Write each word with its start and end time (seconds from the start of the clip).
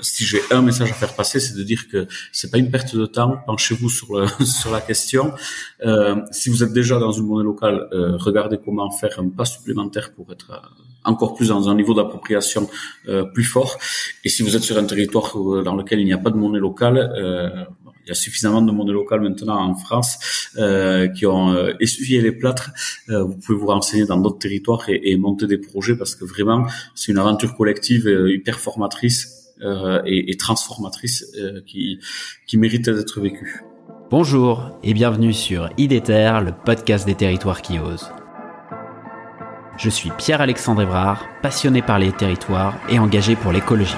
si 0.00 0.24
j'ai 0.24 0.40
un 0.50 0.62
message 0.62 0.90
à 0.90 0.94
faire 0.94 1.14
passer, 1.14 1.38
c'est 1.40 1.56
de 1.56 1.62
dire 1.62 1.88
que 1.88 2.06
c'est 2.32 2.50
pas 2.50 2.58
une 2.58 2.70
perte 2.70 2.96
de 2.96 3.06
temps. 3.06 3.36
Penchez-vous 3.46 3.90
sur 3.90 4.08
sur 4.46 4.70
la 4.70 4.80
question. 4.80 5.32
Euh, 5.84 6.16
si 6.30 6.48
vous 6.48 6.62
êtes 6.62 6.72
déjà 6.72 6.98
dans 6.98 7.12
une 7.12 7.26
monnaie 7.26 7.44
locale, 7.44 7.88
euh, 7.92 8.16
regardez 8.16 8.58
comment 8.62 8.90
faire 8.90 9.18
un 9.18 9.28
pas 9.28 9.44
supplémentaire 9.44 10.12
pour 10.12 10.32
être 10.32 10.50
euh, 10.50 10.82
encore 11.04 11.34
plus 11.34 11.48
dans 11.48 11.68
un 11.68 11.74
niveau 11.74 11.94
d'appropriation 11.94 12.68
euh, 13.08 13.24
plus 13.24 13.44
fort. 13.44 13.78
Et 14.24 14.28
si 14.28 14.42
vous 14.42 14.56
êtes 14.56 14.62
sur 14.62 14.78
un 14.78 14.84
territoire 14.84 15.34
dans 15.64 15.76
lequel 15.76 16.00
il 16.00 16.06
n'y 16.06 16.12
a 16.12 16.18
pas 16.18 16.30
de 16.30 16.36
monnaie 16.36 16.58
locale, 16.58 17.10
il 18.04 18.08
y 18.08 18.10
a 18.10 18.14
suffisamment 18.14 18.62
de 18.62 18.72
monnaie 18.72 18.92
locale 18.92 19.20
maintenant 19.20 19.58
en 19.58 19.74
France 19.74 20.18
qui 21.16 21.26
ont 21.26 21.68
essuyé 21.80 22.20
les 22.20 22.32
plâtres. 22.32 22.70
vous 23.08 23.36
pouvez 23.36 23.58
vous 23.58 23.66
renseigner 23.66 24.04
dans 24.04 24.18
d'autres 24.18 24.38
territoires 24.38 24.88
et, 24.88 25.00
et 25.10 25.16
monter 25.16 25.46
des 25.46 25.58
projets 25.58 25.96
parce 25.96 26.14
que 26.14 26.24
vraiment 26.26 26.66
c'est 26.94 27.12
une 27.12 27.18
aventure 27.18 27.56
collective 27.56 28.06
hyper 28.28 28.60
formatrice 28.60 29.39
euh, 29.39 29.39
et, 29.62 30.30
et, 30.30 30.36
transformatrice 30.36 31.24
euh, 31.38 31.60
qui, 31.66 31.98
qui 32.46 32.58
mérite 32.58 32.88
d'être 32.88 33.20
vécue. 33.20 33.62
Bonjour 34.10 34.70
et 34.82 34.92
bienvenue 34.92 35.32
sur 35.32 35.70
IDETER, 35.76 36.40
le 36.44 36.52
podcast 36.52 37.06
des 37.06 37.14
territoires 37.14 37.62
qui 37.62 37.78
osent. 37.78 38.10
Je 39.76 39.88
suis 39.88 40.10
Pierre-Alexandre 40.10 40.82
Evrard, 40.82 41.24
passionné 41.42 41.80
par 41.80 41.98
les 41.98 42.12
territoires 42.12 42.74
et 42.90 42.98
engagé 42.98 43.36
pour 43.36 43.52
l'écologie. 43.52 43.94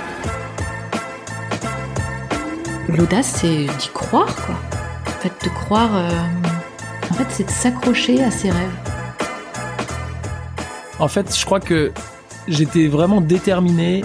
L'audace, 2.88 3.40
c'est 3.40 3.66
d'y 3.78 3.88
croire, 3.88 4.34
quoi. 4.36 4.54
En 5.06 5.20
fait, 5.20 5.32
de 5.42 5.48
croire. 5.48 5.96
Euh... 5.96 6.10
En 7.10 7.14
fait, 7.14 7.26
c'est 7.30 7.44
de 7.44 7.50
s'accrocher 7.50 8.22
à 8.22 8.30
ses 8.30 8.50
rêves. 8.50 8.78
En 10.98 11.08
fait, 11.08 11.36
je 11.36 11.44
crois 11.44 11.58
que 11.58 11.90
j'étais 12.48 12.86
vraiment 12.86 13.20
déterminé 13.20 14.04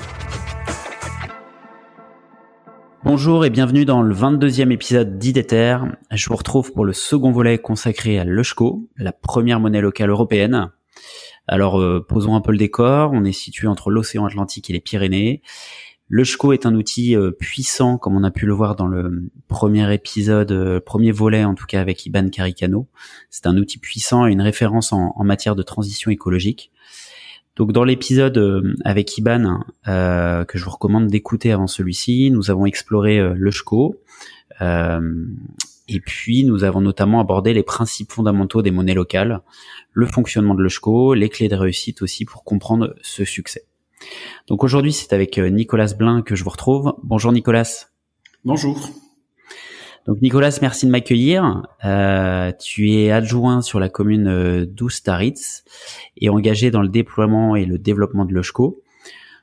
Bonjour 3.13 3.43
et 3.43 3.49
bienvenue 3.49 3.83
dans 3.83 4.03
le 4.03 4.15
22e 4.15 4.71
épisode 4.71 5.19
d'Idéter. 5.19 5.77
Je 6.11 6.29
vous 6.29 6.37
retrouve 6.37 6.71
pour 6.71 6.85
le 6.85 6.93
second 6.93 7.33
volet 7.33 7.57
consacré 7.57 8.17
à 8.17 8.23
l'Eushco, 8.23 8.87
la 8.95 9.11
première 9.11 9.59
monnaie 9.59 9.81
locale 9.81 10.09
européenne. 10.09 10.71
Alors 11.45 11.77
euh, 11.77 11.99
posons 12.07 12.35
un 12.35 12.41
peu 12.41 12.53
le 12.53 12.57
décor, 12.57 13.11
on 13.13 13.25
est 13.25 13.33
situé 13.33 13.67
entre 13.67 13.91
l'océan 13.91 14.23
Atlantique 14.23 14.69
et 14.69 14.73
les 14.73 14.79
Pyrénées. 14.79 15.41
L'Eushco 16.07 16.53
est 16.53 16.65
un 16.65 16.73
outil 16.73 17.17
euh, 17.17 17.31
puissant 17.31 17.97
comme 17.97 18.15
on 18.15 18.23
a 18.23 18.31
pu 18.31 18.45
le 18.45 18.53
voir 18.53 18.77
dans 18.77 18.87
le 18.87 19.29
premier 19.49 19.93
épisode, 19.93 20.53
euh, 20.53 20.79
premier 20.79 21.11
volet 21.11 21.43
en 21.43 21.53
tout 21.53 21.65
cas 21.65 21.81
avec 21.81 22.05
Iban 22.05 22.29
Caricano. 22.29 22.87
C'est 23.29 23.45
un 23.45 23.57
outil 23.57 23.77
puissant 23.77 24.25
et 24.25 24.31
une 24.31 24.41
référence 24.41 24.93
en 24.93 25.23
matière 25.25 25.57
de 25.57 25.63
transition 25.63 26.11
écologique. 26.11 26.71
Donc 27.55 27.73
dans 27.73 27.83
l'épisode 27.83 28.37
euh, 28.37 28.75
avec 28.85 29.17
Iban 29.17 29.59
euh, 29.87 30.45
que 30.45 30.57
je 30.57 30.63
vous 30.63 30.71
recommande 30.71 31.07
d'écouter 31.07 31.51
avant 31.51 31.67
celui-ci, 31.67 32.31
nous 32.31 32.49
avons 32.49 32.65
exploré 32.65 33.19
euh, 33.19 33.33
le 33.35 33.51
SCO 33.51 34.01
et 35.87 35.99
puis 35.99 36.43
nous 36.43 36.63
avons 36.63 36.81
notamment 36.81 37.19
abordé 37.19 37.51
les 37.53 37.63
principes 37.63 38.11
fondamentaux 38.11 38.61
des 38.61 38.69
monnaies 38.69 38.93
locales, 38.93 39.41
le 39.91 40.05
fonctionnement 40.05 40.53
de 40.53 40.61
l'ECHCO, 40.61 41.15
les 41.15 41.29
clés 41.29 41.49
de 41.49 41.55
réussite 41.55 42.03
aussi 42.03 42.25
pour 42.25 42.43
comprendre 42.43 42.95
ce 43.01 43.25
succès. 43.25 43.65
Donc 44.47 44.63
aujourd'hui 44.63 44.93
c'est 44.93 45.13
avec 45.13 45.39
Nicolas 45.39 45.93
Blin 45.97 46.21
que 46.21 46.35
je 46.35 46.43
vous 46.43 46.51
retrouve. 46.51 46.93
Bonjour 47.01 47.31
Nicolas. 47.31 47.87
Bonjour. 48.45 48.91
Donc 50.07 50.19
Nicolas, 50.21 50.57
merci 50.61 50.87
de 50.87 50.91
m'accueillir. 50.91 51.67
Euh, 51.85 52.51
tu 52.59 52.91
es 52.91 53.11
adjoint 53.11 53.61
sur 53.61 53.79
la 53.79 53.87
commune 53.87 54.27
euh, 54.27 54.65
d'Oustaritz 54.65 55.63
et 56.17 56.29
engagé 56.29 56.71
dans 56.71 56.81
le 56.81 56.89
déploiement 56.89 57.55
et 57.55 57.65
le 57.65 57.77
développement 57.77 58.25
de 58.25 58.33
l'OSCO. 58.33 58.81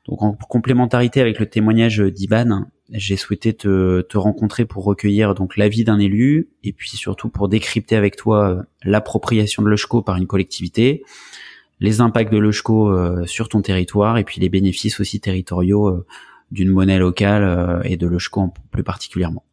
Donc 0.08 0.22
en 0.22 0.32
complémentarité 0.32 1.20
avec 1.20 1.38
le 1.38 1.46
témoignage 1.46 2.00
d'Iban, 2.00 2.64
j'ai 2.90 3.16
souhaité 3.16 3.52
te, 3.52 4.16
rencontrer 4.16 4.64
pour 4.64 4.84
recueillir 4.84 5.34
donc 5.34 5.56
l'avis 5.56 5.84
d'un 5.84 5.98
élu 5.98 6.48
et 6.64 6.72
puis 6.72 6.90
surtout 6.90 7.28
pour 7.28 7.48
décrypter 7.48 7.94
avec 7.94 8.16
toi 8.16 8.48
euh, 8.48 8.62
l'appropriation 8.82 9.62
de 9.62 9.68
l'OSCO 9.68 10.02
par 10.02 10.16
une 10.16 10.26
collectivité, 10.26 11.04
les 11.78 12.00
impacts 12.00 12.32
de 12.32 12.38
l'OSCO 12.38 12.90
euh, 12.90 13.26
sur 13.26 13.48
ton 13.48 13.62
territoire 13.62 14.18
et 14.18 14.24
puis 14.24 14.40
les 14.40 14.48
bénéfices 14.48 14.98
aussi 14.98 15.20
territoriaux 15.20 16.04
d'une 16.50 16.70
monnaie 16.70 16.98
locale 16.98 17.82
et 17.84 17.96
de 17.96 18.08
l'OSCO 18.08 18.52
plus 18.72 18.82
particulièrement. 18.82 19.44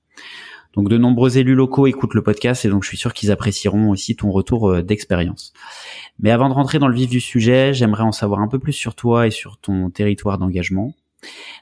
Donc 0.75 0.89
de 0.89 0.97
nombreux 0.97 1.37
élus 1.37 1.55
locaux 1.55 1.87
écoutent 1.87 2.13
le 2.13 2.23
podcast 2.23 2.65
et 2.65 2.69
donc 2.69 2.83
je 2.83 2.89
suis 2.89 2.97
sûr 2.97 3.13
qu'ils 3.13 3.31
apprécieront 3.31 3.89
aussi 3.89 4.15
ton 4.15 4.31
retour 4.31 4.69
euh, 4.69 4.81
d'expérience. 4.81 5.53
Mais 6.19 6.31
avant 6.31 6.49
de 6.49 6.53
rentrer 6.53 6.79
dans 6.79 6.87
le 6.87 6.95
vif 6.95 7.09
du 7.09 7.21
sujet, 7.21 7.73
j'aimerais 7.73 8.03
en 8.03 8.11
savoir 8.11 8.41
un 8.41 8.47
peu 8.47 8.59
plus 8.59 8.73
sur 8.73 8.95
toi 8.95 9.27
et 9.27 9.31
sur 9.31 9.57
ton 9.57 9.89
territoire 9.89 10.37
d'engagement. 10.37 10.93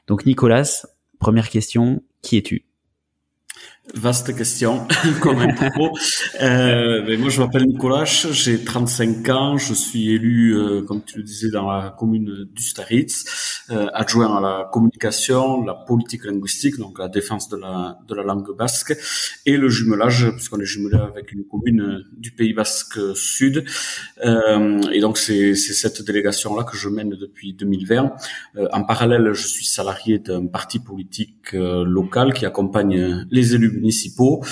Donc 0.06 0.26
Nicolas, 0.26 0.86
première 1.18 1.48
question, 1.48 2.02
qui 2.22 2.36
es-tu? 2.36 2.64
Vaste 3.92 4.34
question, 4.34 4.86
comme 5.20 5.40
un 5.40 5.52
propos. 5.52 5.94
Euh, 6.40 7.04
mais 7.06 7.18
moi, 7.18 7.28
je 7.28 7.42
m'appelle 7.42 7.66
Nicolas, 7.66 8.04
j'ai 8.06 8.64
35 8.64 9.28
ans, 9.28 9.58
je 9.58 9.74
suis 9.74 10.10
élu, 10.10 10.56
euh, 10.56 10.80
comme 10.80 11.04
tu 11.04 11.18
le 11.18 11.22
disais, 11.22 11.50
dans 11.50 11.70
la 11.70 11.90
commune 11.90 12.46
d'Ustaritz, 12.54 13.60
euh, 13.70 13.88
adjoint 13.92 14.38
à 14.38 14.40
la 14.40 14.70
communication, 14.72 15.62
la 15.62 15.74
politique 15.74 16.24
linguistique, 16.24 16.78
donc 16.78 16.98
la 16.98 17.08
défense 17.08 17.50
de 17.50 17.58
la, 17.58 17.98
de 18.08 18.14
la 18.14 18.22
langue 18.22 18.56
basque, 18.56 18.96
et 19.44 19.58
le 19.58 19.68
jumelage, 19.68 20.30
puisqu'on 20.30 20.60
est 20.60 20.64
jumelé 20.64 20.96
avec 20.96 21.32
une 21.32 21.44
commune 21.44 22.04
du 22.16 22.30
Pays 22.30 22.54
Basque 22.54 22.98
Sud. 23.14 23.66
Euh, 24.24 24.80
et 24.92 25.00
donc, 25.00 25.18
c'est 25.18 25.54
cette 25.54 26.00
délégation-là 26.02 26.64
que 26.64 26.78
je 26.78 26.88
mène 26.88 27.10
depuis 27.10 27.52
2020. 27.52 28.14
Euh, 28.56 28.66
en 28.72 28.82
parallèle, 28.82 29.34
je 29.34 29.46
suis 29.46 29.66
salarié 29.66 30.18
d'un 30.18 30.46
parti 30.46 30.78
politique 30.78 31.52
local 31.52 32.32
qui 32.32 32.46
accompagne 32.46 33.26
les 33.30 33.54
élus 33.54 33.73
municipaux 33.74 34.42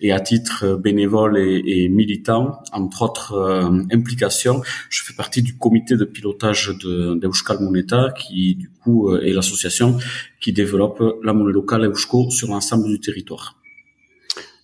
et 0.00 0.12
à 0.12 0.20
titre 0.20 0.76
bénévole 0.76 1.38
et, 1.38 1.88
militant, 1.88 2.62
entre 2.72 3.02
autres 3.02 3.32
euh, 3.34 3.82
implications, 3.92 4.62
je 4.88 5.02
fais 5.02 5.14
partie 5.14 5.42
du 5.42 5.56
comité 5.56 5.96
de 5.96 6.04
pilotage 6.04 6.72
de 6.82 7.14
d'Euskal 7.14 7.60
Moneta 7.60 8.12
qui 8.16 8.54
du 8.54 8.70
coup 8.70 9.10
euh, 9.10 9.22
est 9.22 9.32
l'association 9.32 9.98
qui 10.40 10.52
développe 10.52 11.02
la 11.22 11.32
monnaie 11.32 11.52
locale 11.52 11.84
Eusko 11.84 12.30
sur 12.30 12.48
l'ensemble 12.48 12.88
du 12.88 13.00
territoire. 13.00 13.56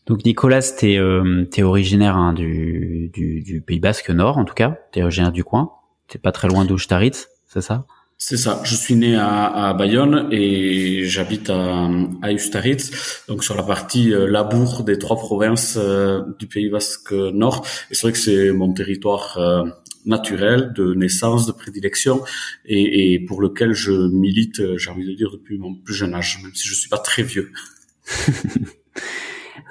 Donc 0.06 0.24
Nicolas, 0.24 0.62
tu 0.62 0.92
es, 0.92 0.98
euh, 0.98 1.44
originaire 1.62 2.16
hein, 2.16 2.32
du, 2.32 3.10
du, 3.12 3.62
Pays 3.66 3.78
Basque 3.78 4.10
Nord 4.10 4.38
en 4.38 4.44
tout 4.44 4.54
cas, 4.54 4.78
tu 4.92 4.98
es 4.98 5.02
originaire 5.02 5.32
du 5.32 5.44
coin, 5.44 5.72
t'es 6.08 6.18
pas 6.18 6.32
très 6.32 6.48
loin 6.48 6.64
d'Oustaritz, 6.64 7.28
c'est 7.46 7.60
ça? 7.60 7.86
C'est 8.20 8.36
ça. 8.36 8.60
Je 8.64 8.74
suis 8.74 8.96
né 8.96 9.16
à, 9.16 9.72
Bayonne 9.78 10.28
et 10.32 11.04
j'habite 11.04 11.50
à, 11.50 11.88
à 12.20 12.32
Ustaritz, 12.32 13.24
donc 13.28 13.44
sur 13.44 13.54
la 13.54 13.62
partie 13.62 14.12
euh, 14.12 14.26
labour 14.28 14.82
des 14.82 14.98
trois 14.98 15.16
provinces 15.16 15.76
euh, 15.80 16.22
du 16.40 16.48
Pays 16.48 16.68
Basque 16.68 17.12
Nord. 17.12 17.64
Et 17.90 17.94
c'est 17.94 18.02
vrai 18.02 18.12
que 18.12 18.18
c'est 18.18 18.50
mon 18.50 18.72
territoire 18.72 19.38
euh, 19.38 19.62
naturel 20.04 20.72
de 20.74 20.94
naissance, 20.94 21.46
de 21.46 21.52
prédilection, 21.52 22.20
et, 22.64 23.14
et, 23.14 23.20
pour 23.20 23.40
lequel 23.40 23.72
je 23.72 23.92
milite, 23.92 24.58
euh, 24.58 24.76
j'ai 24.76 24.90
envie 24.90 25.06
de 25.06 25.12
dire, 25.14 25.30
depuis 25.30 25.56
mon 25.56 25.76
plus 25.76 25.94
jeune 25.94 26.14
âge, 26.14 26.40
même 26.42 26.52
si 26.54 26.66
je 26.66 26.74
suis 26.74 26.88
pas 26.88 26.98
très 26.98 27.22
vieux. 27.22 27.52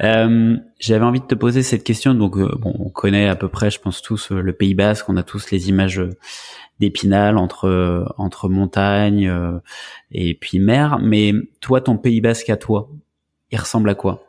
Euh, 0.04 0.58
J'avais 0.80 1.06
envie 1.06 1.22
de 1.22 1.26
te 1.26 1.34
poser 1.34 1.64
cette 1.64 1.84
question. 1.84 2.14
Donc, 2.14 2.38
bon, 2.38 2.76
on 2.78 2.90
connaît 2.90 3.28
à 3.28 3.36
peu 3.36 3.48
près, 3.48 3.72
je 3.72 3.80
pense 3.80 4.04
tous, 4.04 4.30
le 4.30 4.54
Pays 4.54 4.76
Basque. 4.76 5.10
On 5.10 5.18
a 5.18 5.24
tous 5.24 5.50
les 5.50 5.70
images 5.70 6.00
d'Épinal 6.80 7.38
entre 7.38 8.14
entre 8.18 8.50
montagne 8.50 9.28
euh, 9.28 9.60
et 10.12 10.34
puis 10.34 10.60
mer. 10.60 11.00
Mais 11.02 11.34
toi, 11.62 11.82
ton 11.82 11.98
Pays 11.98 12.22
Basque 12.22 12.50
à 12.50 12.58
toi, 12.58 12.90
il 13.52 13.60
ressemble 13.60 13.90
à 13.90 13.96
quoi? 13.96 14.27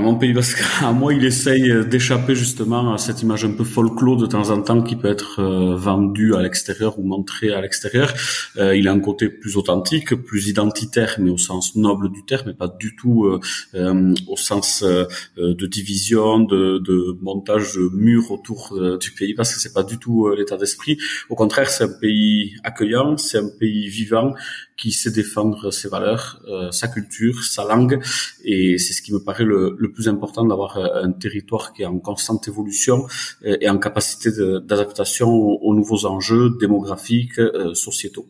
Mon 0.00 0.16
Pays 0.16 0.32
Basque, 0.32 0.62
à 0.82 0.92
moi, 0.92 1.14
il 1.14 1.24
essaye 1.24 1.86
d'échapper 1.86 2.34
justement 2.34 2.94
à 2.94 2.98
cette 2.98 3.22
image 3.22 3.44
un 3.44 3.52
peu 3.52 3.64
folklore 3.64 4.16
de 4.16 4.26
temps 4.26 4.50
en 4.50 4.60
temps 4.60 4.82
qui 4.82 4.96
peut 4.96 5.08
être 5.08 5.40
euh, 5.40 5.76
vendue 5.76 6.34
à 6.34 6.42
l'extérieur 6.42 6.98
ou 6.98 7.02
montrée 7.02 7.52
à 7.52 7.60
l'extérieur. 7.60 8.12
Euh, 8.56 8.76
il 8.76 8.88
a 8.88 8.92
un 8.92 9.00
côté 9.00 9.28
plus 9.28 9.56
authentique, 9.56 10.14
plus 10.14 10.48
identitaire, 10.48 11.16
mais 11.18 11.30
au 11.30 11.38
sens 11.38 11.76
noble 11.76 12.10
du 12.10 12.24
terme, 12.24 12.44
mais 12.48 12.54
pas 12.54 12.68
du 12.68 12.96
tout 12.96 13.26
euh, 13.26 14.14
au 14.26 14.36
sens 14.36 14.82
de 14.82 15.66
division, 15.66 16.40
de, 16.40 16.78
de, 16.78 17.16
montage 17.20 17.74
de 17.74 17.88
murs 17.92 18.30
autour 18.30 18.76
du 18.98 19.10
pays, 19.12 19.34
parce 19.34 19.54
que 19.54 19.60
c'est 19.60 19.72
pas 19.72 19.82
du 19.82 19.98
tout 19.98 20.28
l'état 20.30 20.56
d'esprit. 20.56 20.98
Au 21.28 21.34
contraire, 21.34 21.70
c'est 21.70 21.84
un 21.84 21.98
pays 22.00 22.54
accueillant, 22.64 23.16
c'est 23.16 23.38
un 23.38 23.48
pays 23.60 23.88
vivant 23.88 24.34
qui 24.76 24.92
sait 24.92 25.10
défendre 25.10 25.70
ses 25.70 25.88
valeurs, 25.88 26.40
euh, 26.48 26.70
sa 26.70 26.88
culture, 26.88 27.44
sa 27.44 27.64
langue, 27.64 28.00
et 28.44 28.78
c'est 28.78 28.92
ce 28.92 29.02
qui 29.02 29.12
me 29.12 29.22
paraît 29.22 29.44
le, 29.44 29.76
le 29.78 29.92
plus 29.92 30.08
important 30.08 30.44
d'avoir 30.44 30.76
euh, 30.76 31.02
un 31.02 31.12
territoire 31.12 31.72
qui 31.72 31.82
est 31.82 31.86
en 31.86 31.98
constante 31.98 32.48
évolution 32.48 33.06
euh, 33.44 33.56
et 33.60 33.68
en 33.68 33.78
capacité 33.78 34.30
d'adaptation 34.32 35.28
aux, 35.30 35.74
nouveaux 35.74 36.06
enjeux 36.06 36.50
démographiques, 36.60 37.40
sociétaux. 37.74 38.26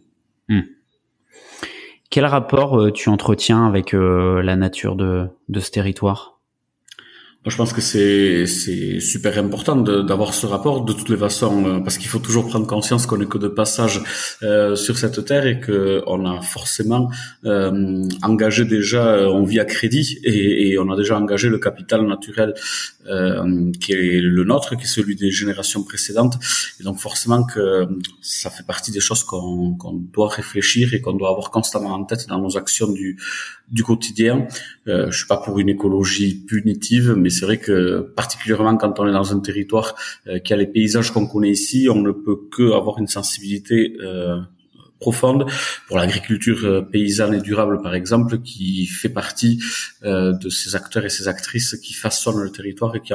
Hmm. 0.49 0.63
Quel 2.11 2.25
rapport 2.25 2.93
tu 2.93 3.09
entretiens 3.09 3.67
avec 3.67 3.93
la 3.93 4.57
nature 4.57 4.97
de, 4.97 5.27
de 5.49 5.61
ce 5.61 5.71
territoire? 5.71 6.34
Je 7.47 7.57
pense 7.57 7.73
que 7.75 7.83
c'est 7.83 8.47
c'est 8.47 9.01
super 9.01 9.39
important 9.39 9.77
d'avoir 9.77 10.33
ce 10.33 10.47
rapport 10.47 10.85
de 10.85 10.93
toutes 10.95 11.11
les 11.11 11.17
façons 11.17 11.67
euh, 11.67 11.81
parce 11.81 11.99
qu'il 11.99 12.09
faut 12.09 12.19
toujours 12.19 12.49
prendre 12.49 12.67
conscience 12.67 13.05
qu'on 13.07 13.21
est 13.21 13.29
que 13.29 13.37
de 13.37 13.49
passage 13.49 14.01
euh, 14.43 14.77
sur 14.77 14.97
cette 14.97 15.23
terre 15.27 15.47
et 15.47 15.61
que 15.61 16.03
on 16.07 16.25
a 16.25 16.41
forcément 16.41 17.11
euh, 17.45 18.09
engagé 18.23 18.65
déjà 18.65 19.07
euh, 19.09 19.27
on 19.29 19.45
vit 19.45 19.61
à 19.61 19.67
crédit 19.67 20.19
et, 20.25 20.71
et, 20.71 20.79
on 20.79 20.91
a 20.91 20.97
déjà 20.97 21.19
engagé 21.19 21.51
le 21.51 21.59
capital 21.59 22.07
naturel 22.07 22.55
euh, 23.09 23.71
qui 23.79 23.93
est 23.93 24.21
le 24.23 24.45
nôtre 24.45 24.77
qui 24.77 24.85
est 24.85 24.95
celui 24.99 25.15
des 25.15 25.31
générations 25.31 25.83
précédentes 25.83 26.39
et 26.81 26.83
donc 26.83 26.99
forcément 26.99 27.45
que 27.45 27.87
ça 28.23 28.49
fait 28.49 28.67
partie 28.67 28.91
des 28.91 29.01
choses 29.01 29.23
qu'on 29.23 29.75
qu'on 29.75 29.93
doit 29.93 30.29
réfléchir 30.29 30.95
et 30.95 31.03
qu'on 31.03 31.13
doit 31.13 31.29
avoir 31.29 31.51
constamment 31.51 31.93
en 31.93 32.05
tête 32.05 32.27
dans 32.27 32.41
nos 32.41 32.57
actions 32.57 32.91
du 32.91 33.19
du 33.71 33.83
quotidien. 33.83 34.47
Euh, 34.87 35.11
je 35.11 35.19
suis 35.19 35.27
pas 35.27 35.39
pour 35.39 35.59
une 35.59 35.69
écologie 35.69 36.35
punitive, 36.35 37.15
mais 37.17 37.31
c'est 37.35 37.45
vrai 37.45 37.59
que 37.59 38.01
particulièrement 38.17 38.77
quand 38.77 38.99
on 39.01 39.09
est 39.09 39.13
dans 39.13 39.33
un 39.35 39.41
territoire 39.41 39.95
euh, 40.27 40.39
qui 40.39 40.53
a 40.53 40.57
les 40.57 40.67
paysages 40.67 41.11
qu'on 41.11 41.27
connaît 41.27 41.51
ici, 41.51 41.89
on 41.91 42.01
ne 42.01 42.13
peut 42.13 42.39
que 42.51 42.73
avoir 42.73 42.99
une 42.99 43.09
sensibilité 43.09 43.97
euh, 44.01 44.39
profonde 45.01 45.47
pour 45.87 45.99
l'agriculture 45.99 46.65
euh, 46.65 46.81
paysanne 46.81 47.35
et 47.35 47.41
durable, 47.41 47.83
par 47.83 47.95
exemple, 47.95 48.41
qui 48.41 48.87
fait 48.87 49.09
partie 49.09 49.61
de 50.03 50.49
ces 50.49 50.77
acteurs 50.77 51.05
et 51.05 51.11
ces 51.11 51.29
actrices 51.29 51.77
qui 51.83 51.95
façonnent 51.95 52.43
le 52.43 52.51
territoire 52.51 52.95
et 52.95 53.01
qui, 53.01 53.15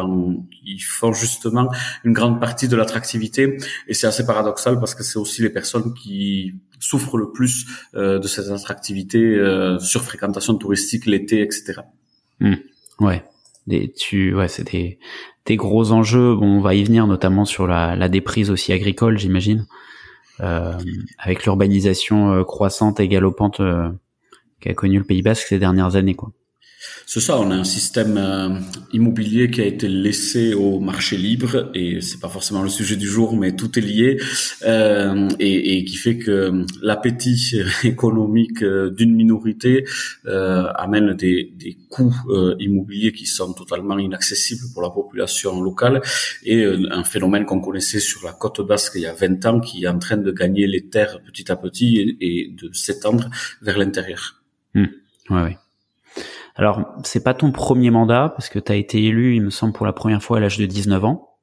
font 0.80 1.14
justement 1.14 1.70
une 2.04 2.14
grande 2.14 2.40
partie 2.40 2.68
de 2.68 2.76
l'attractivité. 2.76 3.58
Et 3.88 3.94
c'est 3.94 4.08
assez 4.08 4.26
paradoxal 4.26 4.80
parce 4.80 4.96
que 4.96 5.04
c'est 5.04 5.20
aussi 5.20 5.42
les 5.42 5.50
personnes 5.50 5.94
qui 5.94 6.54
souffrent 6.80 7.18
le 7.18 7.32
plus 7.32 7.66
de 7.94 8.28
cette 8.28 8.50
attractivité 8.50 9.20
euh, 9.20 9.80
sur 9.80 10.04
fréquentation 10.04 10.56
touristique 10.56 11.06
l'été, 11.06 11.42
etc. 11.42 11.82
Mmh. 12.40 12.56
Ouais. 13.00 13.24
Des, 13.68 13.92
tu, 13.92 14.36
ouais, 14.36 14.48
c'est 14.48 14.72
des, 14.72 14.98
gros 15.56 15.92
enjeux. 15.92 16.36
Bon, 16.36 16.58
on 16.58 16.62
va 16.62 16.76
y 16.76 16.84
venir, 16.84 17.08
notamment 17.08 17.46
sur 17.46 17.68
la, 17.68 17.96
la 17.96 18.10
déprise 18.10 18.52
aussi 18.52 18.74
agricole, 18.74 19.18
j'imagine. 19.18 19.66
Euh, 20.42 20.78
avec 21.18 21.44
l'urbanisation 21.44 22.32
euh, 22.32 22.44
croissante 22.46 23.02
et 23.02 23.10
galopante 23.10 23.60
euh, 23.60 23.90
qu'a 24.62 24.74
connu 24.74 24.98
le 24.98 25.04
Pays 25.04 25.22
Basque 25.22 25.48
ces 25.48 25.60
dernières 25.60 25.96
années, 25.96 26.16
quoi. 26.16 26.32
C'est 27.12 27.22
ça, 27.22 27.40
on 27.40 27.50
a 27.50 27.56
un 27.56 27.64
système 27.64 28.18
euh, 28.20 28.60
immobilier 28.94 29.50
qui 29.50 29.62
a 29.62 29.66
été 29.66 29.88
laissé 29.88 30.54
au 30.54 30.80
marché 30.80 31.18
libre 31.18 31.72
et 31.74 32.02
c'est 32.02 32.20
pas 32.20 32.30
forcément 32.30 32.62
le 32.62 32.70
sujet 32.70 32.98
du 32.98 33.08
jour, 33.08 33.36
mais 33.36 33.56
tout 33.56 33.80
est 33.80 33.82
lié 33.82 34.20
euh, 34.62 35.28
et, 35.40 35.80
et, 35.80 35.86
qui 35.86 35.96
fait 35.96 36.20
que 36.20 36.64
l'appétit 36.84 37.64
économique 37.84 38.62
euh, 38.62 38.92
d'une 38.92 39.16
minorité 39.16 39.86
euh, 40.28 40.68
amène 40.76 41.16
des, 41.16 41.52
des 41.56 41.78
coûts 41.90 42.16
euh, 42.28 42.56
immobiliers 42.60 43.12
qui 43.12 43.26
sont 43.26 43.54
totalement 43.54 43.98
inaccessibles 43.98 44.66
pour 44.72 44.84
la 44.84 44.92
population 44.92 45.60
locale 45.64 46.04
et 46.44 46.64
un 46.64 47.04
phénomène 47.04 47.48
qu'on 47.48 47.60
connaissait 47.60 48.00
sur 48.00 48.24
la 48.24 48.34
côte 48.34 48.62
basque 48.62 48.92
il 48.98 49.02
y 49.02 49.08
a 49.08 49.16
20 49.16 49.46
ans 49.48 49.60
qui 49.62 49.86
est 49.86 49.88
en 49.88 49.98
train 49.98 50.18
de 50.18 50.32
gagner 50.32 50.68
les 50.68 50.90
terres 50.90 51.24
petit 51.24 51.52
à 51.52 51.56
petit 51.56 51.98
et, 51.98 52.18
et 52.22 52.50
de 52.50 52.70
s'étendre 52.72 53.32
vers 53.64 53.80
l'intérieur. 53.80 54.44
Mmh. 54.76 54.86
Ouais, 55.32 55.42
ouais. 55.42 55.58
Alors, 56.60 56.94
c'est 57.06 57.24
pas 57.24 57.34
ton 57.34 57.54
premier 57.54 57.90
mandat, 57.90 58.34
parce 58.36 58.50
que 58.50 58.60
tu 58.60 58.70
as 58.70 58.76
été 58.76 59.02
élu, 59.02 59.34
il 59.34 59.42
me 59.42 59.50
semble, 59.50 59.72
pour 59.72 59.86
la 59.86 59.94
première 59.94 60.22
fois 60.22 60.38
à 60.38 60.40
l'âge 60.42 60.58
de 60.58 60.66
19 60.66 61.06
ans. 61.06 61.38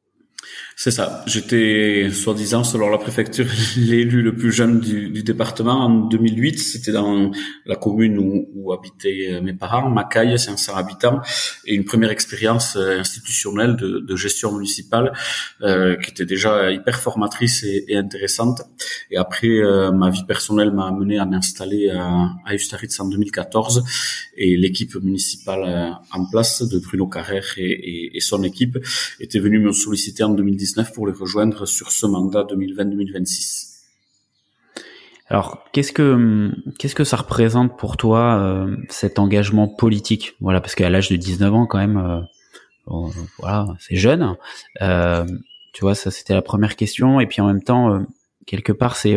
C'est 0.78 0.90
ça. 0.90 1.24
J'étais, 1.26 2.10
soi-disant, 2.12 2.62
selon 2.62 2.90
la 2.90 2.98
préfecture, 2.98 3.46
l'élu 3.78 4.20
le 4.20 4.34
plus 4.34 4.52
jeune 4.52 4.78
du, 4.78 5.08
du, 5.08 5.22
département 5.22 5.86
en 5.86 5.88
2008. 5.88 6.58
C'était 6.58 6.92
dans 6.92 7.30
la 7.64 7.76
commune 7.76 8.18
où, 8.18 8.46
où 8.54 8.74
habitaient 8.74 9.28
euh, 9.30 9.40
mes 9.40 9.54
parents, 9.54 9.88
Macaille, 9.88 10.38
500 10.38 10.76
habitants, 10.76 11.22
et 11.64 11.74
une 11.74 11.86
première 11.86 12.10
expérience 12.10 12.76
euh, 12.76 13.00
institutionnelle 13.00 13.76
de, 13.76 14.00
de 14.00 14.16
gestion 14.16 14.52
municipale 14.52 15.14
euh, 15.62 15.96
qui 15.96 16.10
était 16.10 16.26
déjà 16.26 16.70
hyper 16.70 17.00
formatrice 17.00 17.62
et, 17.62 17.86
et 17.88 17.96
intéressante. 17.96 18.60
Et 19.10 19.16
après, 19.16 19.48
euh, 19.48 19.92
ma 19.92 20.10
vie 20.10 20.24
personnelle 20.26 20.72
m'a 20.72 20.88
amené 20.88 21.18
à 21.18 21.24
m'installer 21.24 21.88
à, 21.88 22.32
à 22.44 22.54
Ustaritz 22.54 23.00
en 23.00 23.08
2014, 23.08 23.82
et 24.36 24.58
l'équipe 24.58 24.94
municipale 24.96 25.62
euh, 25.66 25.90
en 26.12 26.26
place 26.26 26.62
de 26.62 26.78
Bruno 26.78 27.06
Carrère 27.06 27.46
et, 27.56 28.14
et, 28.14 28.20
son 28.20 28.42
équipe 28.42 28.78
était 29.20 29.38
venue 29.38 29.58
me 29.58 29.72
solliciter 29.72 30.24
en 30.24 30.30
2019 30.30 30.65
pour 30.94 31.06
les 31.06 31.12
rejoindre 31.12 31.66
sur 31.66 31.90
ce 31.90 32.06
mandat 32.06 32.44
2020-2026. 32.44 33.76
Alors, 35.28 35.64
qu'est-ce 35.72 35.92
que 35.92 36.52
qu'est-ce 36.78 36.94
que 36.94 37.04
ça 37.04 37.16
représente 37.16 37.76
pour 37.76 37.96
toi 37.96 38.38
euh, 38.38 38.76
cet 38.88 39.18
engagement 39.18 39.66
politique? 39.66 40.36
Voilà, 40.40 40.60
parce 40.60 40.74
qu'à 40.74 40.88
l'âge 40.88 41.08
de 41.08 41.16
19 41.16 41.52
ans, 41.52 41.66
quand 41.66 41.78
même, 41.78 41.96
euh, 41.96 43.08
voilà, 43.38 43.66
c'est 43.80 43.96
jeune. 43.96 44.36
Euh, 44.82 45.26
tu 45.72 45.80
vois, 45.80 45.96
ça 45.96 46.10
c'était 46.10 46.34
la 46.34 46.42
première 46.42 46.76
question. 46.76 47.18
Et 47.18 47.26
puis 47.26 47.40
en 47.40 47.46
même 47.46 47.62
temps, 47.62 48.04
quelque 48.46 48.72
part, 48.72 48.96
c'est 48.96 49.16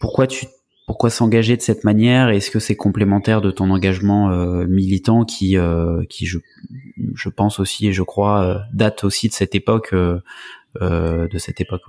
pourquoi 0.00 0.26
tu 0.26 0.46
pourquoi 0.86 1.10
s'engager 1.10 1.56
de 1.56 1.62
cette 1.62 1.84
manière 1.84 2.30
Est-ce 2.30 2.50
que 2.50 2.58
c'est 2.58 2.76
complémentaire 2.76 3.40
de 3.40 3.50
ton 3.50 3.70
engagement 3.70 4.30
euh, 4.30 4.66
militant 4.66 5.24
qui, 5.24 5.56
euh, 5.56 6.04
qui 6.08 6.26
je, 6.26 6.38
je 7.14 7.28
pense 7.28 7.60
aussi 7.60 7.86
et 7.86 7.92
je 7.92 8.02
crois 8.02 8.42
euh, 8.42 8.58
date 8.72 9.04
aussi 9.04 9.28
de 9.28 9.32
cette 9.32 9.54
époque, 9.54 9.94
de 9.94 11.38
cette 11.38 11.60
époque. 11.60 11.82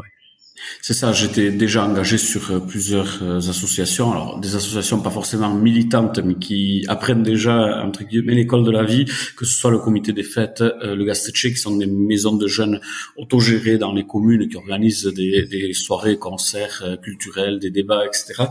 C'est 0.82 0.94
ça, 0.94 1.12
j'étais 1.12 1.52
déjà 1.52 1.86
engagé 1.86 2.18
sur 2.18 2.52
euh, 2.52 2.60
plusieurs 2.60 3.22
euh, 3.22 3.38
associations, 3.38 4.12
alors 4.12 4.40
des 4.40 4.56
associations 4.56 5.00
pas 5.00 5.10
forcément 5.10 5.54
militantes, 5.54 6.20
mais 6.24 6.36
qui 6.36 6.86
apprennent 6.88 7.24
déjà, 7.24 7.84
entre 7.84 8.04
guillemets, 8.04 8.36
l'école 8.36 8.64
de 8.64 8.72
la 8.72 8.84
vie, 8.84 9.06
que 9.38 9.46
ce 9.46 9.54
soit 9.58 9.72
le 9.72 9.80
comité 9.80 10.14
des 10.14 10.24
fêtes, 10.24 10.62
euh, 10.62 10.96
le 10.96 11.04
Gastetché, 11.06 11.52
qui 11.52 11.60
sont 11.60 11.78
des 11.78 11.88
maisons 11.88 12.36
de 12.36 12.48
jeunes 12.48 12.80
autogérées 13.18 13.78
dans 13.78 13.94
les 13.94 14.06
communes, 14.06 14.48
qui 14.48 14.58
organisent 14.58 15.06
des, 15.06 15.74
soirées, 15.74 16.18
concerts 16.18 16.84
culturels, 17.02 17.60
des 17.60 17.70
débats, 17.70 18.06
etc. 18.06 18.44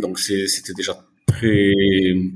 donc 0.00 0.18
c'était 0.18 0.72
déjà 0.74 1.04
très 1.26 1.72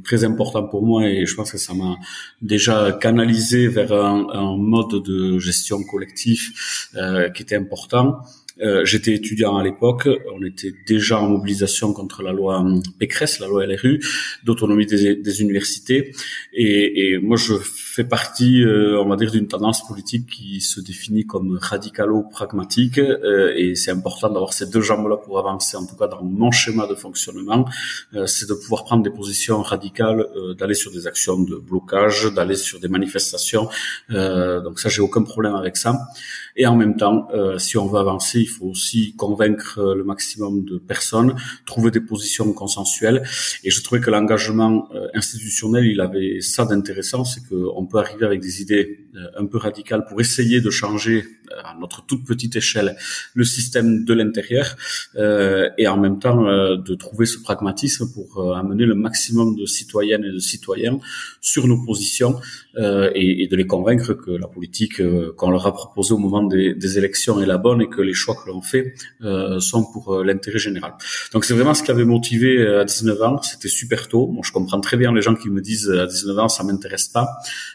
très 0.04 0.24
important 0.24 0.66
pour 0.66 0.82
moi 0.84 1.06
et 1.06 1.26
je 1.26 1.34
pense 1.34 1.52
que 1.52 1.58
ça 1.58 1.74
m'a 1.74 1.96
déjà 2.42 2.92
canalisé 2.92 3.68
vers 3.68 3.92
un, 3.92 4.26
un, 4.32 4.56
mode 4.56 5.02
de 5.04 5.38
gestion 5.38 5.82
collectif 5.84 6.88
euh, 6.96 7.28
qui 7.30 7.42
était 7.42 7.56
important 7.56 8.20
euh, 8.60 8.84
j'étais 8.84 9.14
étudiant 9.14 9.56
à 9.56 9.62
l'époque, 9.62 10.08
on 10.34 10.44
était 10.44 10.72
déjà 10.86 11.20
en 11.20 11.28
mobilisation 11.28 11.92
contre 11.92 12.22
la 12.22 12.32
loi 12.32 12.64
Pécresse, 12.98 13.38
la 13.40 13.46
loi 13.46 13.66
LRU, 13.66 14.00
d'autonomie 14.44 14.86
des, 14.86 15.16
des, 15.16 15.42
universités. 15.42 16.12
Et, 16.52 17.12
et, 17.12 17.18
moi, 17.18 17.36
je 17.36 17.54
fais 17.54 18.04
partie, 18.04 18.62
euh, 18.62 19.00
on 19.00 19.08
va 19.08 19.16
dire, 19.16 19.30
d'une 19.30 19.48
tendance 19.48 19.86
politique 19.86 20.26
qui 20.26 20.60
se 20.60 20.80
définit 20.80 21.26
comme 21.26 21.58
radicalo-pragmatique. 21.60 22.98
Euh, 22.98 23.52
et 23.56 23.74
c'est 23.74 23.90
important 23.90 24.28
d'avoir 24.30 24.52
ces 24.52 24.66
deux 24.66 24.80
jambes-là 24.80 25.16
pour 25.16 25.38
avancer, 25.38 25.76
en 25.76 25.86
tout 25.86 25.96
cas 25.96 26.06
dans 26.06 26.22
mon 26.22 26.50
schéma 26.50 26.86
de 26.86 26.94
fonctionnement. 26.94 27.68
Euh, 28.14 28.26
c'est 28.26 28.48
de 28.48 28.54
pouvoir 28.54 28.84
prendre 28.84 29.02
des 29.02 29.10
positions 29.10 29.62
radicales, 29.62 30.26
euh, 30.36 30.54
d'aller 30.54 30.74
sur 30.74 30.92
des 30.92 31.06
actions 31.06 31.40
de 31.40 31.56
blocage, 31.56 32.32
d'aller 32.32 32.56
sur 32.56 32.80
des 32.80 32.88
manifestations. 32.88 33.68
donc 34.08 34.80
ça, 34.80 34.88
j'ai 34.88 35.02
aucun 35.02 35.22
problème 35.22 35.54
avec 35.54 35.76
ça. 35.76 35.98
Et 36.58 36.66
en 36.66 36.76
même 36.76 36.96
temps, 36.96 37.28
si 37.58 37.78
on 37.78 37.86
veut 37.86 37.98
avancer, 37.98 38.40
il 38.40 38.48
faut 38.48 38.66
aussi 38.66 39.14
convaincre 39.16 39.78
euh, 39.78 39.94
le 39.94 40.04
maximum 40.04 40.64
de 40.64 40.78
personnes, 40.78 41.34
trouver 41.66 41.90
des 41.90 42.00
positions 42.00 42.52
consensuelles. 42.52 43.22
Et 43.64 43.70
je 43.70 43.82
trouvais 43.82 44.00
que 44.00 44.10
l'engagement 44.10 44.88
euh, 44.94 45.08
institutionnel, 45.14 45.86
il 45.86 46.00
avait 46.00 46.40
ça 46.40 46.64
d'intéressant, 46.64 47.24
c'est 47.24 47.42
qu'on 47.48 47.86
peut 47.86 47.98
arriver 47.98 48.24
avec 48.24 48.40
des 48.40 48.62
idées 48.62 49.06
euh, 49.14 49.42
un 49.42 49.46
peu 49.46 49.58
radicales 49.58 50.04
pour 50.06 50.20
essayer 50.20 50.60
de 50.60 50.70
changer 50.70 51.24
à 51.64 51.74
notre 51.78 52.04
toute 52.06 52.24
petite 52.24 52.56
échelle 52.56 52.96
le 53.34 53.44
système 53.44 54.04
de 54.04 54.14
l'intérieur 54.14 54.76
euh, 55.16 55.68
et 55.78 55.88
en 55.88 55.96
même 55.96 56.18
temps 56.18 56.46
euh, 56.46 56.76
de 56.76 56.94
trouver 56.94 57.26
ce 57.26 57.38
pragmatisme 57.38 58.12
pour 58.12 58.38
euh, 58.38 58.54
amener 58.54 58.86
le 58.86 58.94
maximum 58.94 59.56
de 59.56 59.66
citoyennes 59.66 60.24
et 60.24 60.32
de 60.32 60.38
citoyens 60.38 60.98
sur 61.40 61.66
nos 61.66 61.84
positions 61.84 62.40
et, 63.14 63.42
et, 63.42 63.48
de 63.48 63.56
les 63.56 63.66
convaincre 63.66 64.14
que 64.14 64.30
la 64.30 64.46
politique 64.46 65.02
qu'on 65.36 65.50
leur 65.50 65.66
a 65.66 65.72
proposée 65.72 66.14
au 66.14 66.18
moment 66.18 66.44
des, 66.44 66.74
des, 66.74 66.96
élections 66.96 67.40
est 67.42 67.46
la 67.46 67.58
bonne 67.58 67.82
et 67.82 67.88
que 67.88 68.00
les 68.00 68.12
choix 68.12 68.36
que 68.36 68.48
l'on 68.48 68.62
fait 68.62 68.94
sont 69.58 69.84
pour 69.92 70.22
l'intérêt 70.22 70.60
général. 70.60 70.92
Donc 71.32 71.44
c'est 71.44 71.54
vraiment 71.54 71.74
ce 71.74 71.82
qui 71.82 71.90
avait 71.90 72.04
motivé 72.04 72.64
à 72.64 72.84
19 72.84 73.22
ans. 73.22 73.42
C'était 73.42 73.68
super 73.68 74.06
tôt. 74.06 74.28
Moi, 74.28 74.42
je 74.44 74.52
comprends 74.52 74.80
très 74.80 74.96
bien 74.96 75.12
les 75.12 75.22
gens 75.22 75.34
qui 75.34 75.50
me 75.50 75.60
disent 75.60 75.90
à 75.90 76.06
19 76.06 76.38
ans 76.38 76.48
ça 76.48 76.62
m'intéresse 76.62 77.08
pas. 77.08 77.28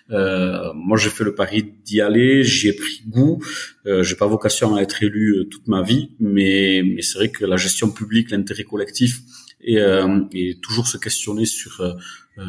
Moi, 0.10 0.98
j'ai 0.98 1.10
fait 1.10 1.24
le 1.24 1.36
pari 1.36 1.74
d'y 1.86 2.01
aller. 2.01 2.43
J'y 2.43 2.69
ai 2.69 2.74
pris 2.74 3.03
goût. 3.07 3.41
Euh, 3.86 4.03
j'ai 4.03 4.15
pas 4.15 4.27
vocation 4.27 4.75
à 4.75 4.81
être 4.81 5.03
élu 5.03 5.36
euh, 5.36 5.43
toute 5.45 5.67
ma 5.67 5.81
vie, 5.81 6.12
mais, 6.19 6.83
mais 6.86 7.01
c'est 7.01 7.17
vrai 7.17 7.31
que 7.31 7.45
la 7.45 7.57
gestion 7.57 7.91
publique, 7.91 8.31
l'intérêt 8.31 8.63
collectif 8.63 9.19
et, 9.62 9.79
euh, 9.79 10.22
et, 10.31 10.57
toujours 10.62 10.88
se 10.88 10.98
questionner 10.98 11.45
sur 11.45 11.81
euh, 11.81 11.93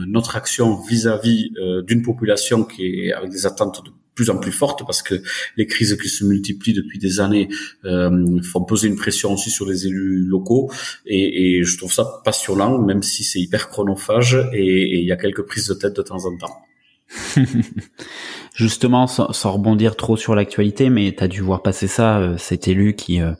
notre 0.07 0.37
action 0.37 0.81
vis-à-vis 0.81 1.51
d'une 1.87 2.03
population 2.03 2.65
qui 2.65 2.87
est 2.87 3.13
avec 3.13 3.31
des 3.31 3.45
attentes 3.47 3.85
de 3.85 3.91
plus 4.15 4.31
en 4.31 4.39
plus 4.39 4.53
fortes 4.53 4.87
parce 4.87 5.03
que 5.03 5.21
les 5.57 5.67
crises 5.67 5.99
qui 6.01 6.09
se 6.09 6.25
multiplient 6.25 6.73
depuis 6.73 6.99
des 6.99 7.21
années 7.21 7.49
font 7.83 8.65
poser 8.65 8.89
une 8.89 8.97
pression 8.97 9.35
aussi 9.35 9.51
sur 9.51 9.67
les 9.67 9.87
élus 9.87 10.25
locaux 10.25 10.73
et, 11.05 11.59
et 11.59 11.65
je 11.65 11.77
trouve 11.77 11.93
ça 11.93 12.23
passionnant 12.25 12.79
même 12.79 13.03
si 13.03 13.25
c'est 13.25 13.41
hyper 13.41 13.69
chronophage 13.69 14.39
et 14.55 15.01
il 15.01 15.05
y 15.05 15.13
a 15.13 15.17
quelques 15.17 15.43
prises 15.43 15.67
de 15.69 15.75
tête 15.75 15.97
de 15.97 16.03
temps 16.03 16.25
en 16.25 16.37
temps. 16.39 16.65
Justement, 18.55 19.07
sans, 19.07 19.53
rebondir 19.53 19.97
trop 19.97 20.17
sur 20.17 20.35
l'actualité, 20.35 20.91
mais 20.91 21.15
tu 21.17 21.23
as 21.23 21.29
dû 21.29 21.41
voir 21.41 21.63
passer 21.63 21.87
ça, 21.87 22.19
euh, 22.19 22.37
cet 22.37 22.69
élu 22.69 22.95
qui, 22.95 23.21
euh, 23.21 23.33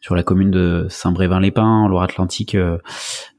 sur 0.00 0.14
la 0.14 0.22
commune 0.22 0.50
de 0.50 0.86
Saint-Brévin-les-Pins, 0.88 1.84
en 1.84 1.88
Loire-Atlantique, 1.88 2.54
euh, 2.54 2.78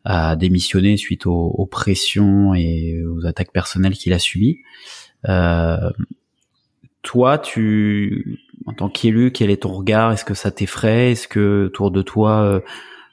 a 0.06 0.36
démissionné 0.36 0.98
suite 0.98 1.26
aux, 1.26 1.68
pressions 1.70 2.54
et 2.54 3.04
aux 3.04 3.26
attaques 3.26 3.52
personnelles 3.52 3.94
qu'il 3.94 4.14
a 4.14 4.20
subies. 4.20 4.60
toi, 7.02 7.38
tu, 7.38 8.40
en 8.66 8.74
tant 8.74 8.90
qu'élu, 8.90 9.32
quel 9.32 9.50
est 9.50 9.64
ton 9.64 9.74
regard? 9.74 10.12
Est-ce 10.12 10.26
que 10.26 10.34
ça 10.34 10.52
t'effraie? 10.52 11.12
Est-ce 11.12 11.28
que 11.28 11.66
autour 11.68 11.92
de 11.92 12.02
toi, 12.02 12.62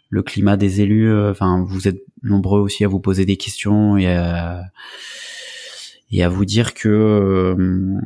le 0.09 0.23
climat 0.23 0.57
des 0.57 0.81
élus, 0.81 1.13
enfin, 1.29 1.65
vous 1.67 1.89
êtes 1.89 2.03
nombreux 2.23 2.61
aussi 2.61 2.85
à 2.85 2.89
vous 2.89 3.01
poser 3.01 3.27
des 3.27 3.37
questions 3.37 3.97
et 3.97 4.07
et 6.11 6.23
à 6.23 6.29
vous 6.29 6.45
dire 6.45 6.75
que 6.75 6.89
euh, 6.89 7.99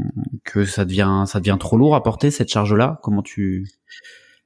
que 0.45 0.65
ça 0.65 0.85
devient 0.85 1.25
ça 1.27 1.41
devient 1.41 1.59
trop 1.59 1.77
lourd 1.77 1.95
à 1.95 2.03
porter 2.03 2.31
cette 2.31 2.49
charge 2.49 2.75
là 2.75 2.99
comment 3.03 3.23
tu 3.23 3.69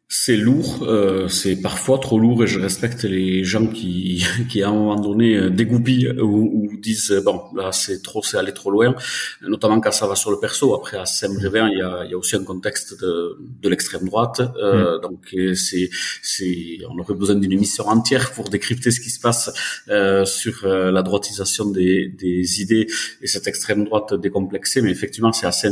c'est 0.08 0.36
lourd, 0.36 0.84
euh, 0.86 1.28
c'est 1.28 1.56
parfois 1.56 1.98
trop 1.98 2.18
lourd 2.18 2.44
et 2.44 2.46
je 2.46 2.60
respecte 2.60 3.04
les 3.04 3.42
gens 3.42 3.66
qui, 3.66 4.24
qui 4.50 4.62
à 4.62 4.68
un 4.68 4.72
moment 4.72 5.00
donné 5.00 5.34
euh, 5.34 5.50
dégoupillent 5.50 6.10
ou, 6.20 6.50
ou 6.52 6.76
disent 6.76 7.10
euh, 7.10 7.22
bon 7.22 7.40
là 7.56 7.72
c'est 7.72 8.02
trop, 8.02 8.22
c'est 8.22 8.36
aller 8.36 8.52
trop 8.52 8.70
loin, 8.70 8.94
notamment 9.42 9.80
quand 9.80 9.92
ça 9.92 10.06
va 10.06 10.14
sur 10.14 10.30
le 10.30 10.38
perso. 10.38 10.74
Après 10.74 10.98
à 10.98 11.06
Saint-Brévin 11.06 11.68
il 11.70 11.78
y 11.78 11.82
a, 11.82 12.04
il 12.04 12.10
y 12.10 12.14
a 12.14 12.18
aussi 12.18 12.36
un 12.36 12.44
contexte 12.44 13.00
de, 13.00 13.38
de 13.62 13.68
l'extrême 13.68 14.04
droite, 14.04 14.40
euh, 14.62 14.98
mm. 14.98 15.00
donc 15.00 15.34
c'est 15.54 15.88
c'est 16.22 16.78
on 16.90 16.98
aurait 16.98 17.14
besoin 17.14 17.36
d'une 17.36 17.52
émission 17.52 17.86
entière 17.88 18.32
pour 18.32 18.50
décrypter 18.50 18.90
ce 18.90 19.00
qui 19.00 19.10
se 19.10 19.20
passe 19.20 19.50
euh, 19.88 20.24
sur 20.26 20.66
la 20.66 21.02
droitisation 21.02 21.70
des, 21.70 22.08
des 22.08 22.60
idées 22.60 22.86
et 23.22 23.26
cette 23.26 23.46
extrême 23.46 23.84
droite 23.84 24.14
décomplexée. 24.14 24.82
Mais 24.82 24.90
effectivement 24.90 25.32
c'est 25.32 25.46
assez 25.46 25.68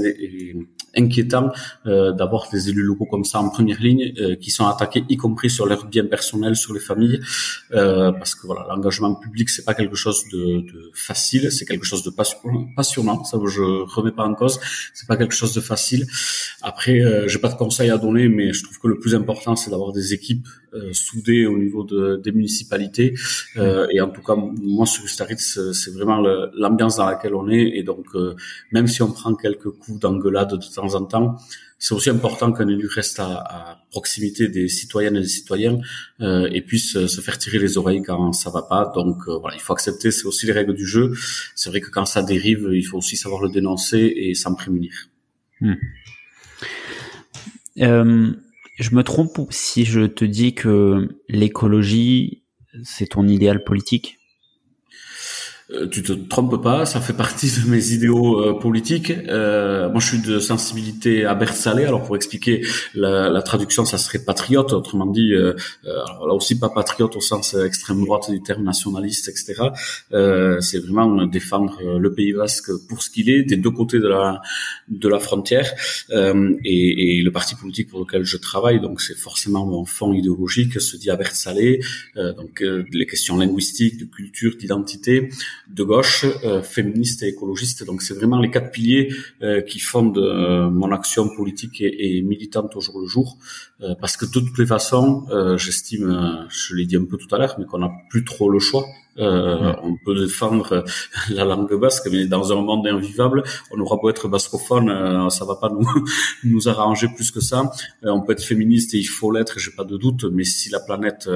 inquiétant 0.97 1.51
d'avoir 1.85 2.49
des 2.51 2.71
élus 2.71 2.83
locaux 2.83 3.07
comme 3.07 3.25
ça 3.25 3.41
en 3.41 3.51
première 3.51 3.81
ligne 3.81 4.13
euh, 4.23 4.37
qui 4.37 4.51
sont 4.51 4.67
attaqués, 4.67 5.05
y 5.09 5.17
compris 5.17 5.51
sur 5.51 5.67
leurs 5.67 5.87
biens 5.87 6.07
personnels, 6.07 6.57
sur 6.57 6.73
les 6.73 6.81
familles, 6.81 7.21
euh, 7.73 8.13
parce 8.13 8.35
que 8.35 8.47
voilà, 8.47 8.67
l'engagement 8.69 9.15
public 9.15 9.49
c'est 9.51 9.65
pas 9.65 9.75
quelque 9.75 9.97
chose 9.97 10.25
de, 10.33 10.61
de 10.73 10.91
facile, 10.95 11.51
c'est 11.53 11.65
quelque 11.65 11.85
chose 11.85 12.03
de 12.03 12.11
passionnant. 12.11 13.25
Ça, 13.25 13.39
je 13.47 13.63
remets 13.95 14.13
pas 14.13 14.25
en 14.25 14.35
cause. 14.35 14.61
C'est 14.95 15.07
pas 15.07 15.17
quelque 15.17 15.35
chose 15.35 15.55
de 15.55 15.61
facile. 15.61 16.07
Après, 16.63 17.01
euh, 17.01 17.29
j'ai 17.29 17.39
pas 17.39 17.49
de 17.49 17.55
conseils 17.55 17.91
à 17.91 17.99
donner, 17.99 18.29
mais 18.29 18.53
je 18.53 18.63
trouve 18.65 18.79
que 18.79 18.89
le 18.89 18.99
plus 18.99 19.15
important 19.15 19.57
c'est 19.57 19.71
d'avoir 19.71 19.93
des 19.93 20.15
équipes 20.15 20.49
euh, 20.75 20.93
soudées 20.93 21.47
au 21.47 21.59
niveau 21.59 21.85
de, 21.85 22.21
des 22.23 22.33
municipalités. 22.33 23.15
Euh, 23.57 23.87
et 23.91 24.01
en 24.01 24.09
tout 24.09 24.23
cas, 24.23 24.37
moi 24.37 24.87
sur 24.87 25.05
Ustaritz, 25.05 25.59
c'est 25.73 25.93
vraiment 25.93 26.21
l'ambiance 26.55 26.97
dans 26.97 27.07
laquelle 27.07 27.35
on 27.35 27.49
est. 27.49 27.73
Et 27.79 27.83
donc, 27.83 28.07
même 28.71 28.87
si 28.87 29.03
on 29.03 29.13
prend 29.13 29.35
quelques 29.35 29.71
coups 29.71 29.99
d'engueulade 29.99 30.53
de 30.53 30.75
temps 30.75 30.95
en 30.95 31.05
temps, 31.05 31.37
c'est 31.83 31.95
aussi 31.97 32.11
important 32.11 32.53
qu'un 32.53 32.69
élu 32.69 32.87
reste 32.87 33.19
à, 33.19 33.85
proximité 33.91 34.49
des 34.49 34.69
citoyennes 34.69 35.17
et 35.17 35.21
des 35.21 35.27
citoyens 35.27 35.81
euh, 36.21 36.49
et 36.53 36.63
puisse 36.63 37.07
se 37.07 37.21
faire 37.21 37.37
tirer 37.37 37.59
les 37.59 37.77
oreilles 37.77 38.03
quand 38.03 38.33
ça 38.33 38.51
va 38.51 38.63
pas. 38.63 38.93
Donc 38.95 39.27
euh, 39.27 39.37
voilà, 39.39 39.57
il 39.57 39.61
faut 39.61 39.73
accepter, 39.73 40.13
c'est 40.13 40.25
aussi 40.27 40.47
les 40.47 40.53
règles 40.53 40.75
du 40.75 40.87
jeu. 40.87 41.13
C'est 41.57 41.71
vrai 41.71 41.81
que 41.81 41.91
quand 41.91 42.07
ça 42.07 42.23
dérive, 42.23 42.71
il 42.73 42.85
faut 42.85 42.99
aussi 42.99 43.17
savoir 43.17 43.43
le 43.43 43.51
dénoncer 43.51 44.13
et 44.17 44.35
s'en 44.35 44.55
prémunir. 44.55 44.93
Hmm. 45.61 45.75
Euh, 47.81 48.31
je 48.79 48.95
me 48.95 49.03
trompe 49.03 49.41
si 49.51 49.85
je 49.85 50.03
te 50.03 50.25
dis 50.25 50.55
que 50.55 51.09
l'écologie, 51.29 52.45
c'est 52.85 53.09
ton 53.09 53.27
idéal 53.27 53.65
politique? 53.65 54.21
euh, 54.21 54.22
tu 55.91 56.03
te 56.03 56.13
trompes 56.13 56.63
pas, 56.63 56.87
ça 56.87 57.01
fait 57.01 57.13
partie 57.13 57.51
de 57.51 57.69
mes 57.69 57.93
idéaux 57.93 58.41
euh, 58.41 58.59
politiques. 58.59 59.11
Euh, 59.11 59.89
moi, 59.91 60.01
je 60.01 60.07
suis 60.07 60.19
de 60.19 60.39
sensibilité 60.39 61.25
à 61.25 61.39
salé. 61.47 61.85
Alors, 61.85 62.03
pour 62.03 62.17
expliquer 62.17 62.65
la, 62.95 63.29
la, 63.29 63.43
traduction, 63.43 63.85
ça 63.85 63.99
serait 63.99 64.21
patriote. 64.25 64.73
Autrement 64.73 65.07
dit, 65.07 65.33
euh, 65.33 65.55
alors 65.85 66.27
là 66.29 66.35
aussi 66.35 66.59
pas 66.59 66.69
patriote 66.69 67.17
au 67.17 67.21
sens 67.21 67.55
extrême 67.55 68.05
droite 68.05 68.31
du 68.31 68.43
terme 68.43 68.65
nationaliste, 68.65 69.29
etc. 69.29 69.71
c'est 70.61 70.79
vraiment 70.79 71.27
défendre 71.27 71.99
le 71.99 72.13
Pays 72.13 72.33
Basque 72.33 72.71
pour 72.89 73.03
ce 73.03 73.11
qu'il 73.11 73.29
est, 73.29 73.43
des 73.43 73.57
deux 73.57 73.71
côtés 73.71 73.99
de 73.99 74.09
la 74.09 74.41
de 74.89 75.09
la 75.09 75.19
frontière. 75.19 75.69
Et, 76.11 77.19
et, 77.19 77.23
le 77.23 77.31
parti 77.31 77.55
politique 77.55 77.89
pour 77.89 78.01
lequel 78.01 78.25
je 78.25 78.37
travaille, 78.37 78.81
donc 78.81 79.01
c'est 79.01 79.17
forcément 79.17 79.67
mon 79.67 79.85
fond 79.85 80.13
idéologique, 80.13 80.81
se 80.81 80.97
dit 80.97 81.11
à 81.11 81.19
salé. 81.33 81.81
donc 82.17 82.63
les 82.93 83.07
questions 83.07 83.37
linguistiques, 83.37 83.99
de 83.99 84.05
culture, 84.05 84.57
d'identité 84.57 85.31
de 85.69 85.85
gauche, 85.85 86.27
euh, 86.45 86.63
féministe 86.63 87.23
et 87.23 87.29
écologiste. 87.29 87.85
Donc 87.85 88.03
c'est 88.03 88.15
vraiment 88.15 88.41
les 88.41 88.51
quatre 88.51 88.71
piliers 88.71 89.13
euh, 89.43 89.63
qui 89.63 89.79
fondent 89.79 90.19
euh, 90.19 90.69
mon 90.69 90.93
action 90.93 91.29
politique 91.35 91.81
et, 91.81 92.19
et, 92.19 92.23
militante 92.23 92.77
au 92.77 92.81
jour 92.81 93.01
le 93.01 93.07
jour. 93.07 93.39
Parce 94.01 94.17
que 94.17 94.27
de 94.27 94.31
toutes 94.31 94.59
les 94.59 94.67
façons, 94.67 95.27
j'estime, 95.57 96.47
je 96.49 96.75
l'ai 96.75 96.87
dit 96.87 96.97
un 96.97 97.05
peu 97.05 97.17
tout 97.17 97.33
à 97.35 97.39
l'heure, 97.39 97.57
mais 97.59 97.65
qu'on 97.65 97.79
n'a 97.79 97.91
plus 98.11 98.25
trop 98.25 98.51
le 98.51 98.59
choix. 98.59 98.85
Euh, 99.19 99.75
on 99.83 99.97
peut 99.97 100.19
défendre 100.19 100.85
la 101.31 101.45
langue 101.45 101.79
basque, 101.79 102.09
mais 102.11 102.27
dans 102.27 102.53
un 102.53 102.63
monde 102.63 102.87
invivable, 102.87 103.43
on 103.71 103.81
aura 103.81 103.97
beau 103.97 104.09
être 104.09 104.29
bascophone, 104.29 104.89
euh, 104.89 105.29
ça 105.29 105.45
va 105.45 105.57
pas 105.57 105.69
nous 105.69 105.87
nous 106.45 106.69
arranger 106.69 107.09
plus 107.15 107.31
que 107.31 107.41
ça. 107.41 107.71
Euh, 108.05 108.11
on 108.11 108.23
peut 108.23 108.33
être 108.33 108.43
féministe 108.43 108.95
et 108.95 108.99
il 108.99 109.05
faut 109.05 109.31
l'être, 109.31 109.59
j'ai 109.59 109.71
pas 109.71 109.85
de 109.85 109.97
doute, 109.97 110.25
mais 110.25 110.45
si 110.45 110.71
la 110.71 110.81
planète 110.81 111.29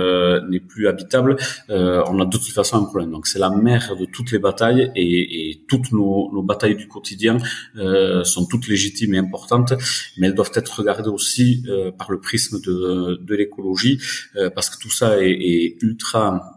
n'est 0.48 0.60
plus 0.60 0.88
habitable, 0.88 1.36
on 1.68 2.20
a 2.20 2.24
de 2.24 2.30
toute 2.30 2.42
façon 2.52 2.76
un 2.78 2.84
problème. 2.84 3.10
Donc 3.10 3.26
c'est 3.26 3.38
la 3.38 3.50
mère 3.50 3.96
de 3.96 4.06
toutes 4.06 4.32
les 4.32 4.38
batailles 4.38 4.90
et, 4.94 5.50
et 5.50 5.64
toutes 5.68 5.92
nos, 5.92 6.30
nos, 6.32 6.42
batailles 6.42 6.76
du 6.76 6.88
quotidien 6.88 7.38
sont 8.24 8.46
toutes 8.46 8.68
légitimes 8.68 9.14
et 9.14 9.18
importantes, 9.18 9.74
mais 10.16 10.28
elles 10.28 10.34
doivent 10.34 10.52
être 10.54 10.78
regardées 10.78 11.08
aussi 11.08 11.64
par 11.98 12.10
le 12.10 12.20
prisme 12.36 12.60
de, 12.60 13.16
de 13.28 13.34
l'écologie, 13.34 13.98
parce 14.54 14.68
que 14.70 14.78
tout 14.82 14.90
ça 14.90 15.08
est, 15.22 15.30
est 15.30 15.82
ultra 15.82 16.56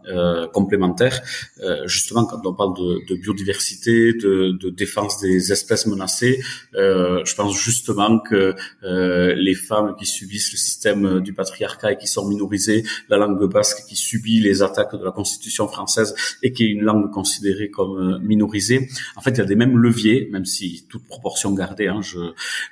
complémentaire. 0.52 1.22
Euh, 1.62 1.86
justement, 1.86 2.24
quand 2.24 2.40
on 2.46 2.54
parle 2.54 2.74
de, 2.76 3.14
biodiversité, 3.16 4.12
de, 4.14 4.70
défense 4.70 5.20
des 5.20 5.52
espèces 5.52 5.86
menacées, 5.86 6.40
euh, 6.74 7.22
je 7.24 7.34
pense 7.34 7.58
justement 7.58 8.18
que 8.18 8.54
euh, 8.84 9.34
les 9.34 9.54
femmes 9.54 9.94
qui 9.98 10.06
subissent 10.06 10.52
le 10.52 10.58
système 10.58 11.20
du 11.20 11.32
patriarcat 11.32 11.92
et 11.92 11.96
qui 11.96 12.06
sont 12.06 12.26
minorisées, 12.28 12.84
la 13.08 13.16
langue 13.16 13.50
basque 13.50 13.86
qui 13.88 13.96
subit 13.96 14.40
les 14.40 14.62
attaques 14.62 14.94
de 14.94 15.04
la 15.04 15.12
Constitution 15.12 15.68
française 15.68 16.14
et 16.42 16.52
qui 16.52 16.64
est 16.64 16.68
une 16.68 16.82
langue 16.82 17.10
considérée 17.10 17.70
comme 17.70 18.20
minorisée, 18.22 18.88
en 19.16 19.20
fait, 19.20 19.30
il 19.30 19.38
y 19.38 19.42
a 19.42 19.44
des 19.44 19.56
mêmes 19.56 19.76
leviers, 19.76 20.28
même 20.32 20.44
si 20.44 20.86
toute 20.88 21.04
proportion 21.04 21.52
gardée, 21.52 21.88
hein, 21.88 22.00
je... 22.02 22.18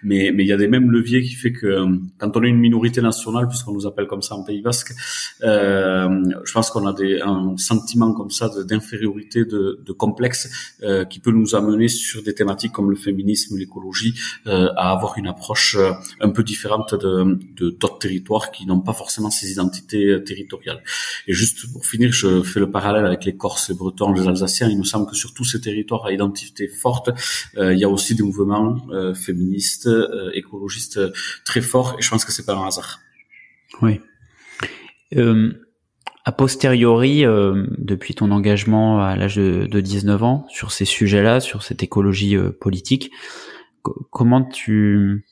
mais 0.02 0.30
mais 0.34 0.44
il 0.44 0.48
y 0.48 0.52
a 0.52 0.56
des 0.56 0.68
mêmes 0.68 0.90
leviers 0.90 1.22
qui 1.22 1.34
fait 1.34 1.52
que 1.52 1.86
quand 2.18 2.36
on 2.36 2.42
est 2.42 2.48
une 2.48 2.58
minorité 2.58 2.97
nationale, 3.00 3.48
puisqu'on 3.48 3.72
nous 3.72 3.86
appelle 3.86 4.06
comme 4.06 4.22
ça 4.22 4.34
en 4.34 4.42
Pays 4.42 4.62
Basque, 4.62 4.92
je 5.40 6.52
pense 6.52 6.70
qu'on 6.70 6.86
a 6.86 6.92
des, 6.92 7.20
un 7.20 7.56
sentiment 7.56 8.12
comme 8.12 8.30
ça 8.30 8.50
d'infériorité, 8.64 9.44
de, 9.44 9.80
de, 9.84 9.92
complexe, 9.92 10.76
qui 11.10 11.20
peut 11.20 11.30
nous 11.32 11.54
amener 11.54 11.88
sur 11.88 12.22
des 12.22 12.34
thématiques 12.34 12.72
comme 12.72 12.90
le 12.90 12.96
féminisme, 12.96 13.56
l'écologie, 13.56 14.14
à 14.46 14.92
avoir 14.92 15.18
une 15.18 15.26
approche 15.26 15.76
un 16.20 16.30
peu 16.30 16.42
différente 16.42 16.94
de 16.94 17.38
d'autres 17.80 17.98
territoires 17.98 18.50
qui 18.50 18.66
n'ont 18.66 18.80
pas 18.80 18.92
forcément 18.92 19.30
ces 19.30 19.50
identités 19.52 20.22
territoriales. 20.24 20.82
Et 21.26 21.32
juste 21.32 21.70
pour 21.72 21.84
finir, 21.86 22.12
je 22.12 22.42
fais 22.42 22.60
le 22.60 22.70
parallèle 22.70 23.06
avec 23.06 23.24
les 23.24 23.36
Corses, 23.36 23.68
les 23.68 23.74
Bretons, 23.74 24.12
les 24.12 24.26
Alsaciens. 24.26 24.68
Il 24.68 24.78
me 24.78 24.84
semble 24.84 25.08
que 25.08 25.16
sur 25.16 25.34
tous 25.34 25.44
ces 25.44 25.60
territoires 25.60 26.06
à 26.06 26.12
identité 26.12 26.68
forte, 26.68 27.10
il 27.56 27.78
y 27.78 27.84
a 27.84 27.88
aussi 27.88 28.14
des 28.14 28.22
mouvements 28.22 28.76
féministes, 29.14 29.88
écologistes 30.34 31.00
très 31.44 31.60
forts. 31.60 31.96
Et 31.98 32.02
je 32.02 32.10
pense 32.10 32.24
que 32.24 32.32
c'est 32.32 32.46
pas 32.46 32.54
un 32.54 32.66
hasard. 32.66 32.87
Oui. 33.82 34.00
Euh, 35.16 35.52
a 36.28 36.32
posteriori, 36.32 37.24
euh, 37.24 37.64
depuis 37.78 38.14
ton 38.14 38.30
engagement 38.30 39.00
à 39.00 39.16
l'âge 39.16 39.36
de, 39.36 39.64
de, 39.64 39.80
19 39.80 40.22
ans 40.22 40.46
sur 40.50 40.72
ces 40.72 40.84
sujets-là, 40.84 41.40
sur 41.40 41.62
cette 41.62 41.82
écologie 41.82 42.36
euh, 42.36 42.50
politique, 42.50 43.10
comment 44.10 44.44
tu 44.44 45.24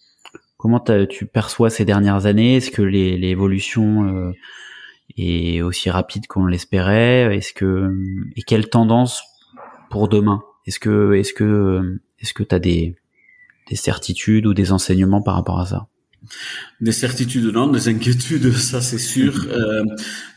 comment 0.57 0.81
tu 0.81 1.27
perçois 1.27 1.69
ces 1.69 1.85
dernières 1.85 2.25
années? 2.25 2.57
Est-ce 2.57 2.71
que 2.71 2.81
l'évolution 2.81 4.09
euh, 4.09 4.33
est 5.19 5.61
aussi 5.61 5.91
rapide 5.91 6.27
qu'on 6.29 6.47
l'espérait? 6.47 7.37
Est-ce 7.37 7.53
que 7.53 7.95
et 8.35 8.43
quelle 8.43 8.71
tendance 8.71 9.23
pour 9.91 10.09
demain? 10.09 10.43
Est-ce 10.67 10.81
que 10.81 11.13
est-ce 11.13 11.35
que 11.35 12.01
est-ce 12.21 12.33
que 12.33 12.43
tu 12.43 12.55
as 12.55 12.59
des 12.59 12.97
des 13.69 13.77
certitudes 13.77 14.47
ou 14.47 14.55
des 14.55 14.73
enseignements 14.73 15.21
par 15.21 15.35
rapport 15.35 15.61
à 15.61 15.67
ça? 15.67 15.89
Des 16.81 16.93
certitudes, 16.93 17.45
non, 17.47 17.69
des 17.69 17.89
inquiétudes, 17.89 18.53
ça 18.53 18.81
c'est 18.81 18.99
sûr. 18.99 19.35
Euh, 19.57 19.85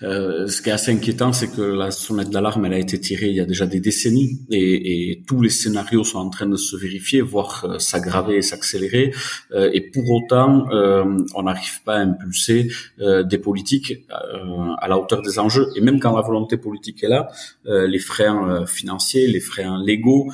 euh, 0.01 0.47
ce 0.47 0.61
qui 0.61 0.69
est 0.69 0.71
assez 0.71 0.91
inquiétant, 0.91 1.33
c'est 1.33 1.49
que 1.53 1.61
la 1.61 1.91
sonnette 1.91 2.29
d'alarme, 2.29 2.65
elle 2.65 2.73
a 2.73 2.79
été 2.79 2.99
tirée 2.99 3.27
il 3.27 3.35
y 3.35 3.41
a 3.41 3.45
déjà 3.45 3.65
des 3.65 3.81
décennies, 3.81 4.39
et, 4.49 5.11
et 5.11 5.23
tous 5.27 5.41
les 5.41 5.49
scénarios 5.49 6.05
sont 6.05 6.19
en 6.19 6.29
train 6.29 6.47
de 6.47 6.55
se 6.55 6.77
vérifier, 6.77 7.21
voire 7.21 7.65
euh, 7.65 7.79
s'aggraver 7.79 8.37
et 8.37 8.41
s'accélérer. 8.41 9.13
Euh, 9.51 9.69
et 9.73 9.81
pour 9.81 10.09
autant, 10.11 10.69
euh, 10.71 11.03
on 11.35 11.43
n'arrive 11.43 11.83
pas 11.83 11.95
à 11.95 11.99
impulser 11.99 12.69
des 12.99 13.37
politiques 13.37 13.93
à 14.09 14.87
la 14.87 14.97
hauteur 14.97 15.21
des 15.21 15.39
enjeux. 15.39 15.67
Et 15.75 15.81
même 15.81 15.99
quand 15.99 16.15
la 16.15 16.21
volonté 16.21 16.57
politique 16.57 17.03
est 17.03 17.07
là, 17.07 17.29
les 17.65 17.99
freins 17.99 18.65
financiers, 18.65 19.27
les 19.27 19.39
freins 19.39 19.81
légaux 19.83 20.31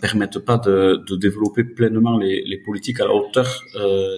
permettent 0.00 0.38
pas 0.38 0.58
de, 0.58 1.02
de 1.06 1.16
développer 1.16 1.64
pleinement 1.64 2.16
les, 2.18 2.42
les, 2.44 2.58
politiques 2.58 3.00
à 3.00 3.06
la 3.06 3.14
hauteur 3.14 3.62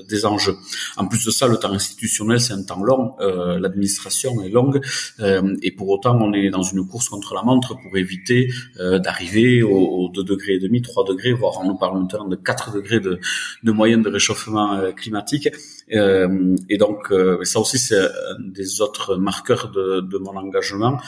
des 0.08 0.26
enjeux. 0.26 0.56
En 0.96 1.06
plus 1.06 1.24
de 1.24 1.30
ça, 1.30 1.46
le 1.46 1.56
temps 1.56 1.72
institutionnel, 1.72 2.40
c'est 2.40 2.52
un 2.52 2.62
temps 2.62 2.82
long. 2.82 3.14
Euh, 3.20 3.58
L'administration 3.58 4.42
est 4.42 4.48
longue. 4.48 4.80
Euh, 5.20 5.56
et 5.62 5.72
pour 5.72 5.88
autant, 5.88 6.18
on 6.20 6.32
est 6.32 6.50
dans 6.50 6.62
une 6.62 6.86
course 6.86 7.08
contre 7.08 7.34
la 7.34 7.42
montre 7.42 7.76
pour 7.80 7.96
éviter 7.96 8.52
euh, 8.78 8.98
d'arriver 8.98 9.62
aux, 9.62 10.10
2 10.12 10.24
degrés 10.24 10.54
et 10.54 10.58
demi, 10.58 10.82
3 10.82 11.04
degrés, 11.04 11.32
voire 11.32 11.60
on 11.62 11.68
nous 11.68 11.76
parle 11.76 12.00
maintenant 12.00 12.28
de 12.28 12.36
4 12.36 12.72
degrés 12.74 13.00
de, 13.00 13.20
de 13.62 13.72
moyenne 13.72 14.02
de 14.02 14.10
réchauffement 14.10 14.80
climatique. 14.96 15.48
Euh, 15.94 16.56
et 16.68 16.78
donc, 16.78 17.10
euh, 17.10 17.42
ça 17.44 17.60
aussi, 17.60 17.78
c'est 17.78 17.98
un 17.98 18.08
des 18.40 18.80
autres 18.80 19.16
marqueurs 19.16 19.70
de, 19.70 20.00
de 20.00 20.18
mon 20.18 20.36
engagement. 20.36 20.98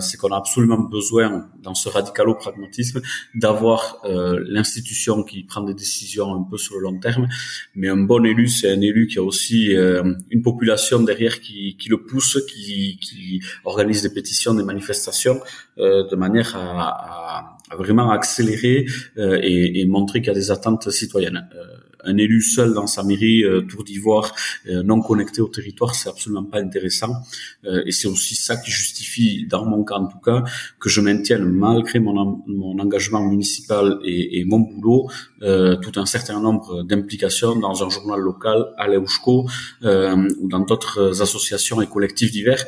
c'est 0.00 0.16
qu'on 0.16 0.32
a 0.32 0.36
absolument 0.36 0.78
besoin, 0.78 1.48
dans 1.62 1.74
ce 1.74 1.88
radicalo-pragmatisme, 1.88 3.00
d'avoir 3.34 3.98
l'institution 4.04 5.22
qui 5.22 5.44
prend 5.44 5.62
des 5.62 5.74
décisions 5.74 6.34
un 6.34 6.42
peu 6.42 6.58
sur 6.58 6.76
le 6.76 6.82
long 6.82 6.98
terme. 6.98 7.28
Mais 7.74 7.88
un 7.88 7.96
bon 7.96 8.24
élu, 8.24 8.48
c'est 8.48 8.70
un 8.70 8.80
élu 8.80 9.06
qui 9.06 9.18
a 9.18 9.22
aussi 9.22 9.74
euh, 9.74 10.14
une 10.30 10.42
population 10.42 11.00
derrière 11.00 11.40
qui, 11.40 11.76
qui 11.76 11.88
le 11.88 12.02
pousse, 12.02 12.38
qui, 12.48 12.98
qui, 13.00 13.40
organise 13.64 14.02
des 14.02 14.10
pétitions, 14.10 14.54
des 14.54 14.64
manifestations, 14.64 15.40
euh, 15.78 16.08
de 16.08 16.16
manière 16.16 16.56
à, 16.56 17.58
à, 17.70 17.76
vraiment 17.76 18.10
accélérer 18.10 18.86
euh, 19.16 19.38
et, 19.42 19.80
et, 19.80 19.86
montrer 19.86 20.20
qu'il 20.20 20.28
y 20.28 20.30
a 20.30 20.34
des 20.34 20.50
attentes 20.50 20.90
citoyennes 20.90 21.48
un 22.04 22.16
élu 22.16 22.42
seul 22.42 22.74
dans 22.74 22.86
sa 22.86 23.02
mairie 23.02 23.44
euh, 23.44 23.62
Tour 23.62 23.84
d'Ivoire, 23.84 24.34
euh, 24.68 24.82
non 24.82 25.00
connecté 25.00 25.40
au 25.40 25.48
territoire, 25.48 25.94
c'est 25.94 26.08
absolument 26.08 26.44
pas 26.44 26.60
intéressant. 26.60 27.14
Euh, 27.64 27.82
et 27.86 27.92
c'est 27.92 28.08
aussi 28.08 28.34
ça 28.34 28.56
qui 28.56 28.70
justifie, 28.70 29.46
dans 29.46 29.64
mon 29.64 29.84
cas 29.84 29.96
en 29.96 30.06
tout 30.06 30.18
cas, 30.18 30.44
que 30.78 30.88
je 30.88 31.00
maintienne 31.00 31.44
malgré 31.44 31.98
mon, 32.00 32.42
mon 32.46 32.78
engagement 32.78 33.22
municipal 33.22 33.98
et, 34.04 34.40
et 34.40 34.44
mon 34.44 34.60
boulot, 34.60 35.08
tout 35.82 35.92
un 35.96 36.06
certain 36.06 36.40
nombre 36.40 36.84
d'implications 36.84 37.56
dans 37.56 37.82
un 37.84 37.90
journal 37.90 38.20
local, 38.20 38.66
à 38.78 38.86
l'Eushko, 38.86 39.48
ou 39.82 40.48
dans 40.48 40.60
d'autres 40.60 41.20
associations 41.20 41.82
et 41.82 41.88
collectifs 41.88 42.30
divers, 42.30 42.64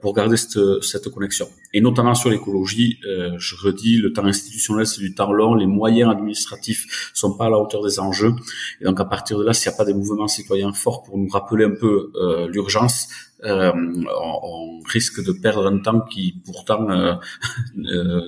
pour 0.00 0.12
garder 0.12 0.36
cette, 0.36 0.58
cette 0.82 1.08
connexion. 1.08 1.48
Et 1.72 1.80
notamment 1.80 2.16
sur 2.16 2.30
l'écologie, 2.30 2.98
je 3.04 3.54
redis, 3.54 3.98
le 3.98 4.12
temps 4.12 4.24
institutionnel 4.24 4.86
c'est 4.86 5.00
du 5.00 5.14
temps 5.14 5.32
long, 5.32 5.54
les 5.54 5.66
moyens 5.66 6.10
administratifs 6.10 7.10
sont 7.14 7.36
pas 7.36 7.46
à 7.46 7.50
la 7.50 7.58
hauteur 7.58 7.84
des 7.84 8.00
enjeux. 8.00 8.32
Et 8.80 8.84
donc 8.84 9.00
à 9.00 9.04
partir 9.04 9.38
de 9.38 9.44
là, 9.44 9.52
s'il 9.52 9.70
n'y 9.70 9.74
a 9.74 9.78
pas 9.78 9.84
des 9.84 9.94
mouvements 9.94 10.28
citoyens 10.28 10.72
forts 10.72 11.02
pour 11.02 11.18
nous 11.18 11.28
rappeler 11.28 11.64
un 11.64 11.74
peu 11.78 12.12
euh, 12.16 12.48
l'urgence, 12.48 13.08
euh, 13.44 13.72
on, 13.74 14.80
risque 14.86 15.22
de 15.22 15.32
perdre 15.32 15.66
un 15.66 15.78
temps 15.78 16.00
qui 16.00 16.40
pourtant 16.44 16.88
euh, 16.90 17.14
euh 17.78 18.20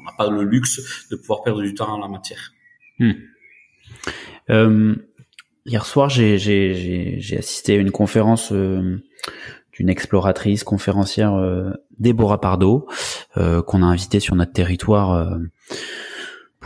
on 0.00 0.04
n'a 0.04 0.12
pas 0.16 0.30
le 0.30 0.44
luxe 0.44 1.08
de 1.10 1.16
pouvoir 1.16 1.42
perdre 1.42 1.62
du 1.62 1.74
temps 1.74 1.88
en 1.88 1.98
la 1.98 2.08
matière. 2.08 2.52
Hmm. 2.98 3.12
Euh, 4.50 4.94
hier 5.66 5.84
soir, 5.86 6.08
j'ai 6.08 7.36
assisté 7.36 7.74
à 7.74 7.78
une 7.78 7.90
conférence 7.90 8.52
d'une 8.52 9.88
exploratrice 9.88 10.62
conférencière 10.62 11.34
Déborah 11.98 12.40
Pardo 12.40 12.86
qu'on 13.34 13.82
a 13.82 13.86
invitée 13.86 14.20
sur 14.20 14.34
notre 14.34 14.52
territoire 14.52 15.38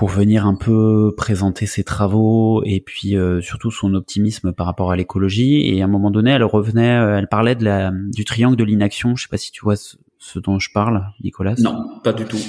pour 0.02 0.08
venir 0.08 0.46
un 0.46 0.56
peu 0.56 1.14
présenter 1.16 1.64
ses 1.64 1.84
travaux 1.84 2.60
et 2.64 2.80
puis 2.80 3.16
euh, 3.16 3.40
surtout 3.40 3.70
son 3.70 3.94
optimisme 3.94 4.52
par 4.52 4.66
rapport 4.66 4.90
à 4.90 4.96
l'écologie. 4.96 5.60
Et 5.68 5.80
à 5.80 5.84
un 5.84 5.88
moment 5.88 6.10
donné, 6.10 6.32
elle 6.32 6.42
revenait, 6.42 6.96
euh, 6.98 7.18
elle 7.18 7.28
parlait 7.28 7.54
de 7.54 7.64
la, 7.64 7.92
du 7.92 8.24
triangle 8.24 8.56
de 8.56 8.64
l'inaction. 8.64 9.14
Je 9.14 9.22
sais 9.22 9.28
pas 9.28 9.36
si 9.36 9.52
tu 9.52 9.62
vois 9.62 9.76
ce 9.76 10.38
dont 10.40 10.58
je 10.58 10.70
parle, 10.74 11.04
Nicolas. 11.22 11.54
Non, 11.60 12.00
pas 12.02 12.12
du 12.12 12.24
tout. 12.24 12.40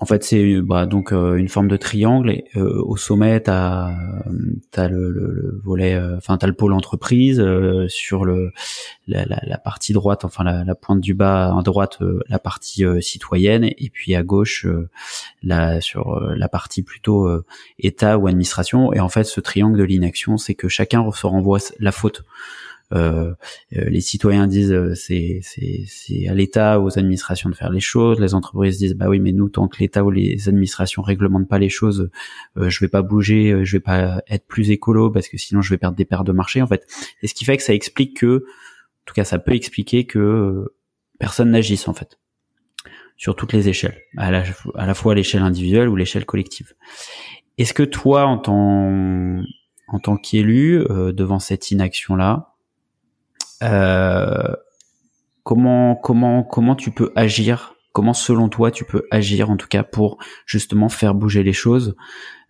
En 0.00 0.06
fait, 0.06 0.24
c'est 0.24 0.60
bah, 0.60 0.86
donc 0.86 1.12
euh, 1.12 1.36
une 1.36 1.48
forme 1.48 1.68
de 1.68 1.76
triangle. 1.76 2.42
Euh, 2.56 2.82
au 2.82 2.96
sommet, 2.96 3.40
t'as 3.40 3.92
as 4.76 4.88
le, 4.88 5.10
le, 5.10 5.60
volet, 5.62 5.94
euh, 5.94 6.16
enfin 6.16 6.36
t'as 6.36 6.48
le 6.48 6.52
pôle 6.52 6.72
entreprise 6.72 7.42
sur 7.86 8.24
le 8.24 8.52
la, 9.06 9.58
partie 9.58 9.92
droite, 9.92 10.24
enfin 10.24 10.42
la, 10.42 10.74
pointe 10.74 11.00
du 11.00 11.14
bas 11.14 11.56
à 11.56 11.62
droite, 11.62 12.00
la 12.28 12.40
partie 12.40 12.84
citoyenne, 13.00 13.64
et 13.64 13.90
puis 13.92 14.16
à 14.16 14.24
gauche, 14.24 14.66
sur 15.80 16.20
la 16.20 16.48
partie 16.48 16.82
plutôt 16.82 17.28
État 17.78 18.18
ou 18.18 18.26
administration. 18.26 18.92
Et 18.92 19.00
en 19.00 19.08
fait, 19.08 19.24
ce 19.24 19.40
triangle 19.40 19.78
de 19.78 19.84
l'inaction, 19.84 20.38
c'est 20.38 20.54
que 20.54 20.68
chacun 20.68 21.08
se 21.12 21.26
renvoie 21.26 21.60
la 21.78 21.92
faute. 21.92 22.24
Euh, 22.92 23.34
euh, 23.76 23.84
les 23.88 24.00
citoyens 24.00 24.46
disent 24.46 24.72
euh, 24.72 24.94
c'est 24.94 25.40
c'est 25.42 26.28
à 26.28 26.34
l'État 26.34 26.80
aux 26.80 26.98
administrations 26.98 27.48
de 27.48 27.54
faire 27.54 27.70
les 27.70 27.80
choses. 27.80 28.20
Les 28.20 28.34
entreprises 28.34 28.78
disent 28.78 28.94
bah 28.94 29.08
oui 29.08 29.20
mais 29.20 29.32
nous 29.32 29.48
tant 29.48 29.68
que 29.68 29.78
l'État 29.78 30.04
ou 30.04 30.10
les 30.10 30.48
administrations 30.48 31.02
réglementent 31.02 31.48
pas 31.48 31.58
les 31.58 31.68
choses, 31.68 32.10
je 32.56 32.80
vais 32.80 32.88
pas 32.88 33.02
bouger, 33.02 33.64
je 33.64 33.76
vais 33.76 33.80
pas 33.80 34.22
être 34.28 34.46
plus 34.46 34.70
écolo 34.70 35.10
parce 35.10 35.28
que 35.28 35.38
sinon 35.38 35.62
je 35.62 35.70
vais 35.70 35.78
perdre 35.78 35.96
des 35.96 36.04
paires 36.04 36.24
de 36.24 36.32
marché 36.32 36.62
en 36.62 36.66
fait. 36.66 36.86
Et 37.22 37.26
ce 37.26 37.34
qui 37.34 37.44
fait 37.44 37.56
que 37.56 37.62
ça 37.62 37.74
explique 37.74 38.18
que, 38.18 38.44
en 38.44 39.04
tout 39.06 39.14
cas 39.14 39.24
ça 39.24 39.38
peut 39.38 39.54
expliquer 39.54 40.04
que 40.04 40.74
personne 41.18 41.50
n'agisse 41.50 41.88
en 41.88 41.94
fait 41.94 42.18
sur 43.16 43.36
toutes 43.36 43.52
les 43.52 43.68
échelles, 43.68 44.00
à 44.16 44.30
la, 44.30 44.42
à 44.74 44.86
la 44.86 44.94
fois 44.94 45.14
l'échelle 45.14 45.42
individuelle 45.42 45.88
ou 45.88 45.96
l'échelle 45.96 46.26
collective. 46.26 46.74
Est-ce 47.58 47.72
que 47.72 47.84
toi, 47.84 48.24
en 48.24 48.38
tant, 48.38 49.40
en 49.86 49.98
tant 50.00 50.16
qu'élu, 50.16 50.84
devant 50.88 51.38
cette 51.38 51.70
inaction-là, 51.70 52.53
euh, 53.62 54.54
comment 55.42 55.96
comment 55.96 56.42
comment 56.42 56.76
tu 56.76 56.90
peux 56.90 57.12
agir? 57.16 57.74
Comment 57.92 58.14
selon 58.14 58.48
toi 58.48 58.70
tu 58.70 58.84
peux 58.84 59.06
agir 59.10 59.50
en 59.50 59.56
tout 59.56 59.68
cas 59.68 59.84
pour 59.84 60.18
justement 60.46 60.88
faire 60.88 61.14
bouger 61.14 61.42
les 61.42 61.52
choses? 61.52 61.94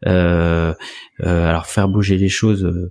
Euh, 0.07 0.75
euh, 1.21 1.49
Alors 1.49 1.67
faire 1.67 1.89
bouger 1.89 2.17
les 2.17 2.29
choses 2.29 2.91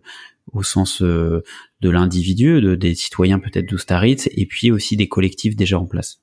au 0.52 0.64
sens 0.64 1.02
de 1.02 1.44
l'individu, 1.82 2.62
de, 2.62 2.76
des 2.76 2.96
citoyens 2.96 3.40
peut-être 3.40 3.68
d'Oustaritz, 3.68 4.30
et 4.32 4.46
puis 4.46 4.72
aussi 4.72 4.98
des 4.98 5.08
collectifs 5.08 5.56
déjà 5.56 5.80
en 5.80 5.86
place. 5.86 6.23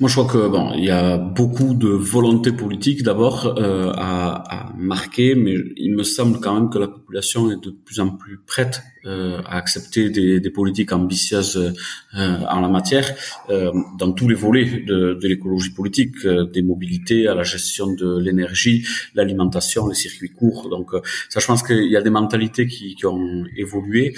Moi, 0.00 0.08
je 0.08 0.16
crois 0.16 0.32
que 0.32 0.48
bon, 0.48 0.72
il 0.74 0.84
y 0.84 0.90
a 0.90 1.16
beaucoup 1.16 1.74
de 1.74 1.88
volonté 1.88 2.50
politique 2.50 3.02
d'abord 3.02 3.54
euh, 3.58 3.92
à, 3.94 4.70
à, 4.70 4.72
marquer, 4.76 5.34
mais 5.34 5.54
il 5.76 5.94
me 5.94 6.02
semble 6.02 6.40
quand 6.40 6.54
même 6.54 6.70
que 6.70 6.78
la 6.78 6.88
population 6.88 7.50
est 7.50 7.62
de 7.62 7.70
plus 7.70 8.00
en 8.00 8.08
plus 8.08 8.38
prête 8.44 8.82
euh, 9.04 9.40
à 9.44 9.56
accepter 9.56 10.10
des, 10.10 10.40
des, 10.40 10.50
politiques 10.50 10.92
ambitieuses 10.92 11.74
euh, 12.14 12.38
en 12.48 12.60
la 12.60 12.68
matière, 12.68 13.14
euh, 13.50 13.70
dans 13.98 14.12
tous 14.12 14.28
les 14.28 14.34
volets 14.34 14.82
de, 14.86 15.14
de 15.14 15.28
l'écologie 15.28 15.70
politique, 15.70 16.14
euh, 16.24 16.46
des 16.46 16.62
mobilités 16.62 17.28
à 17.28 17.34
la 17.34 17.42
gestion 17.42 17.92
de 17.92 18.18
l'énergie, 18.18 18.86
l'alimentation, 19.14 19.88
les 19.88 19.94
circuits 19.94 20.30
courts. 20.30 20.68
Donc, 20.68 20.94
euh, 20.94 21.00
ça, 21.28 21.40
je 21.40 21.46
pense 21.46 21.62
qu'il 21.62 21.90
y 21.90 21.96
a 21.96 22.02
des 22.02 22.10
mentalités 22.10 22.66
qui, 22.66 22.94
qui 22.94 23.06
ont 23.06 23.44
évolué. 23.56 24.14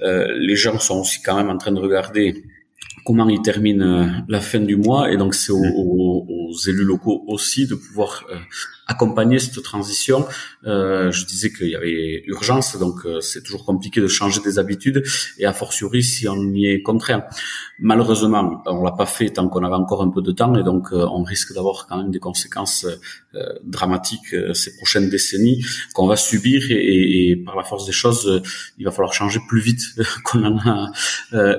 les 0.00 0.56
gens 0.56 0.78
sont 0.78 1.00
aussi 1.00 1.22
quand 1.22 1.36
même 1.36 1.50
en 1.50 1.58
train 1.58 1.72
de 1.72 1.80
regarder 1.80 2.42
comment 3.08 3.28
ils 3.30 3.40
terminent 3.40 4.22
la 4.28 4.40
fin 4.42 4.60
du 4.60 4.76
mois. 4.76 5.10
Et 5.10 5.16
donc, 5.16 5.34
c'est 5.34 5.50
aux, 5.50 6.26
aux, 6.28 6.52
élus 6.68 6.84
locaux 6.84 7.24
aussi 7.26 7.66
de 7.66 7.74
pouvoir 7.74 8.26
accompagner 8.88 9.38
cette 9.38 9.62
transition. 9.62 10.26
Euh, 10.66 11.12
je 11.12 11.26
disais 11.26 11.52
qu'il 11.52 11.68
y 11.68 11.76
avait 11.76 12.22
urgence, 12.26 12.76
donc 12.78 13.04
euh, 13.04 13.20
c'est 13.20 13.42
toujours 13.42 13.64
compliqué 13.64 14.00
de 14.00 14.08
changer 14.08 14.40
des 14.40 14.58
habitudes, 14.58 15.04
et 15.38 15.44
a 15.44 15.52
fortiori 15.52 16.02
si 16.02 16.26
on 16.26 16.42
y 16.52 16.66
est 16.66 16.82
contraint. 16.82 17.22
Malheureusement, 17.78 18.62
on 18.66 18.82
l'a 18.82 18.92
pas 18.92 19.06
fait 19.06 19.28
tant 19.28 19.48
qu'on 19.48 19.62
avait 19.62 19.74
encore 19.74 20.02
un 20.02 20.08
peu 20.08 20.22
de 20.22 20.32
temps, 20.32 20.56
et 20.56 20.64
donc 20.64 20.88
euh, 20.92 21.06
on 21.12 21.22
risque 21.22 21.54
d'avoir 21.54 21.86
quand 21.86 21.98
même 21.98 22.10
des 22.10 22.18
conséquences 22.18 22.86
euh, 23.34 23.46
dramatiques 23.62 24.34
ces 24.54 24.74
prochaines 24.76 25.10
décennies 25.10 25.62
qu'on 25.92 26.06
va 26.06 26.16
subir, 26.16 26.62
et, 26.70 27.30
et, 27.30 27.36
par 27.36 27.56
la 27.56 27.64
force 27.64 27.84
des 27.84 27.92
choses, 27.92 28.42
il 28.78 28.84
va 28.86 28.90
falloir 28.90 29.12
changer 29.12 29.40
plus 29.48 29.60
vite 29.60 29.82
qu'on 30.24 30.44
en 30.44 30.58
a 30.58 30.90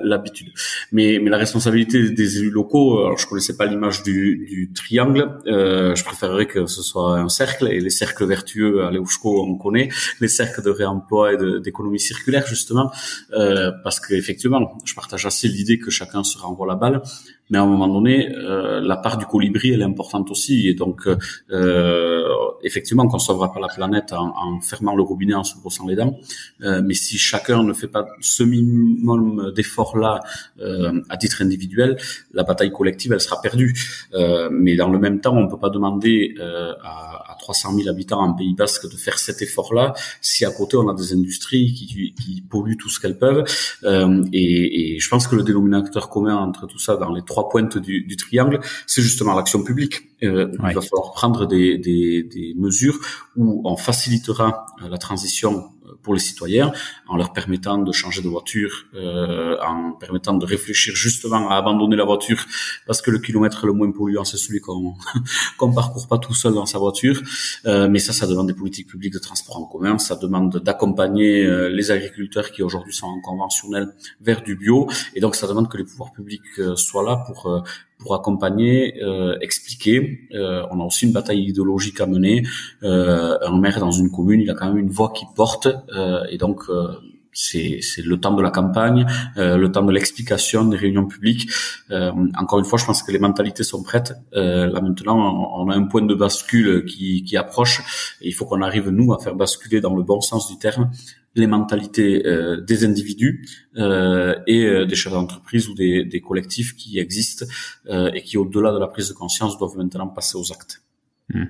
l'habitude. 0.03 0.49
Mais, 0.91 1.19
mais 1.21 1.29
la 1.29 1.37
responsabilité 1.37 2.09
des 2.09 2.37
élus 2.39 2.49
locaux, 2.49 3.05
alors 3.05 3.17
je 3.19 3.27
connaissais 3.27 3.55
pas 3.55 3.67
l'image 3.67 4.01
du, 4.01 4.47
du 4.49 4.71
triangle, 4.73 5.37
je 5.45 6.03
préférerais 6.03 6.47
que 6.47 6.65
ce 6.65 6.81
soit 6.81 7.18
un 7.19 7.29
cercle 7.29 7.67
et 7.67 7.79
les 7.79 7.89
cercles 7.89 8.25
vertueux 8.25 8.83
à 8.83 8.91
l'EUSCO 8.91 9.43
on 9.43 9.57
connaît 9.57 9.89
les 10.19 10.27
cercles 10.27 10.63
de 10.63 10.69
réemploi 10.69 11.33
et 11.33 11.37
d'économie 11.61 11.99
circulaire 11.99 12.45
justement 12.47 12.91
euh, 13.33 13.71
parce 13.83 13.99
qu'effectivement 13.99 14.77
je 14.85 14.93
partage 14.93 15.25
assez 15.25 15.47
l'idée 15.47 15.79
que 15.79 15.91
chacun 15.91 16.23
se 16.23 16.37
renvoie 16.37 16.67
la 16.67 16.75
balle 16.75 17.01
mais 17.49 17.57
à 17.57 17.63
un 17.63 17.65
moment 17.65 17.87
donné 17.87 18.29
euh, 18.35 18.79
la 18.81 18.97
part 18.97 19.17
du 19.17 19.25
colibri 19.25 19.71
elle 19.71 19.81
est 19.81 19.85
importante 19.85 20.29
aussi. 20.31 20.67
Et 20.67 20.73
donc 20.73 21.07
euh, 21.07 22.29
effectivement 22.63 23.07
qu'on 23.07 23.19
sauvera 23.19 23.51
pas 23.51 23.59
la 23.59 23.67
planète 23.67 24.13
en, 24.13 24.33
en, 24.35 24.61
fermant 24.61 24.95
le 24.95 25.03
robinet 25.03 25.33
en 25.33 25.43
se 25.43 25.57
brossant 25.57 25.87
les 25.87 25.95
dents. 25.95 26.17
Euh, 26.61 26.81
mais 26.83 26.93
si 26.93 27.17
chacun 27.17 27.63
ne 27.63 27.73
fait 27.73 27.87
pas 27.87 28.05
ce 28.21 28.43
minimum 28.43 29.51
d'efforts 29.55 29.97
là 29.97 30.19
euh, 30.59 31.01
à 31.09 31.17
titre 31.17 31.41
individuel 31.41 31.97
la 32.33 32.43
bataille 32.43 32.71
collective 32.71 33.13
elle 33.13 33.21
sera 33.21 33.41
perdue. 33.41 33.73
Euh, 34.13 34.49
mais 34.51 34.75
dans 34.75 34.89
le 34.89 34.99
même 34.99 35.21
temps 35.21 35.35
on 35.37 35.47
peut 35.47 35.59
pas 35.59 35.69
demander 35.69 36.35
à 36.83 37.19
à, 37.29 37.35
300 37.39 37.75
000 37.75 37.89
habitants 37.89 38.21
en 38.21 38.33
Pays 38.33 38.53
Basque 38.53 38.89
de 38.89 38.95
faire 38.95 39.17
cet 39.17 39.41
effort-là, 39.41 39.93
si 40.21 40.45
à 40.45 40.51
côté 40.51 40.77
on 40.77 40.87
a 40.89 40.93
des 40.93 41.13
industries 41.13 41.73
qui, 41.73 42.13
qui 42.13 42.41
polluent 42.41 42.77
tout 42.77 42.89
ce 42.89 42.99
qu'elles 42.99 43.17
peuvent. 43.17 43.43
Euh, 43.83 44.23
et, 44.33 44.95
et, 44.95 44.99
je 44.99 45.09
pense 45.09 45.27
que 45.27 45.35
le 45.35 45.43
dénominateur 45.43 46.09
commun 46.09 46.35
entre 46.35 46.67
tout 46.67 46.79
ça, 46.79 46.97
dans 46.97 47.13
les 47.13 47.21
trois 47.23 47.38
pointes 47.47 47.77
du, 47.77 48.01
du 48.01 48.17
triangle, 48.17 48.59
c'est 48.87 49.01
justement 49.01 49.33
l'action 49.35 49.63
publique. 49.63 50.09
Euh, 50.23 50.51
Il 50.67 50.75
va 50.75 50.81
falloir 50.81 51.11
prendre 51.13 51.45
des, 51.45 51.77
des, 51.77 52.23
des 52.23 52.53
mesures 52.57 52.99
où 53.35 53.61
on 53.65 53.77
facilitera 53.77 54.65
la 54.81 54.97
transition 54.97 55.71
pour 56.09 56.15
les 56.15 56.19
citoyens, 56.31 56.71
en 57.07 57.17
leur 57.17 57.33
permettant 57.33 57.77
de 57.77 57.91
changer 57.91 58.23
de 58.23 58.27
voiture, 58.27 58.85
euh, 58.95 59.55
en 59.61 59.91
permettant 59.91 60.33
de 60.33 60.43
réfléchir 60.43 60.95
justement 60.95 61.51
à 61.51 61.55
abandonner 61.55 61.95
la 61.95 62.03
voiture, 62.03 62.43
parce 62.87 62.99
que 63.03 63.11
le 63.11 63.19
kilomètre 63.19 63.67
le 63.67 63.73
moins 63.73 63.91
polluant, 63.91 64.25
c'est 64.25 64.37
celui 64.37 64.59
qu'on 64.59 64.95
qu'on 65.59 65.71
parcourt 65.71 66.07
pas 66.07 66.17
tout 66.17 66.33
seul 66.33 66.55
dans 66.55 66.65
sa 66.65 66.79
voiture. 66.79 67.21
Euh, 67.67 67.87
mais 67.87 67.99
ça, 67.99 68.11
ça 68.11 68.25
demande 68.25 68.47
des 68.47 68.55
politiques 68.55 68.87
publiques 68.87 69.13
de 69.13 69.19
transport 69.19 69.57
en 69.57 69.65
commun, 69.65 69.99
ça 69.99 70.15
demande 70.15 70.57
d'accompagner 70.57 71.45
euh, 71.45 71.69
les 71.69 71.91
agriculteurs 71.91 72.49
qui 72.49 72.63
aujourd'hui 72.63 72.95
sont 72.95 73.05
en 73.05 73.21
conventionnel 73.21 73.93
vers 74.19 74.41
du 74.41 74.55
bio, 74.55 74.89
et 75.13 75.19
donc 75.19 75.35
ça 75.35 75.45
demande 75.45 75.69
que 75.69 75.77
les 75.77 75.83
pouvoirs 75.83 76.11
publics 76.11 76.41
euh, 76.57 76.75
soient 76.75 77.03
là 77.03 77.23
pour 77.27 77.45
euh, 77.45 77.61
pour 77.99 78.15
accompagner, 78.15 79.03
euh, 79.03 79.37
expliquer. 79.41 80.27
Euh, 80.33 80.63
on 80.71 80.79
a 80.79 80.83
aussi 80.83 81.05
une 81.05 81.11
bataille 81.11 81.43
idéologique 81.43 81.99
à 82.01 82.07
mener. 82.07 82.43
Euh, 82.83 83.37
un 83.41 83.59
maire 83.59 83.79
dans 83.79 83.91
une 83.91 84.09
commune, 84.09 84.41
il 84.41 84.49
a 84.49 84.55
quand 84.55 84.67
même 84.67 84.77
une 84.77 84.89
voix 84.89 85.11
qui 85.11 85.25
porte, 85.35 85.67
euh, 85.93 86.23
et 86.29 86.37
donc 86.37 86.63
euh, 86.69 86.87
c'est 87.31 87.81
le 88.03 88.19
temps 88.19 88.33
de 88.33 88.41
la 88.41 88.51
campagne, 88.51 89.05
euh, 89.37 89.57
le 89.57 89.71
temps 89.71 89.83
de 89.83 89.91
l'explication, 89.91 90.65
des 90.65 90.77
réunions 90.77 91.05
publiques. 91.05 91.49
Encore 91.89 92.59
une 92.59 92.65
fois, 92.65 92.79
je 92.79 92.85
pense 92.85 93.03
que 93.03 93.11
les 93.11 93.19
mentalités 93.19 93.63
sont 93.63 93.83
prêtes. 93.83 94.13
Là 94.33 94.81
maintenant, 94.81 95.53
on, 95.57 95.69
a 95.69 95.75
un 95.75 95.83
point 95.83 96.01
de 96.01 96.15
bascule 96.15 96.85
qui, 96.85 97.23
qui 97.23 97.37
approche, 97.37 98.15
et 98.21 98.29
il 98.29 98.33
faut 98.33 98.45
qu'on 98.45 98.61
arrive 98.61 98.89
nous 98.89 99.13
à 99.13 99.19
faire 99.19 99.35
basculer 99.35 99.79
dans 99.79 99.95
le 99.95 100.03
bon 100.03 100.21
sens 100.21 100.49
du 100.49 100.57
terme 100.57 100.89
les 101.35 101.47
mentalités 101.47 102.25
euh, 102.25 102.61
des 102.61 102.83
individus 102.83 103.47
euh, 103.77 104.35
et 104.47 104.65
euh, 104.65 104.85
des 104.85 104.95
chefs 104.95 105.13
d'entreprise 105.13 105.69
ou 105.69 105.75
des, 105.75 106.03
des, 106.03 106.21
collectifs 106.21 106.75
qui 106.75 106.99
existent 106.99 107.45
et 107.87 108.21
qui, 108.21 108.37
au-delà 108.37 108.71
de 108.71 108.79
la 108.79 108.87
prise 108.87 109.09
de 109.09 109.13
conscience, 109.13 109.57
doivent 109.57 109.77
maintenant 109.77 110.07
passer 110.07 110.37
aux 110.37 110.51
actes. 110.51 110.81
Hmm. 111.29 111.45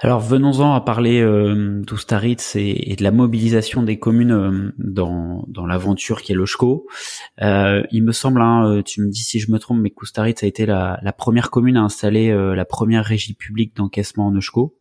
Alors 0.00 0.20
venons-en 0.20 0.74
à 0.74 0.80
parler 0.82 1.22
euh, 1.22 1.82
d'Oustaritz 1.82 2.54
et, 2.54 2.92
et, 2.92 2.96
de 2.96 3.02
la 3.02 3.10
mobilisation 3.10 3.82
des 3.82 3.98
communes 3.98 4.72
dans, 4.76 5.44
dans 5.48 5.64
l'aventure 5.64 6.20
qui 6.20 6.32
est 6.32 6.34
le 6.34 6.44
SCHCO. 6.44 6.86
Euh, 7.40 7.82
il 7.90 8.04
me 8.04 8.12
semble, 8.12 8.42
hein, 8.42 8.82
tu 8.84 9.00
me 9.00 9.08
dis 9.08 9.22
si 9.22 9.40
je 9.40 9.50
me 9.50 9.58
trompe, 9.58 9.80
mais 9.80 9.90
qu'Oustaritz 9.90 10.42
a 10.42 10.46
été 10.46 10.66
la, 10.66 11.00
la, 11.02 11.12
première 11.14 11.50
commune 11.50 11.78
à 11.78 11.82
installer 11.82 12.30
la 12.30 12.64
première 12.66 13.06
régie 13.06 13.32
publique 13.32 13.74
d'encaissement 13.74 14.26
en 14.26 14.36
ESCO. 14.36 14.76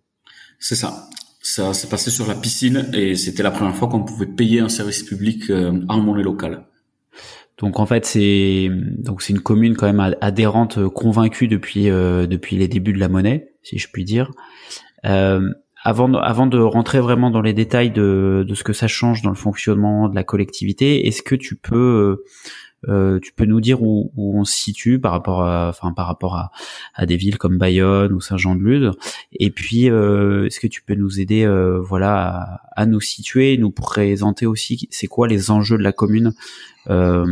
C'est 0.60 0.76
ça. 0.76 1.08
Ça 1.48 1.76
s'est 1.76 1.90
passé 1.90 2.10
sur 2.10 2.26
la 2.26 2.34
piscine 2.34 2.90
et 2.92 3.14
c'était 3.14 3.44
la 3.44 3.52
première 3.52 3.76
fois 3.76 3.88
qu'on 3.88 4.04
pouvait 4.04 4.26
payer 4.26 4.62
un 4.62 4.68
service 4.68 5.04
public 5.04 5.52
euh, 5.52 5.80
en 5.90 6.02
monnaie 6.02 6.24
locale. 6.24 6.66
Donc 7.60 7.80
en 7.80 7.86
fait 7.86 8.04
c'est 8.04 8.68
donc 8.98 9.22
c'est 9.22 9.32
une 9.32 9.42
commune 9.42 9.76
quand 9.76 9.86
même 9.86 10.16
adhérente 10.22 10.80
euh, 10.80 10.90
convaincue 10.90 11.48
depuis 11.48 11.92
euh, 11.92 12.26
depuis 12.26 12.56
les 12.56 12.68
débuts 12.68 12.94
de 12.94 13.00
la 13.00 13.10
monnaie 13.10 13.54
si 13.62 13.78
je 13.78 13.88
puis 13.92 14.04
dire. 14.04 14.32
Euh, 15.06 15.54
avant 15.84 16.12
avant 16.16 16.48
de 16.48 16.58
rentrer 16.58 17.00
vraiment 17.00 17.30
dans 17.30 17.42
les 17.42 17.54
détails 17.54 17.92
de, 17.92 18.44
de 18.48 18.56
ce 18.56 18.64
que 18.64 18.74
ça 18.74 18.88
change 18.88 19.22
dans 19.22 19.30
le 19.30 19.36
fonctionnement 19.36 20.10
de 20.10 20.16
la 20.16 20.24
collectivité, 20.24 21.06
est-ce 21.06 21.22
que 21.22 21.36
tu 21.36 21.56
peux 21.56 22.24
euh, 22.88 23.20
tu 23.20 23.34
peux 23.34 23.46
nous 23.46 23.62
dire 23.62 23.82
où, 23.82 24.12
où, 24.16 24.40
on 24.40 24.46
se 24.46 24.56
situe 24.56 25.00
par 25.00 25.12
rapport 25.12 25.44
à, 25.44 25.70
enfin 25.70 25.92
par 25.94 26.08
rapport 26.08 26.36
à, 26.36 26.52
à 26.94 27.06
des 27.06 27.18
villes 27.18 27.38
comme 27.38 27.58
Bayonne 27.58 28.14
ou 28.14 28.22
Saint-Jean-de-Luz. 28.22 28.92
Et 29.34 29.50
puis, 29.52 29.90
euh, 29.90 30.46
est-ce 30.46 30.60
que 30.60 30.68
tu 30.68 30.82
peux 30.82 30.96
nous 30.96 31.20
aider, 31.20 31.44
euh, 31.44 31.80
voilà, 31.80 32.60
à, 32.76 32.82
à, 32.82 32.86
nous 32.86 33.02
situer, 33.02 33.58
nous 33.58 33.72
présenter 33.72 34.46
aussi, 34.46 34.88
c'est 34.92 35.08
quoi 35.08 35.28
les 35.28 35.52
enjeux 35.52 35.78
de 35.78 35.84
la 35.84 35.92
commune 35.92 36.34
euh, 36.88 37.26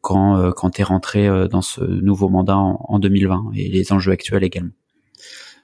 quand 0.00 0.36
euh, 0.36 0.50
quand 0.50 0.70
t'es 0.70 0.82
rentré 0.82 1.28
dans 1.48 1.62
ce 1.62 1.82
nouveau 1.84 2.28
mandat 2.28 2.56
en, 2.56 2.84
en 2.88 2.98
2020 2.98 3.52
et 3.54 3.68
les 3.68 3.92
enjeux 3.92 4.12
actuels 4.12 4.44
également? 4.44 4.72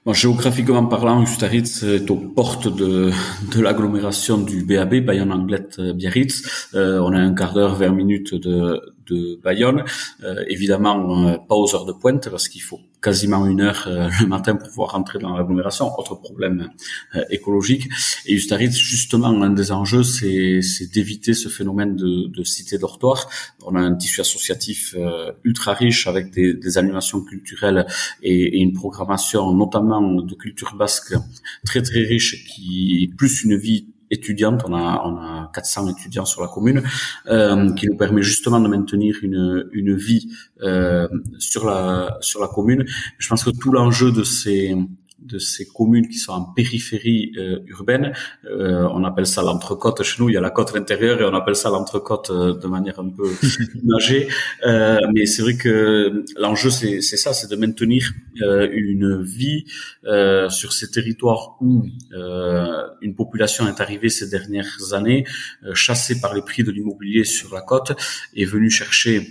Bon, 0.03 0.13
géographiquement 0.13 0.87
parlant, 0.87 1.21
Ustaritz 1.21 1.83
est 1.83 2.09
aux 2.09 2.15
portes 2.15 2.67
de, 2.67 3.11
de 3.55 3.61
l'agglomération 3.61 4.39
du 4.39 4.63
BAB, 4.63 5.01
Bayonne-Anglette-Biarritz. 5.05 6.69
Euh, 6.73 6.99
on 7.01 7.13
a 7.13 7.19
un 7.19 7.35
quart 7.35 7.53
d'heure, 7.53 7.75
20 7.75 7.89
minutes 7.89 8.33
de, 8.33 8.81
de 9.05 9.39
Bayonne. 9.43 9.83
Euh, 10.23 10.43
évidemment, 10.47 11.27
euh, 11.27 11.37
pas 11.37 11.53
aux 11.53 11.75
heures 11.75 11.85
de 11.85 11.91
pointe 11.91 12.29
parce 12.29 12.47
qu'il 12.47 12.63
faut 12.63 12.79
quasiment 13.01 13.45
une 13.47 13.61
heure 13.61 13.85
euh, 13.87 14.09
le 14.21 14.27
matin 14.27 14.55
pour 14.55 14.69
pouvoir 14.69 14.91
rentrer 14.91 15.19
dans 15.19 15.35
l'agglomération. 15.35 15.87
Autre 15.97 16.15
problème 16.15 16.69
écologique. 17.29 17.89
Et 18.25 18.33
Ustaritz, 18.33 18.75
justement, 18.75 19.29
un 19.41 19.49
des 19.49 19.71
enjeux, 19.71 20.03
c'est, 20.03 20.61
d'éviter 20.93 21.33
ce 21.33 21.49
phénomène 21.49 21.95
de, 21.95 22.27
de 22.27 22.43
cité 22.43 22.77
dortoir. 22.77 23.29
On 23.65 23.75
a 23.75 23.79
un 23.79 23.95
tissu 23.95 24.21
associatif 24.21 24.95
ultra 25.43 25.73
riche 25.73 26.07
avec 26.07 26.31
des, 26.31 26.53
des 26.53 26.77
animations 26.77 27.21
culturelles 27.21 27.85
et, 28.21 28.57
et, 28.57 28.59
une 28.59 28.73
programmation, 28.73 29.53
notamment 29.53 30.01
de 30.01 30.35
culture 30.35 30.75
basque, 30.75 31.13
très 31.65 31.81
très 31.81 32.01
riche, 32.01 32.45
qui 32.45 33.03
est 33.03 33.15
plus 33.15 33.43
une 33.43 33.57
vie 33.57 33.87
On 34.65 34.73
a, 34.73 35.01
on 35.05 35.17
a 35.17 35.51
400 35.53 35.89
étudiants 35.89 36.25
sur 36.25 36.41
la 36.41 36.47
commune, 36.47 36.83
euh, 37.27 37.73
qui 37.73 37.87
nous 37.87 37.95
permet 37.95 38.21
justement 38.21 38.59
de 38.59 38.67
maintenir 38.67 39.15
une, 39.21 39.69
une 39.71 39.95
vie 39.95 40.29
euh, 40.61 41.07
sur 41.39 41.65
la 41.65 42.17
sur 42.21 42.41
la 42.41 42.47
commune. 42.47 42.85
Je 43.17 43.27
pense 43.27 43.43
que 43.43 43.51
tout 43.51 43.71
l'enjeu 43.71 44.11
de 44.11 44.23
ces 44.23 44.75
de 45.21 45.37
ces 45.37 45.67
communes 45.67 46.07
qui 46.07 46.17
sont 46.17 46.33
en 46.33 46.43
périphérie 46.43 47.31
euh, 47.37 47.59
urbaine. 47.67 48.13
Euh, 48.45 48.87
on 48.91 49.03
appelle 49.03 49.27
ça 49.27 49.41
l'entrecôte 49.41 50.01
chez 50.03 50.21
nous. 50.21 50.29
Il 50.29 50.33
y 50.33 50.37
a 50.37 50.41
la 50.41 50.49
côte 50.49 50.75
intérieure 50.75 51.21
et 51.21 51.25
on 51.25 51.33
appelle 51.33 51.55
ça 51.55 51.69
l'entrecôte 51.69 52.31
euh, 52.31 52.57
de 52.57 52.67
manière 52.67 52.99
un 52.99 53.09
peu 53.09 53.29
imagée. 53.83 54.27
Euh, 54.65 54.99
mais 55.13 55.25
c'est 55.25 55.41
vrai 55.41 55.55
que 55.55 56.23
l'enjeu, 56.37 56.69
c'est 56.69 57.01
ça, 57.01 57.33
c'est 57.33 57.49
de 57.49 57.55
maintenir 57.55 58.11
euh, 58.41 58.67
une 58.71 59.21
vie 59.21 59.65
sur 60.49 60.73
ces 60.73 60.89
territoires 60.91 61.57
où 61.61 61.85
une 63.01 63.15
population 63.15 63.67
est 63.67 63.79
arrivée 63.81 64.09
ces 64.09 64.29
dernières 64.29 64.93
années, 64.93 65.25
chassée 65.73 66.19
par 66.19 66.33
les 66.33 66.41
prix 66.41 66.63
de 66.63 66.71
l'immobilier 66.71 67.23
sur 67.23 67.53
la 67.53 67.61
côte, 67.61 67.93
est 68.35 68.45
venue 68.45 68.69
chercher 68.69 69.27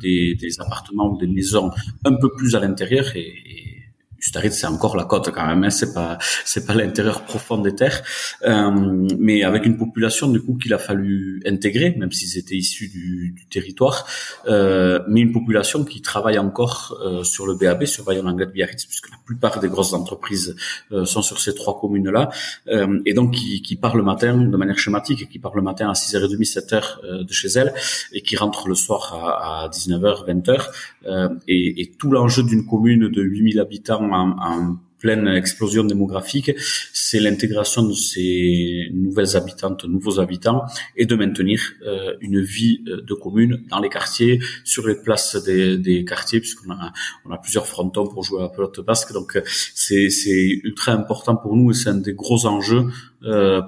des, 0.00 0.34
des, 0.34 0.60
appartements 0.60 1.12
ou 1.12 1.18
des 1.18 1.26
maisons 1.26 1.70
un 2.04 2.14
peu 2.14 2.30
plus 2.32 2.54
à 2.54 2.60
l'intérieur 2.60 3.04
et, 3.16 3.20
et 3.20 3.79
Staritz, 4.20 4.58
c'est 4.58 4.66
encore 4.66 4.96
la 4.96 5.04
côte 5.04 5.30
quand 5.30 5.46
même, 5.46 5.64
hein, 5.64 5.70
c'est 5.70 5.92
pas 5.94 6.18
c'est 6.44 6.66
pas 6.66 6.74
l'intérieur 6.74 7.22
profond 7.22 7.58
des 7.58 7.74
terres, 7.74 8.02
euh, 8.44 8.70
mais 9.18 9.42
avec 9.42 9.66
une 9.66 9.76
population 9.76 10.28
du 10.28 10.40
coup 10.40 10.54
qu'il 10.54 10.74
a 10.74 10.78
fallu 10.78 11.42
intégrer, 11.46 11.94
même 11.98 12.12
s'ils 12.12 12.38
étaient 12.38 12.56
issus 12.56 12.88
du, 12.88 13.34
du 13.36 13.46
territoire, 13.46 14.06
euh, 14.46 15.00
mais 15.08 15.20
une 15.20 15.32
population 15.32 15.84
qui 15.84 16.00
travaille 16.02 16.38
encore 16.38 16.98
euh, 17.04 17.24
sur 17.24 17.46
le 17.46 17.54
BAB, 17.54 17.84
sur 17.84 18.04
Bayonne-Anglade 18.04 18.52
Biarritz, 18.52 18.84
puisque 18.86 19.10
la 19.10 19.16
plupart 19.24 19.60
des 19.60 19.68
grosses 19.68 19.92
entreprises 19.92 20.56
euh, 20.92 21.04
sont 21.04 21.22
sur 21.22 21.40
ces 21.40 21.54
trois 21.54 21.78
communes-là, 21.78 22.30
euh, 22.68 23.00
et 23.06 23.14
donc 23.14 23.34
qui, 23.34 23.62
qui 23.62 23.76
part 23.76 23.96
le 23.96 24.02
matin 24.02 24.36
de 24.36 24.56
manière 24.56 24.78
schématique, 24.78 25.22
et 25.22 25.26
qui 25.26 25.38
part 25.38 25.54
le 25.54 25.62
matin 25.62 25.88
à 25.88 25.92
6h30, 25.92 26.44
7h 26.44 27.24
de 27.24 27.32
chez 27.32 27.48
elle, 27.48 27.72
et 28.12 28.22
qui 28.22 28.36
rentre 28.36 28.68
le 28.68 28.74
soir 28.74 29.00
à, 29.14 29.64
à 29.64 29.68
19h, 29.68 30.26
20h, 30.28 30.66
et, 31.06 31.80
et 31.80 31.92
tout 31.98 32.10
l'enjeu 32.10 32.42
d'une 32.42 32.66
commune 32.66 33.08
de 33.08 33.22
8000 33.22 33.58
habitants 33.58 34.10
en, 34.12 34.76
pleine 35.00 35.26
explosion 35.28 35.82
démographique, 35.82 36.52
c'est 36.92 37.18
l'intégration 37.18 37.82
de 37.82 37.94
ces 37.94 38.88
nouvelles 38.92 39.36
habitantes, 39.36 39.84
nouveaux 39.84 40.20
habitants, 40.20 40.62
et 40.96 41.06
de 41.06 41.14
maintenir 41.16 41.60
euh, 41.86 42.14
une 42.20 42.40
vie 42.40 42.84
euh, 42.86 43.00
de 43.00 43.14
commune 43.14 43.64
dans 43.70 43.80
les 43.80 43.88
quartiers, 43.88 44.40
sur 44.62 44.86
les 44.86 44.94
places 44.94 45.36
des, 45.42 46.04
quartiers, 46.06 46.40
puisqu'on 46.40 46.70
a, 46.70 46.92
on 47.24 47.32
a 47.32 47.38
plusieurs 47.38 47.66
frontons 47.66 48.06
pour 48.06 48.22
jouer 48.22 48.40
à 48.40 48.42
la 48.44 48.48
pelote 48.50 48.80
basque. 48.80 49.12
Donc 49.12 49.36
euh, 49.36 49.42
c'est, 49.46 50.10
ultra 50.62 50.92
important 50.92 51.36
pour 51.36 51.56
nous 51.56 51.70
et 51.70 51.74
c'est 51.74 51.88
un 51.88 51.94
des 51.94 52.12
gros 52.12 52.46
enjeux 52.46 52.84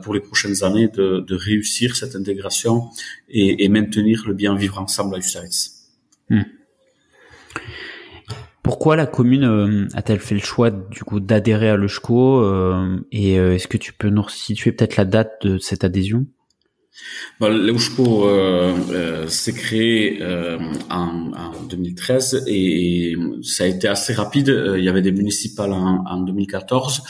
pour 0.02 0.14
les 0.14 0.20
prochaines 0.20 0.62
années 0.62 0.88
de, 0.88 1.34
réussir 1.34 1.96
cette 1.96 2.14
intégration 2.14 2.88
et, 3.28 3.68
maintenir 3.68 4.24
le 4.26 4.34
bien 4.34 4.54
vivre 4.54 4.78
ensemble 4.78 5.14
à 5.14 5.18
Ustaritz. 5.18 5.88
Hmm. 6.28 6.42
Pourquoi 8.62 8.94
la 8.94 9.06
commune 9.06 9.44
euh, 9.44 9.88
a-t-elle 9.92 10.20
fait 10.20 10.36
le 10.36 10.40
choix 10.40 10.70
du 10.70 11.02
coup 11.02 11.18
d'adhérer 11.18 11.68
à 11.68 11.76
l'EUSCO 11.76 12.44
euh, 12.44 12.96
et 13.10 13.38
euh, 13.38 13.54
est-ce 13.54 13.66
que 13.66 13.76
tu 13.76 13.92
peux 13.92 14.08
nous 14.08 14.28
situer 14.28 14.70
peut-être 14.70 14.96
la 14.96 15.04
date 15.04 15.44
de 15.44 15.58
cette 15.58 15.82
adhésion? 15.82 16.26
Bah, 17.40 17.48
L'EUSCO 17.48 18.28
s'est 19.26 19.52
créé 19.52 20.22
en, 20.90 21.52
2013 21.68 22.44
et, 22.46 23.16
ça 23.42 23.64
a 23.64 23.66
été 23.66 23.88
assez 23.88 24.12
rapide. 24.12 24.74
Il 24.76 24.84
y 24.84 24.88
avait 24.88 25.02
des 25.02 25.10
municipales 25.10 25.72
en, 25.72 26.04
en 26.06 26.20
2014 26.20 27.02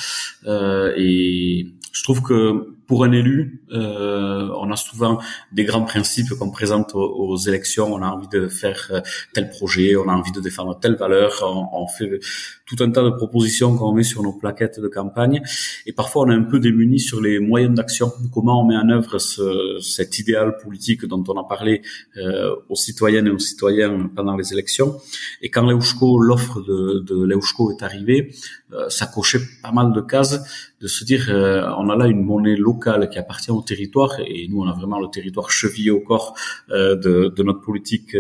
et 0.97 1.67
je 1.93 2.03
trouve 2.03 2.23
que 2.23 2.77
pour 2.87 3.05
un 3.05 3.13
élu, 3.13 3.63
euh, 3.73 4.49
on 4.59 4.71
a 4.71 4.77
souvent 4.77 5.19
des 5.53 5.65
grands 5.65 5.85
principes 5.85 6.31
qu'on 6.31 6.51
présente 6.51 6.95
aux, 6.95 7.37
élections. 7.37 7.93
On 7.93 8.03
a 8.03 8.09
envie 8.09 8.29
de 8.29 8.49
faire 8.49 8.89
euh, 8.91 9.01
tel 9.33 9.49
projet, 9.51 9.97
on 9.97 10.09
a 10.09 10.13
envie 10.13 10.33
de 10.33 10.41
défendre 10.41 10.79
telle 10.79 10.97
valeur. 10.97 11.43
On, 11.73 11.87
fait 11.87 12.21
tout 12.67 12.77
un 12.81 12.91
tas 12.91 13.03
de 13.03 13.11
propositions 13.11 13.77
qu'on 13.77 13.93
met 13.93 14.03
sur 14.03 14.23
nos 14.23 14.33
plaquettes 14.33 14.81
de 14.81 14.89
campagne. 14.89 15.43
Et 15.87 15.93
parfois, 15.93 16.25
on 16.25 16.31
est 16.31 16.35
un 16.35 16.43
peu 16.43 16.59
démuni 16.59 17.01
sur 17.01 17.21
les 17.21 17.39
moyens 17.39 17.75
d'action. 17.75 18.13
Comment 18.33 18.63
on 18.63 18.67
met 18.67 18.77
en 18.77 18.89
œuvre 18.89 19.19
ce, 19.19 19.79
cet 19.81 20.19
idéal 20.19 20.57
politique 20.59 21.05
dont 21.07 21.25
on 21.29 21.39
a 21.41 21.45
parlé 21.45 21.83
euh, 22.17 22.55
aux 22.69 22.77
citoyennes 22.77 23.27
et 23.27 23.31
aux 23.31 23.39
citoyens 23.39 24.11
pendant 24.15 24.37
les 24.37 24.53
élections. 24.53 24.97
Et 25.41 25.51
quand 25.51 25.67
l'EUSCO, 25.67 26.19
l'offre 26.19 26.61
de, 26.61 27.01
de 27.01 27.25
l'EUSCO 27.25 27.73
est 27.73 27.83
arrivée, 27.83 28.33
euh, 28.73 28.89
ça 28.89 29.07
cochait 29.07 29.41
pas 29.63 29.71
mal 29.71 29.93
de 29.93 30.01
cases 30.01 30.41
de 30.81 30.89
se 30.89 31.05
dire 31.05 31.27
euh, 31.29 31.69
on 31.79 31.91
a 31.91 31.97
là 31.97 32.07
une 32.07 32.25
monnaie 32.25 32.57
locale 32.57 32.72
qui 32.75 33.19
appartient 33.19 33.51
au 33.51 33.63
territoire 33.63 34.21
et 34.21 34.49
nous 34.49 34.63
on 34.63 34.69
a 34.69 34.73
vraiment 34.73 35.01
le 35.01 35.09
territoire 35.09 35.51
chevillé 35.51 35.91
au 35.91 36.01
corps 36.01 36.35
euh, 36.71 36.97
de, 36.97 37.29
de, 37.29 37.43
notre 37.43 37.61
politique 37.61 38.15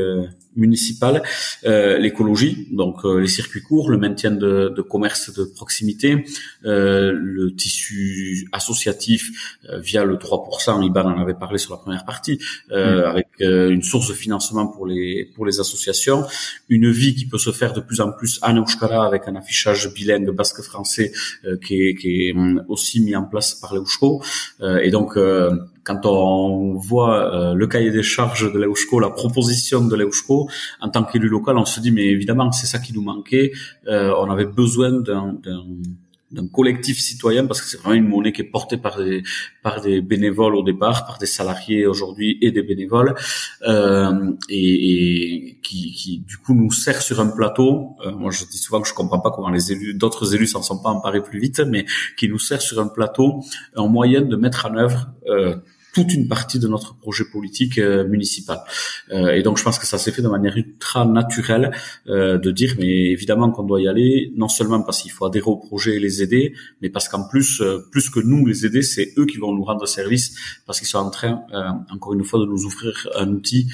euh, 0.57 0.61
municipale, 0.61 1.23
euh, 1.65 1.99
l'écologie, 1.99 2.69
donc 2.73 3.05
les 3.05 3.27
circuits 3.27 3.63
courts, 3.63 3.91
le 3.91 3.99
maintien 3.99 4.31
de, 4.31 4.73
de 4.75 4.83
commerce 4.83 5.33
de 5.33 5.45
proximité, 5.45 6.25
le 6.63 7.49
tissu 7.55 8.49
associatif 8.53 9.59
via 9.81 10.05
le 10.05 10.17
3%, 10.17 10.85
Iban 10.85 11.05
en 11.05 11.21
avait 11.21 11.35
parlé 11.35 11.59
sur 11.59 11.73
la 11.73 11.79
première 11.79 12.05
partie, 12.05 12.39
mm. 12.71 12.75
avec 12.75 13.29
une 13.41 13.83
source 13.83 14.09
de 14.09 14.15
financement 14.15 14.67
pour 14.67 14.87
les 14.87 15.31
pour 15.35 15.47
les 15.47 15.61
associations, 15.61 16.25
une 16.69 16.91
vie 16.91 17.15
qui 17.15 17.27
peut 17.27 17.39
se 17.39 17.51
faire 17.51 17.73
de 17.73 17.81
plus 17.81 18.01
en 18.01 18.13
plus 18.13 18.39
en 18.43 18.57
Euskara 18.57 19.07
avec 19.07 19.23
un 19.27 19.37
affichage 19.37 19.93
bilingue 19.95 20.31
basque-français 20.31 21.13
qui 21.65 21.83
est, 21.83 21.95
qui 21.95 22.29
est 22.29 22.35
aussi 22.69 23.01
mis 23.01 23.17
en 23.17 23.25
place 23.25 23.55
par 23.55 23.75
l'EUSCO. 23.75 24.23
Euh, 24.61 24.79
et 24.79 24.91
donc, 24.91 25.17
euh, 25.17 25.57
quand 25.85 26.07
on 26.07 26.75
voit 26.75 27.35
euh, 27.35 27.55
le 27.55 27.67
cahier 27.67 27.91
des 27.91 28.03
charges 28.03 28.53
de 28.53 28.59
l'EUSCO, 28.59 29.01
la 29.01 29.11
proposition 29.11 29.85
de 29.85 29.97
l'EUSCO, 29.97 30.49
en 30.81 30.89
tant 30.89 31.05
qu'élu 31.05 31.29
local, 31.29 31.59
on 31.59 31.65
se 31.65 31.81
dit, 31.81 31.91
mais 31.91 32.07
évidemment, 32.07 32.53
c'est 32.53 32.67
ça 32.67 32.79
qui 32.79 32.93
nous 32.93 33.03
manquait. 33.03 33.53
on 33.87 34.31
avait 34.31 34.47
besoin 34.47 34.91
d'un 34.93 35.37
d'un 36.33 36.49
collectif 36.49 36.99
citoyen 36.99 37.47
parce 37.47 37.61
que 37.61 37.69
c'est 37.69 37.77
vraiment 37.77 37.95
une 37.95 38.09
monnaie 38.09 38.33
qui 38.33 38.41
est 38.41 38.51
portée 38.51 38.79
par 38.79 38.97
des 38.97 39.23
par 39.63 39.81
des 39.81 40.01
bénévoles 40.01 40.57
au 40.57 40.63
départ, 40.63 41.07
par 41.07 41.19
des 41.19 41.27
salariés 41.27 41.87
aujourd'hui 41.87 42.39
et 42.41 42.51
des 42.51 42.63
bénévoles 42.63 43.15
euh, 43.69 44.33
et, 44.49 45.59
qui, 45.63 45.93
qui, 45.93 46.19
du 46.27 46.39
coup 46.39 46.55
nous 46.55 46.73
sert 46.73 47.03
sur 47.03 47.21
un 47.21 47.29
plateau. 47.29 47.97
Euh, 48.05 48.13
moi 48.13 48.31
je 48.31 48.45
dis 48.47 48.59
souvent 48.59 48.81
que 48.81 48.89
je 48.89 48.95
comprends 48.95 49.21
pas 49.21 49.31
comment 49.31 49.51
les 49.51 49.73
élus 49.73 49.95
d'autres 49.95 50.35
élus 50.35 50.47
s'en 50.47 50.63
sont 50.63 50.79
pas 50.79 50.89
emparés 50.89 51.23
plus 51.23 51.39
vite, 51.39 51.61
mais 51.61 51.85
qui 52.17 52.29
nous 52.29 52.39
sert 52.39 52.63
sur 52.63 52.81
un 52.81 52.89
plateau 52.89 53.45
en 53.77 53.89
moyen 53.89 54.23
de 54.23 54.37
mettre 54.37 54.67
en 54.67 54.75
œuvre 54.77 55.11
euh, 55.29 55.57
toute 55.93 56.13
une 56.15 56.27
partie 56.27 56.59
de 56.59 56.69
notre 56.69 56.97
projet 56.97 57.25
politique 57.25 57.79
euh, 57.79 58.07
municipal. 58.09 58.61
Euh, 59.13 59.33
et 59.33 59.43
donc 59.43 59.59
je 59.59 59.63
pense 59.63 59.79
que 59.79 59.87
ça 59.87 59.99
s'est 59.99 60.11
fait 60.11 60.23
de 60.23 60.29
manière 60.29 60.57
ultra 60.57 61.05
naturelle 61.05 61.73
euh, 62.09 62.39
de 62.39 62.51
dire 62.51 62.75
mais 62.79 63.11
évidemment 63.11 63.51
qu'on 63.51 63.63
doit 63.63 63.81
y 63.81 63.89
aller, 63.89 64.33
non 64.37 64.49
seulement 64.49 64.83
parce 64.83 65.03
qu'il 65.03 65.13
faut 65.13 65.27
adhérer 65.27 65.47
au 65.47 65.57
projet 65.57 65.97
et 65.97 66.01
les 66.01 66.23
aider, 66.23 66.55
mais 66.81 66.89
parce 66.89 67.09
qu'en 67.09 67.29
plus, 67.29 67.61
euh, 67.61 67.87
plus 67.91 68.09
que 68.09 68.21
nous 68.21 68.47
les 68.47 68.65
aider, 68.65 68.83
c'est 68.83 69.13
eux 69.19 69.27
qui 69.27 69.37
vont 69.37 69.53
nous 69.53 69.65
rendre 69.65 69.87
service 69.87 70.35
parce 70.67 70.79
qu'ils 70.79 70.89
sont 70.89 70.99
en 70.99 71.11
train, 71.11 71.43
euh, 71.53 71.63
encore 71.91 72.15
une 72.15 72.25
fois, 72.25 72.41
de 72.41 72.47
nous 72.47 72.65
offrir 72.67 73.09
un 73.17 73.29
outil 73.29 73.69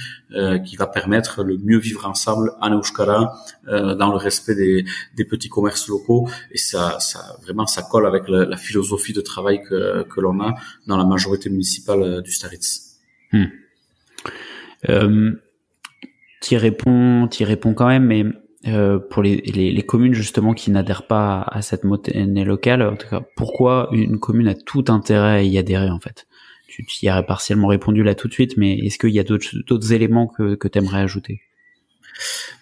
qui 0.66 0.76
va 0.76 0.87
permettre 0.87 1.42
le 1.42 1.57
mieux 1.57 1.78
vivre 1.78 2.07
ensemble 2.07 2.52
en 2.61 2.70
Euskara, 2.78 3.33
dans 3.66 4.11
le 4.11 4.16
respect 4.16 4.54
des, 4.54 4.85
des, 5.16 5.24
petits 5.24 5.48
commerces 5.48 5.88
locaux. 5.88 6.28
Et 6.52 6.59
ça, 6.59 6.98
ça 7.00 7.38
vraiment, 7.42 7.66
ça 7.66 7.81
colle 7.83 8.07
avec 8.07 8.28
la, 8.28 8.44
la 8.44 8.57
philosophie 8.59 9.14
de 9.14 9.22
travail 9.22 9.62
que, 9.62 10.02
que 10.02 10.20
l'on 10.20 10.38
a 10.42 10.54
dans 10.87 10.98
la 10.98 11.07
majorité 11.07 11.48
municipale 11.48 12.07
euh, 12.08 12.20
du 12.20 12.32
Staritz. 12.32 12.98
Hmm. 13.32 13.44
Euh, 14.88 15.32
tu 16.40 16.56
réponds, 16.56 17.28
y 17.28 17.44
réponds 17.44 17.74
quand 17.74 17.88
même, 17.88 18.04
mais 18.04 18.24
euh, 18.66 18.98
pour 18.98 19.22
les, 19.22 19.36
les, 19.36 19.82
communes 19.82 20.14
justement 20.14 20.52
qui 20.54 20.70
n'adhèrent 20.70 21.06
pas 21.06 21.42
à 21.42 21.62
cette 21.62 21.84
monnaie 21.84 22.44
locale, 22.44 22.82
en 22.82 22.96
tout 22.96 23.08
cas, 23.08 23.22
pourquoi 23.36 23.88
une 23.92 24.18
commune 24.18 24.48
a 24.48 24.54
tout 24.54 24.84
intérêt 24.88 25.36
à 25.38 25.42
y 25.42 25.58
adhérer 25.58 25.90
en 25.90 26.00
fait? 26.00 26.26
Tu 26.66 26.84
y 27.02 27.10
aurais 27.10 27.26
partiellement 27.26 27.68
répondu 27.68 28.02
là 28.02 28.14
tout 28.14 28.28
de 28.28 28.32
suite, 28.32 28.56
mais 28.56 28.78
est-ce 28.78 28.98
qu'il 28.98 29.10
y 29.10 29.18
a 29.18 29.24
d'autres 29.24 29.92
éléments 29.92 30.26
que, 30.26 30.54
que 30.54 30.68
tu 30.68 30.78
aimerais 30.78 31.00
ajouter? 31.00 31.40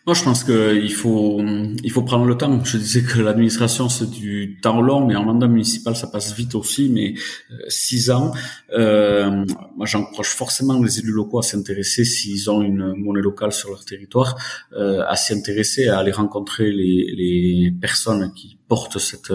Moi, 0.06 0.14
je 0.14 0.22
pense 0.22 0.44
qu'il 0.44 0.92
faut, 0.92 1.42
il 1.82 1.90
faut 1.90 2.02
prendre 2.02 2.26
le 2.26 2.36
temps. 2.36 2.64
Je 2.64 2.76
disais 2.76 3.02
que 3.02 3.18
l'administration, 3.18 3.88
c'est 3.88 4.08
du 4.08 4.56
temps 4.62 4.80
long, 4.80 5.04
mais 5.04 5.16
en 5.16 5.24
mandat 5.24 5.48
municipal, 5.48 5.96
ça 5.96 6.06
passe 6.06 6.32
vite 6.36 6.54
aussi, 6.54 6.88
mais 6.90 7.14
euh, 7.50 7.56
six 7.68 8.10
ans. 8.10 8.30
Euh, 8.72 9.44
moi, 9.76 9.84
j'encourage 9.84 10.28
forcément 10.28 10.80
les 10.80 11.00
élus 11.00 11.10
locaux 11.10 11.40
à 11.40 11.42
s'intéresser, 11.42 12.04
s'ils 12.04 12.48
ont 12.48 12.62
une 12.62 12.94
monnaie 12.96 13.20
locale 13.20 13.52
sur 13.52 13.70
leur 13.70 13.84
territoire, 13.84 14.36
euh, 14.74 15.02
à 15.08 15.16
s'y 15.16 15.32
intéresser, 15.32 15.88
à 15.88 15.98
aller 15.98 16.12
rencontrer 16.12 16.70
les, 16.70 17.12
les 17.16 17.72
personnes 17.72 18.32
qui 18.32 18.58
portent 18.68 18.98
cette, 18.98 19.32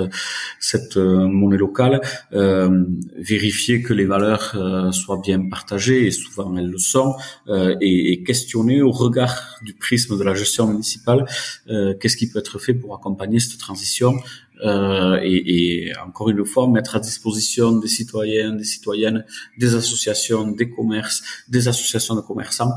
cette 0.59 0.95
euh, 0.95 1.27
monnaie 1.27 1.57
locale, 1.57 1.99
euh, 2.31 2.85
vérifier 3.17 3.81
que 3.81 3.93
les 3.93 4.05
valeurs 4.05 4.55
soient 4.93 5.19
bien 5.21 5.49
partagées, 5.49 6.07
et 6.07 6.11
souvent 6.11 6.55
elles 6.55 6.69
le 6.69 6.77
sont, 6.77 7.15
et, 7.49 8.13
et 8.13 8.23
questionner 8.23 8.81
au 8.81 8.91
regard 8.91 9.57
du 9.63 9.73
prisme 9.73 10.17
de 10.17 10.23
la 10.23 10.33
gestion 10.33 10.60
municipale, 10.67 11.25
euh, 11.69 11.93
qu'est-ce 11.99 12.17
qui 12.17 12.29
peut 12.29 12.39
être 12.39 12.59
fait 12.59 12.73
pour 12.73 12.95
accompagner 12.95 13.39
cette 13.39 13.59
transition 13.59 14.15
euh, 14.63 15.19
et, 15.23 15.91
encore 16.05 16.29
une 16.29 16.45
fois 16.45 16.67
mettre 16.67 16.95
à 16.95 16.99
disposition 16.99 17.77
des 17.77 17.87
citoyens, 17.87 18.53
des 18.53 18.63
citoyennes, 18.63 19.25
des 19.57 19.75
associations, 19.75 20.47
des 20.51 20.69
commerces, 20.69 21.23
des 21.49 21.67
associations 21.67 22.15
de 22.15 22.21
commerçants, 22.21 22.71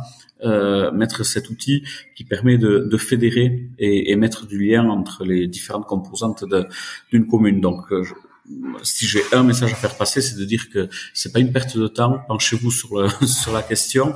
euh, 0.44 0.90
mettre 0.92 1.24
cet 1.24 1.50
outil 1.50 1.84
qui 2.16 2.24
permet 2.24 2.56
de, 2.58 2.96
fédérer 2.96 3.68
et, 3.78 4.16
mettre 4.16 4.46
du 4.46 4.58
lien 4.64 4.88
entre 4.88 5.24
les 5.24 5.46
différentes 5.46 5.86
composantes 5.86 6.44
d'une 7.12 7.26
commune. 7.26 7.60
Donc 7.60 7.82
si 8.82 9.06
j'ai 9.06 9.22
un 9.32 9.42
message 9.42 9.72
à 9.72 9.74
faire 9.74 9.96
passer, 9.96 10.20
c'est 10.20 10.36
de 10.38 10.44
dire 10.44 10.68
que 10.70 10.88
c'est 11.14 11.32
pas 11.32 11.40
une 11.40 11.52
perte 11.52 11.76
de 11.76 11.86
temps. 11.88 12.18
Penchez-vous 12.28 12.70
sur, 12.70 12.88
sur 13.26 13.52
la 13.52 13.62
question. 13.62 14.14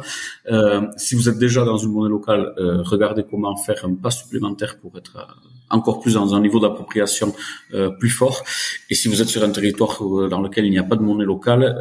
Euh, 0.51 0.87
si 0.97 1.15
vous 1.15 1.29
êtes 1.29 1.39
déjà 1.39 1.65
dans 1.65 1.79
une 1.79 1.93
monnaie 1.93 2.11
locale, 2.11 2.53
euh, 2.59 2.83
regardez 2.83 3.25
comment 3.29 3.57
faire 3.57 3.85
un 3.85 3.95
pas 3.95 4.11
supplémentaire 4.11 4.79
pour 4.79 4.97
être 4.99 5.17
euh, 5.17 5.49
encore 5.71 6.01
plus 6.01 6.15
dans 6.15 6.35
un 6.35 6.41
niveau 6.41 6.61
d'appropriation 6.61 7.35
euh, 7.75 7.91
plus 7.91 8.11
fort. 8.11 8.45
Et 8.91 8.95
si 8.95 9.09
vous 9.09 9.23
êtes 9.23 9.29
sur 9.29 9.43
un 9.43 9.51
territoire 9.51 9.99
dans 10.29 10.41
lequel 10.41 10.67
il 10.67 10.71
n'y 10.71 10.79
a 10.79 10.85
pas 10.85 10.97
de 10.97 11.03
monnaie 11.03 11.25
locale, 11.25 11.79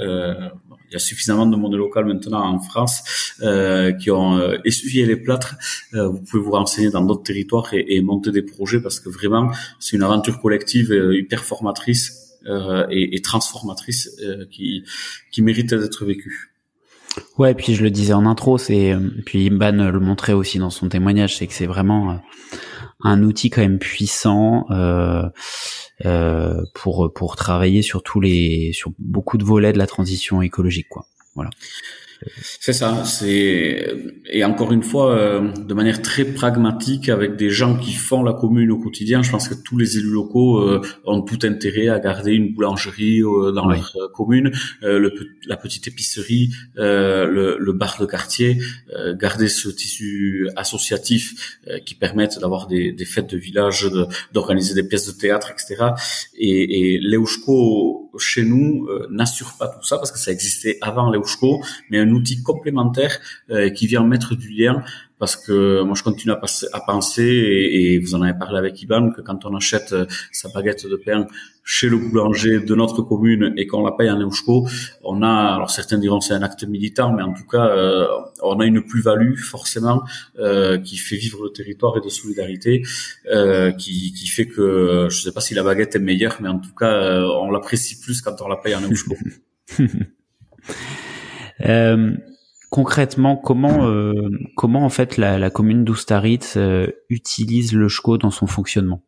il 0.90 0.94
y 0.94 0.96
a 0.96 1.00
suffisamment 1.00 1.46
de 1.46 1.56
monnaie 1.56 1.78
locale 1.78 2.06
maintenant 2.06 2.44
en 2.44 2.60
France 2.60 3.34
qui 4.00 4.12
ont 4.12 4.54
essuyé 4.66 5.06
les 5.06 5.16
plâtres. 5.16 5.56
vous 5.94 6.20
pouvez 6.20 6.44
vous 6.44 6.52
renseigner 6.52 6.90
dans 6.90 7.04
d'autres 7.06 7.24
territoires 7.24 7.74
et, 7.74 7.86
et, 7.96 8.02
monter 8.02 8.32
des 8.32 8.42
projets 8.42 8.82
parce 8.82 9.00
que 9.00 9.10
vraiment, 9.10 9.52
c'est 9.80 9.96
une 9.96 10.04
aventure 10.04 10.42
collective 10.42 10.92
hyper 11.14 11.46
formatrice 11.46 12.27
et, 12.90 13.16
et, 13.16 13.22
transformatrice 13.22 14.10
qui, 14.52 14.84
qui 15.32 15.42
mérite 15.42 15.74
d'être 15.74 16.06
vécue. 16.06 16.54
Ouais, 17.38 17.54
puis 17.54 17.74
je 17.74 17.84
le 17.84 17.92
disais 17.92 18.14
en 18.14 18.26
intro, 18.26 18.58
c'est 18.58 18.96
puis 19.26 19.48
Imban 19.48 19.92
le 19.92 20.00
montrait 20.00 20.34
aussi 20.34 20.60
dans 20.60 20.70
son 20.70 20.90
témoignage, 20.90 21.38
c'est 21.38 21.48
que 21.48 21.54
c'est 21.54 21.66
vraiment 21.66 22.20
un 23.02 23.24
outil 23.24 23.50
quand 23.50 23.62
même 23.62 23.80
puissant 23.80 24.66
euh, 24.72 25.24
euh, 26.06 26.64
pour 26.74 27.12
pour 27.14 27.36
travailler 27.36 27.82
sur 27.82 28.04
tous 28.04 28.20
les 28.20 28.72
sur 28.74 28.92
beaucoup 29.00 29.38
de 29.38 29.44
volets 29.44 29.74
de 29.74 29.78
la 29.78 29.88
transition 29.88 30.42
écologique, 30.42 30.90
quoi. 30.90 31.06
Voilà. 31.36 31.50
C'est 32.60 32.74
ça, 32.74 33.04
c'est 33.06 33.96
et 34.30 34.44
encore 34.44 34.72
une 34.72 34.84
fois 34.84 35.16
euh, 35.16 35.52
de 35.52 35.74
manière 35.74 36.02
très 36.02 36.26
pragmatique 36.26 37.10
avec 37.10 37.36
des 37.36 37.50
gens 37.50 37.78
qui 37.78 37.94
font 37.94 38.24
la 38.24 38.34
commune 38.34 38.72
au 38.72 38.78
quotidien. 38.78 39.22
Je 39.22 39.32
pense 39.32 39.48
que 39.48 39.54
tous 39.54 39.78
les 39.78 39.98
élus 39.98 40.10
locaux 40.10 40.60
euh, 40.60 40.82
ont 41.06 41.22
tout 41.22 41.40
intérêt 41.44 41.88
à 41.88 42.00
garder 42.00 42.34
une 42.34 42.54
boulangerie 42.54 43.22
euh, 43.22 43.52
dans 43.52 43.68
leur 43.68 43.96
commune, 44.14 44.52
le, 44.82 45.14
la 45.46 45.58
petite 45.58 45.88
épicerie, 45.88 46.54
le, 46.76 47.58
le, 47.60 47.74
bar 47.74 47.98
de 48.00 48.06
quartier, 48.06 48.58
garder 49.20 49.48
ce 49.48 49.70
tissu 49.70 50.50
associatif 50.56 51.60
qui 51.86 51.96
permette 51.96 52.40
d'avoir 52.40 52.68
des, 52.68 52.92
des, 52.92 53.06
fêtes 53.06 53.30
de 53.30 53.38
village, 53.38 53.88
d'organiser 54.34 54.74
des 54.74 54.88
pièces 54.88 55.08
de 55.08 55.18
théâtre, 55.18 55.52
etc. 55.52 55.92
Et, 56.36 56.96
et 56.96 57.00
l'Eushko 57.00 58.10
chez 58.20 58.44
nous 58.44 58.88
n'assure 59.10 59.54
pas 59.60 59.68
tout 59.68 59.86
ça 59.86 59.98
parce 59.98 60.12
que 60.12 60.20
ça 60.20 60.32
existait 60.32 60.78
avant 60.82 61.12
l'Eushko, 61.12 61.62
mais 61.90 62.00
un 62.00 62.07
outil 62.12 62.43
complémentaire 62.43 63.20
euh, 63.50 63.70
qui 63.70 63.88
vient 63.88 64.04
mettre 64.04 64.36
du 64.36 64.50
lien 64.50 64.84
parce 65.20 65.36
que 65.36 65.82
moi 65.82 65.96
je 65.96 66.04
continue 66.04 66.34
à, 66.34 66.80
penser 66.80 67.24
et, 67.24 68.00
vous 68.00 68.13
en 68.15 68.22
avez 68.22 68.38
parlé 68.38 68.58
avec 68.58 68.82
Ivan 68.82 69.12
que 69.12 69.22
quand 69.22 69.46
on 69.46 69.56
achète 69.56 69.93
euh, 69.93 70.06
sa 70.32 70.50
baguette 70.50 70.86
de 70.86 70.96
pain 70.96 71.28
chez 71.63 71.89
le 71.89 71.98
boulanger 71.98 72.60
de 72.60 72.76
notre 72.76 73.02
commune 73.02 73.54
et 73.58 73.67
qu'on 73.67 73.84
la 73.84 73.91
paye 73.91 74.10
en 74.10 74.20
eusko, 74.22 74.67
on 75.04 75.22
a 75.22 75.56
alors 75.56 75.70
certains 75.70 75.98
diront 75.98 76.22
c'est 76.22 76.34
un 76.34 76.43
acte 76.43 76.63
militant 76.63 77.12
mais 77.12 77.24
en 77.24 77.34
tout 77.34 77.46
cas 77.46 77.67
euh, 77.67 78.08
on 78.41 78.60
a 78.60 78.65
une 78.65 78.82
plus-value 78.82 79.36
forcément 79.36 80.04
euh, 80.39 80.78
qui 80.78 80.98
fait 80.98 81.17
vivre 81.17 81.43
le 81.43 81.50
territoire 81.50 81.98
et 81.98 82.02
de 82.02 82.10
solidarité 82.10 82.84
euh, 83.32 83.72
qui, 83.72 84.13
qui 84.13 84.28
fait 84.28 84.48
que 84.48 85.08
je 85.10 85.20
sais 85.20 85.32
pas 85.32 85.41
si 85.41 85.56
la 85.56 85.63
baguette 85.63 85.96
est 85.96 86.00
meilleure 86.00 86.38
mais 86.41 86.50
en 86.50 86.60
tout 86.60 86.74
cas 86.74 87.22
on 87.41 87.50
l'apprécie 87.50 88.00
plus 88.00 88.22
quand 88.22 88.36
on 88.41 88.48
la 88.48 88.58
paye 88.58 88.76
en 88.76 88.82
eusko. 88.82 89.17
Euh, 91.62 92.15
concrètement, 92.70 93.36
comment 93.36 93.88
euh, 93.88 94.30
comment 94.56 94.86
en 94.86 94.89
fait 94.89 95.17
la, 95.17 95.50
commune 95.50 95.84
d'Oustaritz 95.84 96.56
euh, 96.58 96.88
utilise 97.10 97.74
le 97.74 97.89
SCHCO 97.89 98.17
dans 98.17 98.32
son 98.32 98.48
fonctionnement? 98.48 99.04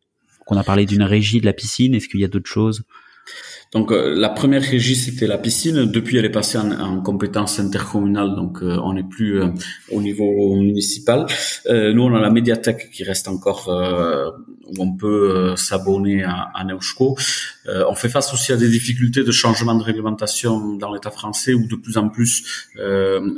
On 0.48 0.56
a 0.56 0.64
parlé 0.64 0.86
d'une 0.86 1.02
régie 1.02 1.40
de 1.40 1.46
la 1.46 1.52
piscine. 1.52 1.94
Est-ce 1.94 2.08
qu'il 2.08 2.20
y 2.20 2.24
a 2.24 2.28
d'autres 2.28 2.50
choses? 2.50 2.84
Donc 3.72 3.92
euh, 3.92 4.14
la 4.16 4.28
première 4.28 4.62
régie 4.62 4.96
c'était 4.96 5.28
la 5.28 5.38
piscine. 5.38 5.84
Depuis 5.84 6.16
elle 6.16 6.24
est 6.24 6.30
passée 6.30 6.58
en, 6.58 6.72
en 6.72 7.00
compétence 7.00 7.60
intercommunale, 7.60 8.34
donc 8.34 8.62
euh, 8.62 8.76
on 8.82 8.94
n'est 8.94 9.04
plus 9.04 9.40
euh, 9.40 9.46
au 9.92 10.02
niveau 10.02 10.56
municipal. 10.56 11.26
nous 11.68 12.02
on 12.02 12.14
a 12.14 12.20
la 12.20 12.30
médiathèque 12.30 12.90
qui 12.90 13.04
reste 13.04 13.28
encore 13.28 13.68
où 13.68 14.82
on 14.82 14.92
peut 14.92 15.54
s'abonner 15.56 16.22
à, 16.22 16.50
à 16.54 16.64
on 17.88 17.94
fait 17.94 18.08
face 18.08 18.32
aussi 18.32 18.52
à 18.52 18.56
des 18.56 18.68
difficultés 18.68 19.22
de 19.22 19.32
changement 19.32 19.74
de 19.74 19.82
réglementation 19.82 20.76
dans 20.76 20.92
l'État 20.92 21.10
français 21.10 21.54
où 21.54 21.66
de 21.66 21.76
plus 21.76 21.96
en 21.96 22.08
plus 22.08 22.66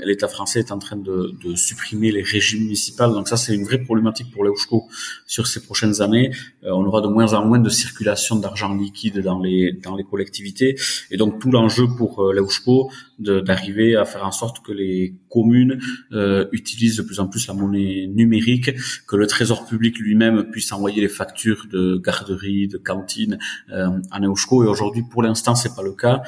l'État 0.05 0.29
français 0.29 0.61
est 0.61 0.73
en 0.73 0.79
train 0.79 0.97
de, 0.97 1.35
supprimer 1.55 2.11
les 2.11 2.23
régies 2.23 2.59
municipales. 2.59 3.12
Donc 3.12 3.29
ça 3.29 3.37
c'est 3.37 3.55
une 3.55 3.64
vraie 3.64 3.79
problématique 3.79 4.31
pour 4.33 4.45
l'Euschko 4.45 4.88
sur 5.27 5.47
ces 5.47 5.62
prochaines 5.62 6.01
années. 6.01 6.31
on 6.62 6.85
aura 6.85 7.01
de 7.01 7.09
moins 7.09 7.35
en 7.35 7.45
moins 7.45 7.59
de 7.59 7.71
circulation 7.71 8.37
d'argent 8.37 8.73
liquide 8.75 9.18
dans 9.21 9.40
les 9.40 9.73
dans 9.73 9.97
les 9.97 10.05
Et 11.11 11.17
donc 11.17 11.41
tout 11.41 11.51
l'enjeu 11.51 11.87
pour 11.97 12.23
euh, 12.23 12.33
d'arriver 13.19 13.97
à 13.97 14.05
faire 14.05 14.25
en 14.27 14.33
sorte 14.33 14.65
que 14.65 14.73
les 14.73 15.15
communes 15.31 15.79
euh, 16.13 16.47
utilisent 16.53 16.97
de 16.97 17.03
plus 17.03 17.21
en 17.21 17.29
plus 17.29 17.47
la 17.47 17.55
monnaie 17.55 18.07
numérique, 18.07 18.71
que 19.07 19.17
le 19.17 19.27
Trésor 19.27 19.67
public 19.67 19.99
lui-même 19.99 20.51
puisse 20.51 20.73
envoyer 20.73 21.01
les 21.01 21.09
factures 21.09 21.67
de 21.71 22.01
garderie, 22.05 22.69
de 22.69 22.79
cantine 22.79 23.39
euh, 23.71 23.89
en 24.11 24.21
EUSCO. 24.23 24.65
Et 24.65 24.67
aujourd'hui, 24.67 25.03
pour 25.09 25.23
l'instant, 25.23 25.55
c'est 25.55 25.75
pas 25.75 25.83
le 25.83 25.93
cas 25.93 26.23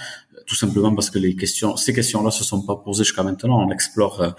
tout 0.47 0.57
simplement 0.57 0.95
parce 0.95 1.09
que 1.09 1.19
les 1.19 1.37
questions, 1.37 1.75
ces 1.77 1.95
questions-là 1.95 2.31
se 2.31 2.45
sont 2.45 2.61
pas 2.67 2.77
posées 2.77 3.05
jusqu'à 3.05 3.23
maintenant. 3.23 3.67
On 3.67 3.71
explore 3.71 4.21
euh, 4.21 4.31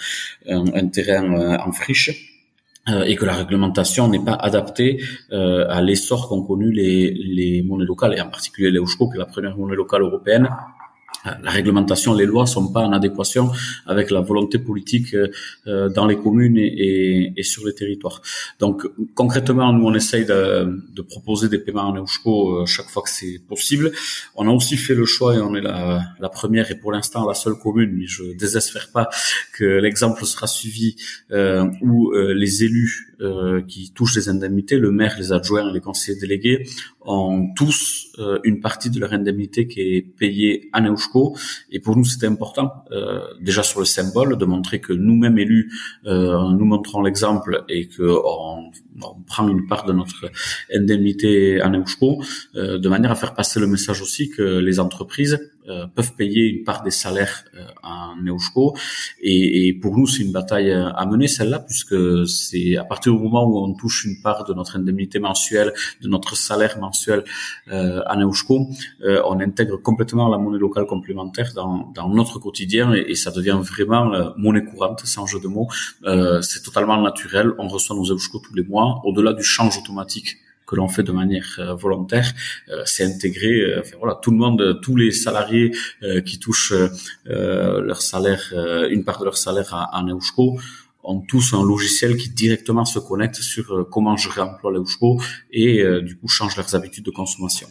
un, 0.47 0.65
un, 0.73 0.87
terrain 0.87 1.57
en 1.57 1.71
friche. 1.71 2.34
Euh, 2.87 3.03
et 3.03 3.15
que 3.15 3.25
la 3.25 3.33
réglementation 3.33 4.07
n'est 4.07 4.23
pas 4.23 4.35
adaptée 4.35 5.01
euh, 5.31 5.65
à 5.69 5.81
l'essor 5.81 6.29
qu'ont 6.29 6.43
connu 6.43 6.71
les, 6.71 7.11
les 7.11 7.63
monnaies 7.63 7.83
locales, 7.83 8.13
et 8.15 8.21
en 8.21 8.29
particulier 8.29 8.69
l'EUSCO, 8.69 9.09
qui 9.09 9.15
est 9.15 9.19
la 9.19 9.25
première 9.25 9.57
monnaie 9.57 9.75
locale 9.75 10.03
européenne, 10.03 10.49
la 11.43 11.51
réglementation, 11.51 12.13
les 12.13 12.25
lois 12.25 12.45
sont 12.45 12.71
pas 12.71 12.81
en 12.81 12.91
adéquation 12.93 13.51
avec 13.85 14.11
la 14.11 14.21
volonté 14.21 14.59
politique 14.59 15.13
euh, 15.13 15.27
euh, 15.67 15.89
dans 15.89 16.05
les 16.05 16.17
communes 16.17 16.57
et, 16.57 17.33
et, 17.35 17.43
sur 17.43 17.65
les 17.65 17.73
territoires. 17.73 18.21
Donc 18.59 18.87
concrètement, 19.13 19.73
nous 19.73 19.85
on 19.85 19.93
essaye 19.93 20.25
de, 20.25 20.83
de 20.93 21.01
proposer 21.01 21.49
des 21.49 21.59
paiements 21.59 21.89
en 21.89 21.97
Eusko 21.97 22.61
euh, 22.61 22.65
chaque 22.65 22.87
fois 22.87 23.03
que 23.03 23.09
c'est 23.09 23.39
possible. 23.47 23.91
On 24.35 24.47
a 24.47 24.51
aussi 24.51 24.77
fait 24.77 24.95
le 24.95 25.05
choix 25.05 25.35
et 25.35 25.39
on 25.39 25.55
est 25.55 25.61
la, 25.61 26.01
la 26.19 26.29
première 26.29 26.69
et 26.71 26.75
pour 26.75 26.91
l'instant 26.91 27.27
la 27.27 27.33
seule 27.33 27.55
commune, 27.55 27.91
mais 27.97 28.07
je 28.07 28.23
désespère 28.37 28.89
pas 28.91 29.09
que 29.57 29.65
l'exemple 29.65 30.25
sera 30.25 30.47
suivi 30.47 30.95
euh, 31.31 31.65
où 31.81 32.11
les 32.13 32.63
élus 32.63 33.14
qui 33.67 33.91
touchent 33.91 34.15
des 34.15 34.29
indemnités, 34.29 34.77
le 34.77 34.91
maire, 34.91 35.15
les 35.17 35.31
adjoints, 35.31 35.71
les 35.71 35.81
conseillers 35.81 36.19
délégués, 36.19 36.67
ont 37.01 37.49
tous 37.55 38.11
une 38.43 38.59
partie 38.61 38.89
de 38.89 38.99
leur 38.99 39.13
indemnité 39.13 39.67
qui 39.67 39.81
est 39.81 40.01
payée 40.01 40.69
en 40.73 40.85
Eusko 40.85 41.35
et 41.71 41.79
pour 41.79 41.95
nous, 41.95 42.05
c'était 42.05 42.27
important, 42.27 42.85
euh, 42.91 43.21
déjà 43.41 43.63
sur 43.63 43.79
le 43.79 43.85
symbole, 43.85 44.37
de 44.37 44.45
montrer 44.45 44.79
que 44.79 44.93
nous-mêmes 44.93 45.37
élus, 45.37 45.71
euh, 46.05 46.51
nous 46.51 46.65
montrons 46.65 47.01
l'exemple 47.01 47.63
et 47.69 47.87
que 47.87 48.03
prend 49.27 49.47
une 49.47 49.67
part 49.67 49.85
de 49.85 49.93
notre 49.93 50.31
indemnité 50.73 51.61
en 51.61 51.73
Eusko, 51.73 52.21
euh, 52.55 52.77
de 52.77 52.89
manière 52.89 53.11
à 53.11 53.15
faire 53.15 53.33
passer 53.33 53.59
le 53.59 53.67
message 53.67 54.01
aussi 54.01 54.29
que 54.29 54.41
les 54.59 54.79
entreprises 54.79 55.39
euh, 55.67 55.87
peuvent 55.87 56.13
payer 56.13 56.43
une 56.43 56.63
part 56.63 56.83
des 56.83 56.91
salaires 56.91 57.43
euh, 57.55 57.65
en 57.81 58.15
Neuschko. 58.17 58.75
Et, 59.19 59.73
pour 59.81 59.97
nous, 59.97 60.05
c'est 60.05 60.21
une 60.21 60.31
bataille 60.31 60.71
euh, 60.71 60.91
à 60.91 61.07
mener, 61.07 61.27
celle-là, 61.27 61.57
puisque 61.59 61.95
c'est 62.27 62.77
à 62.77 62.83
partir 62.83 63.13
du 63.13 63.19
moment 63.19 63.45
où 63.45 63.57
on 63.57 63.73
touche 63.73 64.05
une 64.05 64.21
part 64.21 64.43
de 64.43 64.53
notre 64.53 64.75
indemnité 64.75 65.17
mensuelle, 65.17 65.73
de 66.01 66.07
notre 66.07 66.37
salaire 66.37 66.77
mensuel 66.79 67.23
euh, 67.71 68.01
à 68.05 68.15
Neuschko, 68.15 68.69
on 69.03 69.39
intègre 69.39 69.77
complètement 69.77 70.29
la 70.29 70.37
monnaie 70.37 70.59
locale 70.59 70.85
complémentaire 70.85 71.51
dans, 71.55 72.09
notre 72.09 72.39
quotidien 72.39 72.93
et, 72.93 73.15
ça 73.15 73.31
devient 73.31 73.57
vraiment 73.59 74.33
monnaie 74.37 74.63
courante, 74.63 75.01
sans 75.05 75.25
jeu 75.25 75.39
de 75.39 75.47
mots. 75.47 75.67
c'est 76.41 76.61
totalement 76.63 77.01
naturel. 77.01 77.51
On 77.57 77.67
reçoit 77.67 77.95
nos 77.95 78.11
Eusko 78.11 78.39
tous 78.39 78.53
les 78.53 78.63
mois. 78.63 78.84
Au-delà 79.03 79.33
du 79.33 79.43
change 79.43 79.77
automatique 79.77 80.37
que 80.65 80.75
l'on 80.75 80.87
fait 80.87 81.03
de 81.03 81.11
manière 81.11 81.47
euh, 81.59 81.75
volontaire, 81.75 82.31
euh, 82.69 82.81
c'est 82.85 83.03
intégré. 83.03 83.47
Euh, 83.47 83.81
voilà, 83.99 84.19
tout 84.21 84.31
le 84.31 84.37
monde, 84.37 84.79
tous 84.81 84.95
les 84.95 85.11
salariés 85.11 85.71
qui 86.25 86.39
touchent 86.39 86.73
leur 87.25 88.01
salaire, 88.01 88.53
une 88.89 89.03
part 89.03 89.19
de 89.19 89.25
leur 89.25 89.37
salaire 89.37 89.73
à, 89.73 89.97
à 89.97 90.03
ont 91.07 91.21
tous 91.21 91.53
un 91.53 91.63
logiciel 91.63 92.17
qui 92.17 92.29
directement 92.29 92.85
se 92.85 92.99
connecte 92.99 93.35
sur 93.35 93.87
comment 93.91 94.17
je 94.17 94.29
réemploie 94.29 94.71
l'Euschko 94.71 95.21
et 95.51 95.83
du 96.01 96.17
coup 96.17 96.27
change 96.27 96.55
leurs 96.57 96.73
habitudes 96.75 97.05
de 97.05 97.11
consommation. 97.11 97.67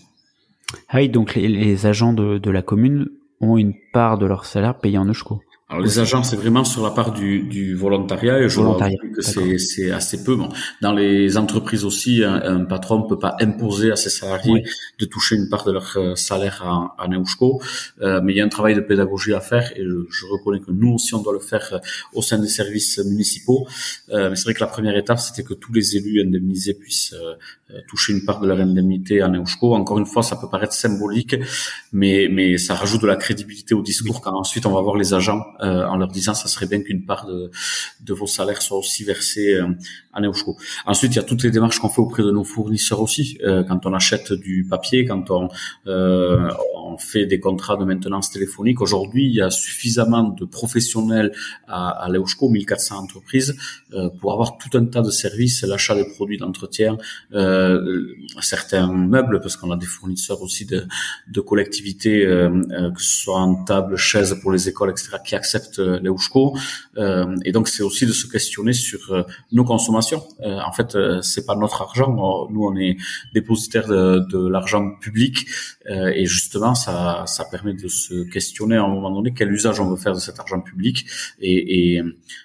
Ah 0.89 0.99
oui, 0.99 1.09
donc 1.09 1.35
les, 1.35 1.87
agents 1.87 2.13
de, 2.13 2.39
de, 2.39 2.51
la 2.51 2.63
commune 2.63 3.09
ont 3.41 3.57
une 3.57 3.75
part 3.93 4.19
de 4.19 4.27
leur 4.27 4.45
salaire 4.45 4.79
payé 4.79 4.99
en 4.99 5.07
Euschko. 5.07 5.41
Alors 5.71 5.83
les 5.83 5.99
agents, 5.99 6.23
c'est 6.23 6.37
vraiment 6.37 6.63
sur 6.63 6.83
la 6.83 6.91
part 6.91 7.13
du, 7.13 7.41
du 7.41 7.75
volontariat 7.75 8.39
et 8.39 8.51
je 8.51 8.57
volontariat. 8.57 8.99
que 9.15 9.23
c'est 9.57 9.91
assez 9.91 10.23
peu. 10.23 10.37
Bon, 10.37 10.51
dans 10.83 10.93
les 10.93 11.39
entreprises 11.39 11.87
aussi, 11.87 12.23
un, 12.23 12.35
un 12.35 12.65
patron 12.67 13.03
peut 13.05 13.19
pas 13.19 13.35
imposer 13.41 13.91
à 13.91 13.97
ses 13.97 14.11
salariés 14.11 14.63
de 14.99 15.05
toucher 15.07 15.37
une 15.37 15.49
part 15.49 15.65
de 15.65 15.73
leur 15.73 15.97
euh, 15.97 16.15
salaire 16.17 16.63
à, 16.67 17.03
à 17.03 17.09
Neuschko, 17.09 17.63
euh, 18.03 18.21
mais 18.23 18.35
il 18.35 18.37
y 18.37 18.41
a 18.43 18.45
un 18.45 18.51
travail 18.51 18.75
de 18.75 18.83
pédagogie 18.83 19.33
à 19.33 19.41
faire 19.41 19.73
et 19.75 19.83
je, 19.83 20.27
reconnais 20.27 20.61
que 20.61 20.71
nous 20.71 20.93
aussi 20.93 21.15
on 21.15 21.23
doit 21.23 21.33
le 21.33 21.39
faire 21.41 21.67
euh, 21.73 21.79
au 22.13 22.21
sein 22.21 22.39
des 22.39 22.49
services 22.49 22.99
municipaux. 22.99 23.67
Euh, 24.11 24.29
mais 24.29 24.37
c'est 24.37 24.45
vrai 24.45 24.55
que 24.55 24.61
la 24.61 24.67
première 24.67 24.97
étape, 24.99 25.19
c'était 25.19 25.45
que 25.45 25.55
tous 25.55 25.73
les 25.73 25.97
élus 25.97 26.21
indemnisés 26.21 26.75
puissent 26.75 27.15
euh, 27.15 27.81
toucher 27.89 28.13
une 28.13 28.27
part 28.27 28.41
de 28.41 28.47
leur 28.47 28.61
indemnité 28.61 29.23
à 29.23 29.29
Neuschko. 29.29 29.75
Encore 29.75 29.99
une 29.99 30.05
fois, 30.05 30.23
ça 30.23 30.37
peut 30.37 30.49
paraître 30.51 30.75
symbolique, 30.75 31.37
mais 31.91 32.29
mais 32.31 32.59
ça 32.59 32.75
rajoute 32.75 33.01
de 33.01 33.07
la 33.07 33.17
crédibilité 33.17 33.75
au 33.75 33.81
discours 33.81 34.21
quand 34.21 34.35
ensuite 34.35 34.67
on 34.67 34.73
va 34.73 34.83
voir 34.83 34.97
les 34.97 35.15
agents 35.15 35.41
euh, 35.61 35.85
en 35.87 35.97
leur 35.97 36.09
disant 36.09 36.35
ça 36.35 36.49
serait 36.49 36.67
bien 36.67 36.83
qu'une 36.83 37.05
part 37.05 37.27
de, 37.27 37.51
de 38.01 38.15
vos 38.15 38.27
salaires 38.27 38.63
soit 38.63 38.79
aussi 38.79 39.05
versée 39.05 39.55
euh, 39.55 39.69
à 40.13 40.21
Neuschko. 40.21 40.57
Ensuite, 40.87 41.13
il 41.13 41.17
y 41.17 41.21
a 41.21 41.23
toutes 41.23 41.43
les 41.43 41.51
démarches 41.51 41.79
qu'on 41.79 41.89
fait 41.89 42.01
auprès 42.01 42.23
de 42.23 42.31
nos 42.31 42.45
fournisseurs 42.45 43.01
aussi. 43.01 43.39
Euh, 43.45 43.63
quand 43.65 43.87
on 43.87 43.95
achète 43.95 44.33
du 44.33 44.67
papier, 44.69 45.05
quand 45.05 45.31
on, 45.31 45.49
on 45.87 46.74
on 46.87 46.99
fait 46.99 47.27
des 47.27 47.41
contrats 47.41 47.77
de 47.77 47.85
maintenance 47.85 48.31
téléphonique. 48.31 48.81
Aujourd'hui, 48.81 49.27
il 49.27 49.35
y 49.35 49.41
a 49.41 49.51
suffisamment 49.51 50.25
de 50.25 50.45
professionnels 50.45 51.33
à, 51.67 51.91
à 51.91 52.09
1400 52.09 52.97
entreprises 52.97 53.57
pour 54.21 54.33
avoir 54.33 54.59
tout 54.59 54.77
un 54.77 54.85
tas 54.87 55.03
de 55.03 55.11
services, 55.11 55.63
l'achat 55.63 55.95
des 55.95 56.05
produits 56.05 56.39
d'entretien, 56.39 56.97
certains 58.41 58.93
meubles, 58.93 59.41
parce 59.41 59.57
qu'on 59.57 59.71
a 59.71 59.77
des 59.77 59.87
fournisseurs 59.87 60.43
aussi 60.43 60.65
de, 60.67 60.87
de 61.29 61.41
collectivités, 61.41 62.21
que 62.25 63.01
ce 63.01 63.23
soit 63.23 63.39
en 63.39 63.65
table, 63.65 63.97
chaise 63.97 64.37
pour 64.43 64.53
les 64.53 64.69
écoles, 64.69 64.91
etc., 64.91 65.17
qui 65.25 65.35
acceptent 65.35 65.79
les 65.79 66.11
Euh, 66.97 67.37
et 67.45 67.53
donc, 67.53 67.69
c'est 67.69 67.83
aussi 67.83 68.07
de 68.07 68.13
se 68.13 68.27
questionner 68.27 68.73
sur 68.73 69.27
nos 69.53 69.65
consommations. 69.65 70.23
en 70.43 70.73
fait, 70.73 70.97
c'est 71.23 71.47
pas 71.47 71.57
notre 71.57 71.83
argent. 71.83 72.49
Nous, 72.51 72.65
on 72.65 72.77
est 72.77 72.97
dépositaire 73.33 73.87
de, 73.89 74.25
de 74.31 74.49
l'argent 74.49 74.91
public 75.01 75.47
euh, 75.89 76.13
et 76.15 76.27
justement, 76.27 76.74
ça, 76.75 77.25
ça 77.27 77.45
permet 77.51 77.75
de 77.75 77.89
se 77.89 78.25
questionner 78.31 78.77
à 78.77 78.85
un 78.85 78.89
moment 78.89 79.11
donné 79.11 79.33
quel 79.35 79.53
usage 79.53 79.81
on 79.81 79.89
veut 79.89 79.97
faire 79.97 80.15
de 80.15 80.21
cet 80.21 80.39
argent 80.41 80.61
public 80.61 81.07
et, 81.41 81.97
et 81.97 82.03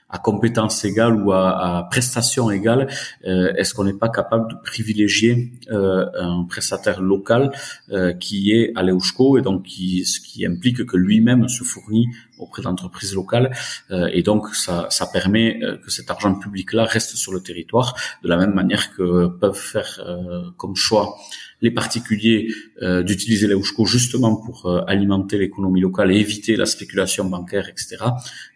à 0.09 0.17
compétence 0.17 0.83
égale 0.85 1.15
ou 1.21 1.31
à, 1.31 1.77
à 1.77 1.83
prestation 1.83 2.49
égale, 2.49 2.87
euh, 3.25 3.53
est-ce 3.55 3.73
qu'on 3.73 3.83
n'est 3.83 3.93
pas 3.93 4.09
capable 4.09 4.49
de 4.51 4.55
privilégier 4.63 5.51
euh, 5.71 6.05
un 6.19 6.45
prestataire 6.45 7.01
local 7.01 7.51
euh, 7.91 8.13
qui 8.13 8.51
est 8.51 8.71
à 8.75 8.81
l'EUSCO 8.81 9.37
et 9.37 9.41
donc 9.41 9.63
qui, 9.63 10.05
ce 10.05 10.19
qui 10.19 10.45
implique 10.45 10.85
que 10.85 10.97
lui-même 10.97 11.47
se 11.47 11.63
fournit 11.63 12.07
auprès 12.39 12.63
d'entreprises 12.63 13.13
locales 13.13 13.51
euh, 13.91 14.09
et 14.11 14.23
donc 14.23 14.47
ça, 14.55 14.87
ça 14.89 15.05
permet 15.05 15.61
euh, 15.61 15.77
que 15.77 15.91
cet 15.91 16.09
argent 16.09 16.33
public-là 16.33 16.85
reste 16.85 17.15
sur 17.15 17.31
le 17.31 17.41
territoire 17.41 17.95
de 18.23 18.29
la 18.29 18.37
même 18.37 18.53
manière 18.53 18.95
que 18.95 19.27
peuvent 19.27 19.55
faire 19.55 20.01
comme 20.57 20.75
choix 20.75 21.17
les 21.61 21.71
particuliers 21.71 22.47
euh, 22.81 23.03
d'utiliser 23.03 23.47
l'EUSCO 23.47 23.85
justement 23.85 24.35
pour 24.35 24.65
euh, 24.65 24.81
alimenter 24.87 25.37
l'économie 25.37 25.81
locale 25.81 26.11
et 26.11 26.15
éviter 26.15 26.55
la 26.55 26.65
spéculation 26.65 27.25
bancaire, 27.25 27.67
etc. 27.67 27.97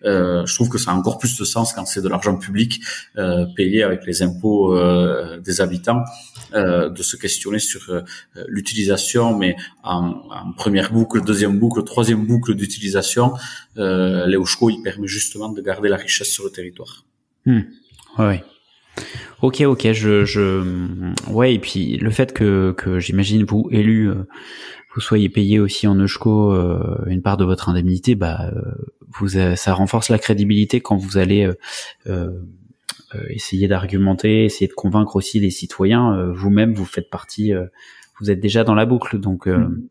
Euh, 0.06 0.46
je 0.46 0.56
trouve 0.56 0.70
que 0.70 0.78
ça 0.78 0.92
a 0.92 0.94
encore 0.94 1.18
plus 1.18 1.38
de 1.38 1.44
sens 1.44 1.74
quand 1.74 1.86
c'est 1.86 2.02
de 2.02 2.08
l'argent 2.08 2.38
public 2.38 2.82
euh, 3.18 3.46
payé 3.56 3.84
avec 3.84 4.06
les 4.06 4.22
impôts 4.22 4.78
euh, 4.78 5.40
des 5.40 5.62
habitants, 5.62 6.04
de 6.54 7.02
se 7.02 7.18
questionner 7.18 7.58
sur 7.58 8.04
l'utilisation, 8.48 9.36
mais 9.36 9.56
en, 9.84 10.10
en, 10.30 10.52
première 10.56 10.94
boucle, 10.94 11.24
deuxième 11.24 11.58
boucle, 11.58 11.84
troisième 11.84 12.28
boucle 12.28 12.54
d'utilisation, 12.54 13.34
l'EUSCO 13.76 14.70
il 14.70 14.84
permet 14.84 15.08
justement 15.08 15.50
de 15.50 15.60
garder 15.64 15.90
la 15.90 15.98
richesse 15.98 16.30
sur 16.30 16.44
le 16.44 16.52
territoire. 16.52 17.06
Hmm. 17.48 17.62
Ouais. 18.20 18.44
Ok, 19.42 19.62
ok, 19.62 19.92
je, 19.92 20.24
je, 20.24 21.14
ouais, 21.30 21.54
et 21.54 21.60
puis 21.60 21.98
le 21.98 22.10
fait 22.12 22.34
que, 22.34 22.74
que 22.78 23.00
j'imagine 23.00 23.44
vous 23.44 23.68
élu, 23.72 24.10
euh, 24.10 24.26
vous 24.96 25.02
soyez 25.02 25.28
payé 25.28 25.60
aussi 25.60 25.86
en 25.86 25.96
Eusko 25.96 26.54
euh, 26.54 27.04
une 27.08 27.22
part 27.22 27.36
de 27.36 27.44
votre 27.44 27.68
indemnité, 27.68 28.16
bah, 28.16 28.52
euh, 28.56 28.62
vous, 29.10 29.30
ça 29.56 29.74
renforce 29.74 30.10
la 30.10 30.18
crédibilité 30.18 30.80
quand 30.80 30.96
vous 30.96 31.18
allez 31.18 31.52
essayer 33.30 33.68
d'argumenter, 33.68 34.46
essayer 34.46 34.68
de 34.68 34.74
convaincre 34.74 35.18
aussi 35.18 35.40
les 35.40 35.52
citoyens. 35.52 36.32
Vous-même, 36.34 36.74
vous 36.74 36.86
faites 36.86 37.10
partie, 37.12 37.52
vous 38.20 38.32
êtes 38.32 38.40
déjà 38.40 38.64
dans 38.64 38.76
la 38.76 38.86
boucle, 38.86 39.20
donc. 39.20 39.46
Mm. 39.48 39.84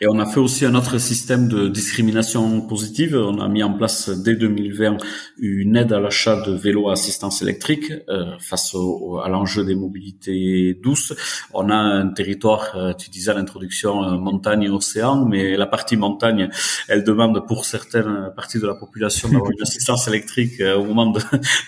Et 0.00 0.06
on 0.08 0.18
a 0.18 0.26
fait 0.26 0.40
aussi 0.40 0.64
un 0.64 0.74
autre 0.74 0.98
système 0.98 1.48
de 1.48 1.68
discrimination 1.68 2.62
positive. 2.62 3.14
On 3.14 3.38
a 3.38 3.48
mis 3.48 3.62
en 3.62 3.74
place 3.74 4.08
dès 4.08 4.34
2020 4.34 4.96
une 5.38 5.76
aide 5.76 5.92
à 5.92 6.00
l'achat 6.00 6.40
de 6.40 6.52
vélos 6.52 6.88
à 6.88 6.94
assistance 6.94 7.42
électrique 7.42 7.92
euh, 8.08 8.38
face 8.40 8.74
au, 8.74 9.18
à 9.18 9.28
l'enjeu 9.28 9.64
des 9.64 9.74
mobilités 9.74 10.78
douces. 10.82 11.12
On 11.52 11.68
a 11.68 11.74
un 11.74 12.08
territoire, 12.08 12.72
euh, 12.76 12.94
tu 12.94 13.10
disais 13.10 13.30
à 13.30 13.34
l'introduction, 13.34 14.02
euh, 14.02 14.16
montagne 14.16 14.62
et 14.62 14.70
océan, 14.70 15.26
mais 15.26 15.56
la 15.56 15.66
partie 15.66 15.96
montagne, 15.96 16.48
elle 16.88 17.04
demande 17.04 17.46
pour 17.46 17.66
certaines 17.66 18.32
parties 18.34 18.58
de 18.58 18.66
la 18.66 18.74
population 18.74 19.28
d'avoir 19.28 19.50
une 19.50 19.62
assistance 19.62 20.08
électrique 20.08 20.60
au 20.60 20.84
moment 20.84 21.10
de, 21.10 21.20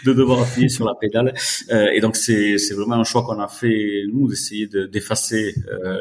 de, 0.07 0.12
devoir 0.12 0.40
appuyer 0.40 0.70
sur 0.70 0.86
la 0.86 0.95
pédale. 0.95 1.34
et 1.70 2.01
donc 2.01 2.16
c'est 2.16 2.57
vraiment 2.74 2.97
un 2.97 3.05
choix 3.05 3.24
qu'on 3.24 3.40
a 3.40 3.49
fait 3.49 4.05
nous 4.12 4.28
d'essayer 4.28 4.66
d'effacer 4.66 5.55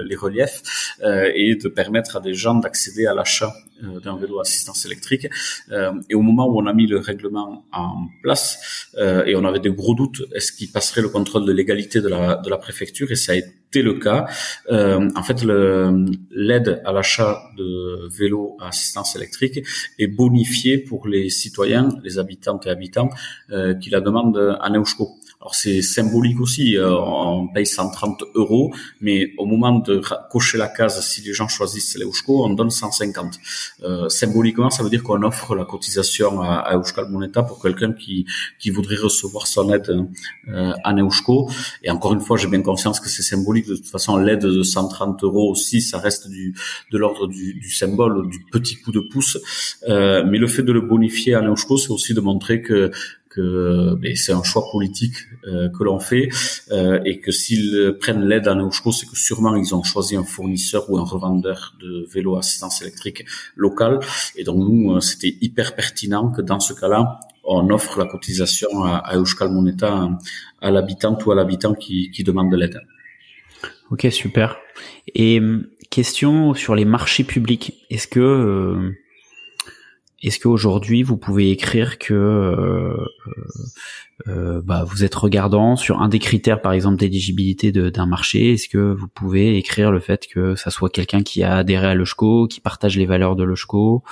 les 0.05 0.15
reliefs 0.15 0.61
et 1.03 1.55
de 1.55 1.67
permettre 1.67 1.90
à 1.99 2.19
des 2.19 2.33
gens 2.33 2.55
d'accéder 2.55 3.05
à 3.05 3.13
l'achat 3.13 3.53
euh, 3.83 3.99
d'un 3.99 4.15
vélo 4.15 4.39
à 4.39 4.41
assistance 4.41 4.85
électrique. 4.85 5.27
Euh, 5.71 5.91
et 6.09 6.15
au 6.15 6.21
moment 6.21 6.47
où 6.47 6.59
on 6.61 6.67
a 6.67 6.73
mis 6.73 6.87
le 6.87 6.99
règlement 6.99 7.65
en 7.71 8.07
place, 8.21 8.89
euh, 8.97 9.25
et 9.25 9.35
on 9.35 9.43
avait 9.45 9.59
des 9.59 9.71
gros 9.71 9.95
doutes, 9.95 10.23
est-ce 10.35 10.51
qu'il 10.51 10.71
passerait 10.71 11.01
le 11.01 11.09
contrôle 11.09 11.45
de 11.45 11.51
légalité 11.51 12.01
de 12.01 12.07
la, 12.07 12.35
de 12.35 12.49
la 12.49 12.57
préfecture? 12.57 13.11
Et 13.11 13.15
ça 13.15 13.31
a 13.31 13.35
été 13.35 13.81
le 13.81 13.93
cas. 13.93 14.25
en 14.69 15.23
fait, 15.23 15.43
l'aide 15.43 16.81
à 16.83 16.91
l'achat 16.91 17.41
de 17.57 18.09
vélos 18.09 18.57
à 18.59 18.67
assistance 18.67 19.15
électrique 19.15 19.61
est 19.97 20.07
bonifiée 20.07 20.77
pour 20.77 21.07
les 21.07 21.29
citoyens, 21.29 21.87
les 22.03 22.19
habitantes 22.19 22.67
et 22.67 22.69
habitants 22.69 23.09
qui 23.81 23.89
la 23.89 24.01
demandent 24.01 24.57
à 24.59 24.69
Neuschko. 24.69 25.15
Alors 25.41 25.55
c'est 25.55 25.81
symbolique 25.81 26.39
aussi, 26.39 26.77
euh, 26.77 26.95
on 26.95 27.47
paye 27.47 27.65
130 27.65 28.23
euros, 28.35 28.71
mais 29.01 29.33
au 29.39 29.47
moment 29.47 29.79
de 29.79 29.99
cocher 30.29 30.59
la 30.59 30.67
case, 30.67 31.03
si 31.03 31.21
les 31.21 31.33
gens 31.33 31.47
choisissent 31.47 31.97
l'Eusko, 31.97 32.45
on 32.45 32.51
donne 32.51 32.69
150. 32.69 33.39
Euh, 33.81 34.07
symboliquement, 34.07 34.69
ça 34.69 34.83
veut 34.83 34.91
dire 34.91 35.01
qu'on 35.01 35.23
offre 35.23 35.55
la 35.55 35.65
cotisation 35.65 36.41
à, 36.41 36.57
à 36.57 36.77
Euskal 36.77 37.09
Moneta 37.09 37.41
pour 37.41 37.59
quelqu'un 37.59 37.91
qui, 37.91 38.27
qui 38.59 38.69
voudrait 38.69 38.97
recevoir 38.97 39.47
son 39.47 39.73
aide 39.73 40.05
euh, 40.47 40.73
à 40.83 40.93
Neusko. 40.93 41.49
Et 41.81 41.89
encore 41.89 42.13
une 42.13 42.21
fois, 42.21 42.37
j'ai 42.37 42.47
bien 42.47 42.61
conscience 42.61 42.99
que 42.99 43.09
c'est 43.09 43.23
symbolique. 43.23 43.65
De 43.67 43.75
toute 43.75 43.87
façon, 43.87 44.17
l'aide 44.17 44.41
de 44.41 44.61
130 44.61 45.23
euros 45.23 45.49
aussi, 45.49 45.81
ça 45.81 45.97
reste 45.97 46.29
du, 46.29 46.53
de 46.91 46.97
l'ordre 46.99 47.25
du, 47.25 47.55
du, 47.55 47.71
symbole, 47.71 48.29
du 48.29 48.45
petit 48.51 48.75
coup 48.75 48.91
de 48.91 48.99
pouce. 48.99 49.39
Euh, 49.89 50.23
mais 50.23 50.37
le 50.37 50.45
fait 50.47 50.61
de 50.61 50.71
le 50.71 50.81
bonifier 50.81 51.33
à 51.33 51.41
Neusko, 51.41 51.77
c'est 51.77 51.89
aussi 51.89 52.13
de 52.13 52.21
montrer 52.21 52.61
que 52.61 52.91
que 53.31 53.97
c'est 54.15 54.33
un 54.33 54.43
choix 54.43 54.63
politique 54.71 55.15
euh, 55.47 55.69
que 55.69 55.83
l'on 55.83 55.99
fait 55.99 56.29
euh, 56.71 56.99
et 57.05 57.19
que 57.19 57.31
s'ils 57.31 57.95
prennent 57.99 58.25
l'aide 58.27 58.47
à 58.47 58.55
Neuschko, 58.55 58.91
c'est 58.91 59.05
que 59.05 59.15
sûrement 59.15 59.55
ils 59.55 59.73
ont 59.73 59.83
choisi 59.83 60.15
un 60.15 60.23
fournisseur 60.23 60.89
ou 60.89 60.97
un 60.97 61.03
revendeur 61.03 61.75
de 61.79 62.05
vélos 62.11 62.37
assistance 62.37 62.81
électrique 62.81 63.25
local. 63.55 63.99
Et 64.35 64.43
donc 64.43 64.57
nous, 64.57 64.91
euh, 64.91 64.99
c'était 64.99 65.35
hyper 65.41 65.75
pertinent 65.75 66.29
que 66.31 66.41
dans 66.41 66.59
ce 66.59 66.73
cas-là, 66.73 67.19
on 67.43 67.69
offre 67.69 67.97
la 67.97 68.05
cotisation 68.05 68.83
à, 68.83 68.97
à 68.97 69.17
Euskal 69.17 69.49
Moneta 69.49 70.09
à, 70.59 70.71
l'habitant 70.71 71.17
ou 71.25 71.31
à 71.31 71.35
l'habitant 71.35 71.73
qui, 71.73 72.11
qui 72.11 72.23
demande 72.23 72.51
de 72.51 72.57
l'aide. 72.57 72.81
Ok, 73.89 74.07
super. 74.11 74.57
Et 75.15 75.41
question 75.89 76.53
sur 76.53 76.75
les 76.75 76.85
marchés 76.85 77.23
publics. 77.23 77.85
Est-ce 77.89 78.07
que 78.07 78.93
est-ce 80.21 80.39
qu'aujourd'hui 80.39 81.01
vous 81.03 81.17
pouvez 81.17 81.49
écrire 81.49 81.97
que 81.97 82.13
euh, 82.13 82.95
euh, 84.27 84.61
bah, 84.63 84.83
vous 84.85 85.03
êtes 85.03 85.15
regardant 85.15 85.75
sur 85.75 86.01
un 86.01 86.09
des 86.09 86.19
critères, 86.19 86.61
par 86.61 86.73
exemple 86.73 86.97
d'éligibilité 86.97 87.71
d'un 87.71 88.05
marché? 88.05 88.53
Est-ce 88.53 88.69
que 88.69 88.93
vous 88.93 89.07
pouvez 89.07 89.57
écrire 89.57 89.91
le 89.91 89.99
fait 89.99 90.27
que 90.27 90.55
ça 90.55 90.69
soit 90.69 90.89
quelqu'un 90.89 91.23
qui 91.23 91.41
a 91.41 91.55
adhéré 91.57 91.87
à 91.87 91.95
l'OSCO, 91.95 92.47
qui 92.47 92.61
partage 92.61 92.97
les 92.97 93.07
valeurs 93.07 93.35
de 93.35 93.43
l'OSCO, 93.43 94.03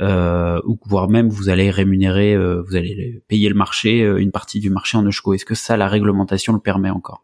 euh, 0.00 0.60
ou 0.66 0.78
voire 0.86 1.08
même 1.08 1.28
vous 1.28 1.48
allez 1.48 1.70
rémunérer, 1.70 2.36
vous 2.36 2.74
allez 2.74 3.22
payer 3.28 3.48
le 3.48 3.54
marché, 3.54 4.00
une 4.00 4.32
partie 4.32 4.58
du 4.58 4.70
marché 4.70 4.98
en 4.98 5.06
OSCO 5.06 5.34
Est-ce 5.34 5.44
que 5.44 5.54
ça, 5.54 5.76
la 5.76 5.86
réglementation 5.86 6.52
le 6.52 6.60
permet 6.60 6.90
encore? 6.90 7.22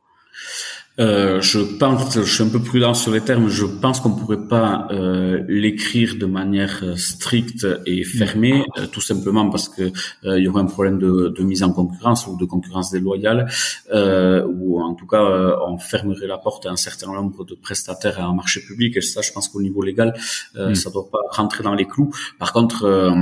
Euh, 1.01 1.41
je 1.41 1.61
pense, 1.61 2.15
je 2.15 2.23
suis 2.23 2.43
un 2.43 2.49
peu 2.49 2.61
prudent 2.61 2.93
sur 2.93 3.13
les 3.13 3.21
termes, 3.21 3.49
je 3.49 3.65
pense 3.65 4.01
qu'on 4.01 4.11
pourrait 4.11 4.49
pas 4.49 4.89
euh, 4.91 5.45
l'écrire 5.49 6.17
de 6.19 6.27
manière 6.27 6.81
euh, 6.83 6.97
stricte 6.97 7.67
et 7.87 8.03
fermée, 8.03 8.65
euh, 8.79 8.87
tout 8.87 9.01
simplement 9.01 9.49
parce 9.49 9.69
que 9.69 9.93
il 10.25 10.43
y 10.43 10.49
aurait 10.49 10.63
un 10.63 10.67
problème 10.67 10.99
de, 10.99 11.29
de, 11.29 11.43
mise 11.45 11.63
en 11.63 11.73
concurrence 11.73 12.27
ou 12.27 12.37
de 12.37 12.45
concurrence 12.45 12.91
déloyale, 12.91 13.49
ou 13.93 14.81
en 14.81 14.95
tout 14.95 15.07
cas 15.07 15.23
on 15.67 15.79
fermerait 15.79 16.27
la 16.27 16.39
porte 16.39 16.67
à 16.67 16.71
un 16.71 16.77
certain 16.77 17.13
nombre 17.13 17.45
de 17.45 17.55
prestataires 17.55 18.19
à 18.19 18.25
un 18.25 18.35
marché 18.35 18.61
public. 18.61 18.97
Et 18.97 19.01
ça, 19.01 19.21
je 19.23 19.33
pense 19.33 19.49
qu'au 19.49 19.63
niveau 19.63 19.83
légal, 19.83 20.15
mm. 20.55 20.75
ça 20.75 20.91
doit 20.91 21.09
pas 21.11 21.21
rentrer 21.31 21.63
dans 21.63 21.75
les 21.75 21.87
clous. 21.87 22.11
Par 22.39 22.53
contre, 22.53 23.13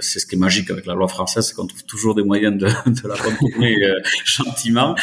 c'est 0.00 0.18
ce 0.18 0.26
qui 0.26 0.34
est 0.34 0.38
magique 0.38 0.70
avec 0.70 0.86
la 0.86 0.94
loi 0.94 1.08
française, 1.08 1.46
c'est 1.46 1.54
qu'on 1.54 1.66
trouve 1.66 1.84
toujours 1.84 2.14
des 2.14 2.24
moyens 2.24 2.56
de, 2.56 2.66
de 2.86 3.08
la 3.08 3.16
contourner 3.16 3.76
gentiment. 4.24 4.94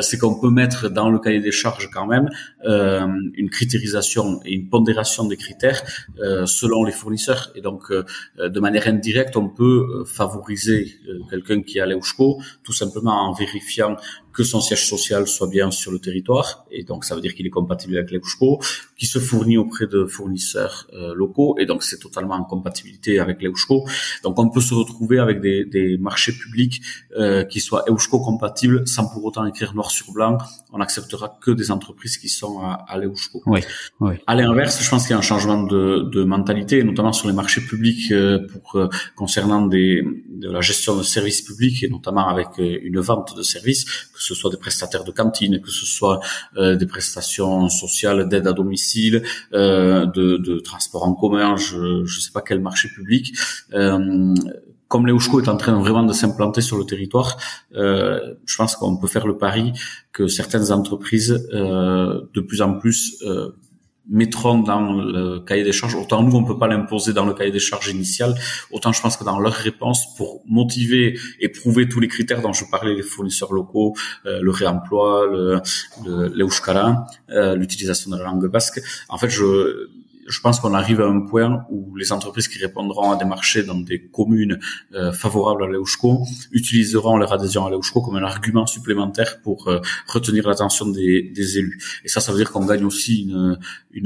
c'est 0.00 0.18
qu'on 0.18 0.38
peut 0.38 0.50
mettre 0.50 0.88
dans 0.88 1.08
le 1.10 1.18
cahier 1.18 1.40
des 1.40 1.52
charges 1.52 1.67
quand 1.92 2.06
même 2.06 2.28
euh, 2.64 3.06
une 3.34 3.50
critérisation 3.50 4.40
et 4.44 4.52
une 4.52 4.68
pondération 4.68 5.26
des 5.26 5.36
critères 5.36 5.82
euh, 6.18 6.46
selon 6.46 6.84
les 6.84 6.92
fournisseurs. 6.92 7.50
Et 7.54 7.60
donc, 7.60 7.90
euh, 7.90 8.04
de 8.48 8.60
manière 8.60 8.86
indirecte, 8.88 9.36
on 9.36 9.48
peut 9.48 10.04
favoriser 10.06 10.98
quelqu'un 11.30 11.62
qui 11.62 11.78
est 11.78 11.80
à 11.80 11.86
l'EUSCO 11.86 12.40
tout 12.62 12.72
simplement 12.72 13.28
en 13.28 13.32
vérifiant 13.32 13.96
que 14.38 14.44
son 14.44 14.60
siège 14.60 14.86
social 14.86 15.26
soit 15.26 15.48
bien 15.48 15.72
sur 15.72 15.90
le 15.90 15.98
territoire, 15.98 16.64
et 16.70 16.84
donc 16.84 17.04
ça 17.04 17.16
veut 17.16 17.20
dire 17.20 17.34
qu'il 17.34 17.44
est 17.44 17.56
compatible 17.60 17.96
avec 17.96 18.12
l'EUSCO, 18.12 18.60
qui 18.96 19.06
se 19.06 19.18
fournit 19.18 19.58
auprès 19.58 19.88
de 19.88 20.06
fournisseurs 20.06 20.86
euh, 20.92 21.12
locaux, 21.12 21.56
et 21.58 21.66
donc 21.66 21.82
c'est 21.82 21.98
totalement 21.98 22.36
en 22.36 22.44
compatibilité 22.44 23.18
avec 23.18 23.42
l'EUSCO. 23.42 23.84
Donc 24.22 24.38
on 24.38 24.48
peut 24.48 24.60
se 24.60 24.74
retrouver 24.74 25.18
avec 25.18 25.40
des, 25.40 25.64
des 25.64 25.98
marchés 25.98 26.30
publics 26.30 26.80
euh, 27.16 27.42
qui 27.42 27.58
soient 27.58 27.84
EUSCO 27.90 28.20
compatibles 28.20 28.86
sans 28.86 29.08
pour 29.08 29.24
autant 29.24 29.44
écrire 29.44 29.74
noir 29.74 29.90
sur 29.90 30.12
blanc. 30.12 30.38
On 30.72 30.80
acceptera 30.80 31.36
que 31.40 31.50
des 31.50 31.72
entreprises 31.72 32.16
qui 32.16 32.28
sont 32.28 32.47
à, 32.62 32.84
à 32.88 32.98
l'EUSCO. 32.98 33.42
Oui, 33.46 33.60
oui. 34.00 34.14
À 34.26 34.34
l'inverse, 34.34 34.82
je 34.82 34.88
pense 34.90 35.02
qu'il 35.02 35.12
y 35.12 35.14
a 35.14 35.18
un 35.18 35.28
changement 35.32 35.62
de, 35.62 36.08
de 36.14 36.24
mentalité, 36.24 36.82
notamment 36.82 37.12
sur 37.12 37.28
les 37.28 37.34
marchés 37.34 37.60
publics 37.60 38.10
euh, 38.10 38.46
pour 38.50 38.76
euh, 38.76 38.88
concernant 39.16 39.66
des, 39.66 40.02
de 40.28 40.50
la 40.50 40.60
gestion 40.60 40.96
de 40.96 41.02
services 41.02 41.42
publics 41.42 41.82
et 41.84 41.88
notamment 41.88 42.26
avec 42.28 42.48
euh, 42.58 42.78
une 42.82 43.00
vente 43.00 43.36
de 43.36 43.42
services, 43.42 43.84
que 43.84 44.22
ce 44.28 44.34
soit 44.34 44.50
des 44.50 44.56
prestataires 44.56 45.04
de 45.04 45.12
cantine, 45.12 45.60
que 45.60 45.70
ce 45.70 45.86
soit 45.86 46.20
des 46.56 46.86
prestations 46.86 47.68
sociales 47.68 48.28
d'aide 48.28 48.46
à 48.46 48.52
domicile, 48.52 49.22
de, 49.52 50.36
de, 50.48 50.58
transport 50.60 51.04
en 51.04 51.14
commun, 51.14 51.56
je 51.56 52.02
ne 52.02 52.06
sais 52.06 52.32
pas 52.32 52.42
quel 52.42 52.60
marché 52.60 52.88
public. 52.88 53.34
Comme 54.88 55.06
l'EUSCO 55.06 55.40
est 55.40 55.48
en 55.48 55.56
train 55.56 55.78
vraiment 55.78 56.02
de 56.02 56.12
s'implanter 56.12 56.62
sur 56.62 56.78
le 56.78 56.84
territoire, 56.84 57.36
euh, 57.76 58.34
je 58.46 58.56
pense 58.56 58.74
qu'on 58.74 58.96
peut 58.96 59.06
faire 59.06 59.26
le 59.26 59.36
pari 59.36 59.72
que 60.12 60.26
certaines 60.26 60.72
entreprises 60.72 61.46
euh, 61.52 62.22
de 62.34 62.40
plus 62.40 62.62
en 62.62 62.78
plus 62.78 63.22
euh, 63.22 63.50
mettront 64.08 64.58
dans 64.58 64.92
le 64.92 65.40
cahier 65.40 65.64
des 65.64 65.72
charges. 65.72 65.94
Autant 65.94 66.22
nous, 66.22 66.34
on 66.34 66.44
peut 66.44 66.58
pas 66.58 66.66
l'imposer 66.66 67.12
dans 67.12 67.26
le 67.26 67.34
cahier 67.34 67.50
des 67.50 67.58
charges 67.58 67.88
initial. 67.88 68.34
Autant 68.70 68.92
je 68.92 69.02
pense 69.02 69.16
que 69.16 69.24
dans 69.24 69.38
leur 69.38 69.52
réponse, 69.52 70.14
pour 70.16 70.42
motiver 70.46 71.18
et 71.40 71.48
prouver 71.50 71.88
tous 71.88 72.00
les 72.00 72.08
critères 72.08 72.40
dont 72.40 72.52
je 72.52 72.64
parlais, 72.70 72.94
les 72.94 73.02
fournisseurs 73.02 73.52
locaux, 73.52 73.94
euh, 74.24 74.40
le 74.40 74.50
réemploi, 74.50 75.26
le, 75.30 75.60
le, 76.06 76.30
euh, 77.30 77.54
l'utilisation 77.54 78.10
de 78.10 78.16
la 78.16 78.24
langue 78.24 78.46
basque. 78.46 78.80
En 79.08 79.18
fait, 79.18 79.28
je 79.28 79.88
je 80.28 80.40
pense 80.40 80.60
qu'on 80.60 80.74
arrive 80.74 81.00
à 81.00 81.06
un 81.06 81.20
point 81.20 81.64
où 81.70 81.96
les 81.96 82.12
entreprises 82.12 82.48
qui 82.48 82.58
répondront 82.58 83.12
à 83.12 83.16
des 83.16 83.24
marchés 83.24 83.62
dans 83.62 83.74
des 83.76 84.08
communes 84.08 84.58
euh, 84.94 85.12
favorables 85.12 85.64
à 85.64 85.66
l'EUSCO 85.66 86.24
utiliseront 86.52 87.16
leur 87.16 87.32
adhésion 87.32 87.66
à 87.66 87.70
l'EUSCO 87.70 88.02
comme 88.02 88.16
un 88.16 88.22
argument 88.22 88.66
supplémentaire 88.66 89.40
pour 89.42 89.68
euh, 89.68 89.80
retenir 90.06 90.46
l'attention 90.46 90.86
des, 90.86 91.22
des, 91.34 91.58
élus. 91.58 91.80
Et 92.04 92.08
ça, 92.08 92.20
ça 92.20 92.32
veut 92.32 92.38
dire 92.38 92.52
qu'on 92.52 92.66
gagne 92.66 92.84
aussi 92.84 93.22
une, 93.22 93.58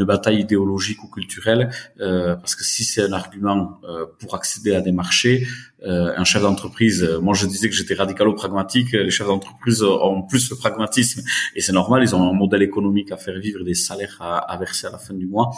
bataille 0.04 0.40
idéologique 0.40 1.02
ou 1.04 1.08
culturelle, 1.08 1.70
euh, 2.00 2.34
parce 2.36 2.56
que 2.56 2.64
si 2.64 2.82
c'est 2.84 3.02
un 3.02 3.12
argument 3.12 3.80
pour 4.18 4.34
accéder 4.34 4.74
à 4.74 4.80
des 4.80 4.90
marchés, 4.90 5.46
euh, 5.84 6.12
un 6.16 6.24
chef 6.24 6.42
d'entreprise, 6.42 7.02
euh, 7.02 7.20
moi 7.20 7.34
je 7.34 7.46
disais 7.46 7.68
que 7.68 7.74
j'étais 7.74 7.94
radicalo-pragmatique, 7.94 8.92
les 8.92 9.10
chefs 9.10 9.26
d'entreprise 9.26 9.82
ont 9.82 10.22
plus 10.22 10.50
le 10.50 10.56
pragmatisme 10.56 11.22
et 11.54 11.60
c'est 11.60 11.72
normal, 11.72 12.02
ils 12.02 12.14
ont 12.14 12.30
un 12.30 12.32
modèle 12.32 12.62
économique 12.62 13.10
à 13.12 13.16
faire 13.16 13.38
vivre, 13.38 13.64
des 13.64 13.74
salaires 13.74 14.16
à, 14.20 14.38
à 14.38 14.56
verser 14.58 14.86
à 14.86 14.90
la 14.90 14.98
fin 14.98 15.14
du 15.14 15.26
mois. 15.26 15.50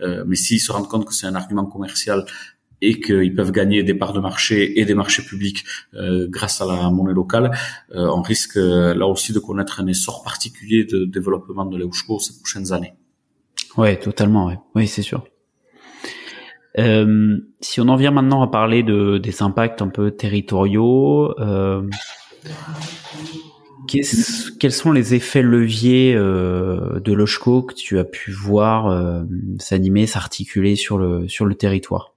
Euh, 0.00 0.24
mais 0.26 0.36
s'ils 0.36 0.60
se 0.60 0.72
rendent 0.72 0.88
compte 0.88 1.06
que 1.06 1.14
c'est 1.14 1.26
un 1.26 1.34
argument 1.34 1.66
commercial 1.66 2.24
et 2.80 3.00
qu'ils 3.00 3.34
peuvent 3.34 3.50
gagner 3.50 3.82
des 3.82 3.94
parts 3.94 4.12
de 4.12 4.20
marché 4.20 4.78
et 4.80 4.84
des 4.84 4.94
marchés 4.94 5.22
publics 5.22 5.64
euh, 5.94 6.28
grâce 6.28 6.60
à 6.60 6.66
la 6.66 6.90
monnaie 6.90 7.12
locale, 7.12 7.50
euh, 7.94 8.06
on 8.06 8.22
risque 8.22 8.56
là 8.56 9.06
aussi 9.06 9.32
de 9.32 9.40
connaître 9.40 9.80
un 9.80 9.86
essor 9.86 10.22
particulier 10.22 10.84
de 10.84 11.04
développement 11.04 11.66
de 11.66 11.76
l'EUSCO 11.76 12.20
ces 12.20 12.36
prochaines 12.38 12.72
années. 12.72 12.94
Ouais, 13.76 13.98
totalement, 13.98 14.46
ouais. 14.46 14.58
oui, 14.74 14.86
c'est 14.86 15.02
sûr. 15.02 15.24
Euh, 16.78 17.38
si 17.60 17.80
on 17.80 17.88
en 17.88 17.96
vient 17.96 18.10
maintenant 18.10 18.42
à 18.42 18.46
parler 18.46 18.82
de, 18.82 19.18
des 19.18 19.42
impacts 19.42 19.82
un 19.82 19.88
peu 19.88 20.10
territoriaux, 20.10 21.34
euh, 21.40 21.82
quels 23.88 24.72
sont 24.72 24.92
les 24.92 25.14
effets 25.14 25.42
leviers 25.42 26.14
euh, 26.14 27.00
de 27.00 27.12
l'OSCO 27.12 27.62
que 27.62 27.74
tu 27.74 27.98
as 27.98 28.04
pu 28.04 28.30
voir 28.30 28.86
euh, 28.86 29.22
s'animer, 29.58 30.06
s'articuler 30.06 30.76
sur 30.76 30.98
le, 30.98 31.26
sur 31.26 31.46
le 31.46 31.54
territoire? 31.54 32.14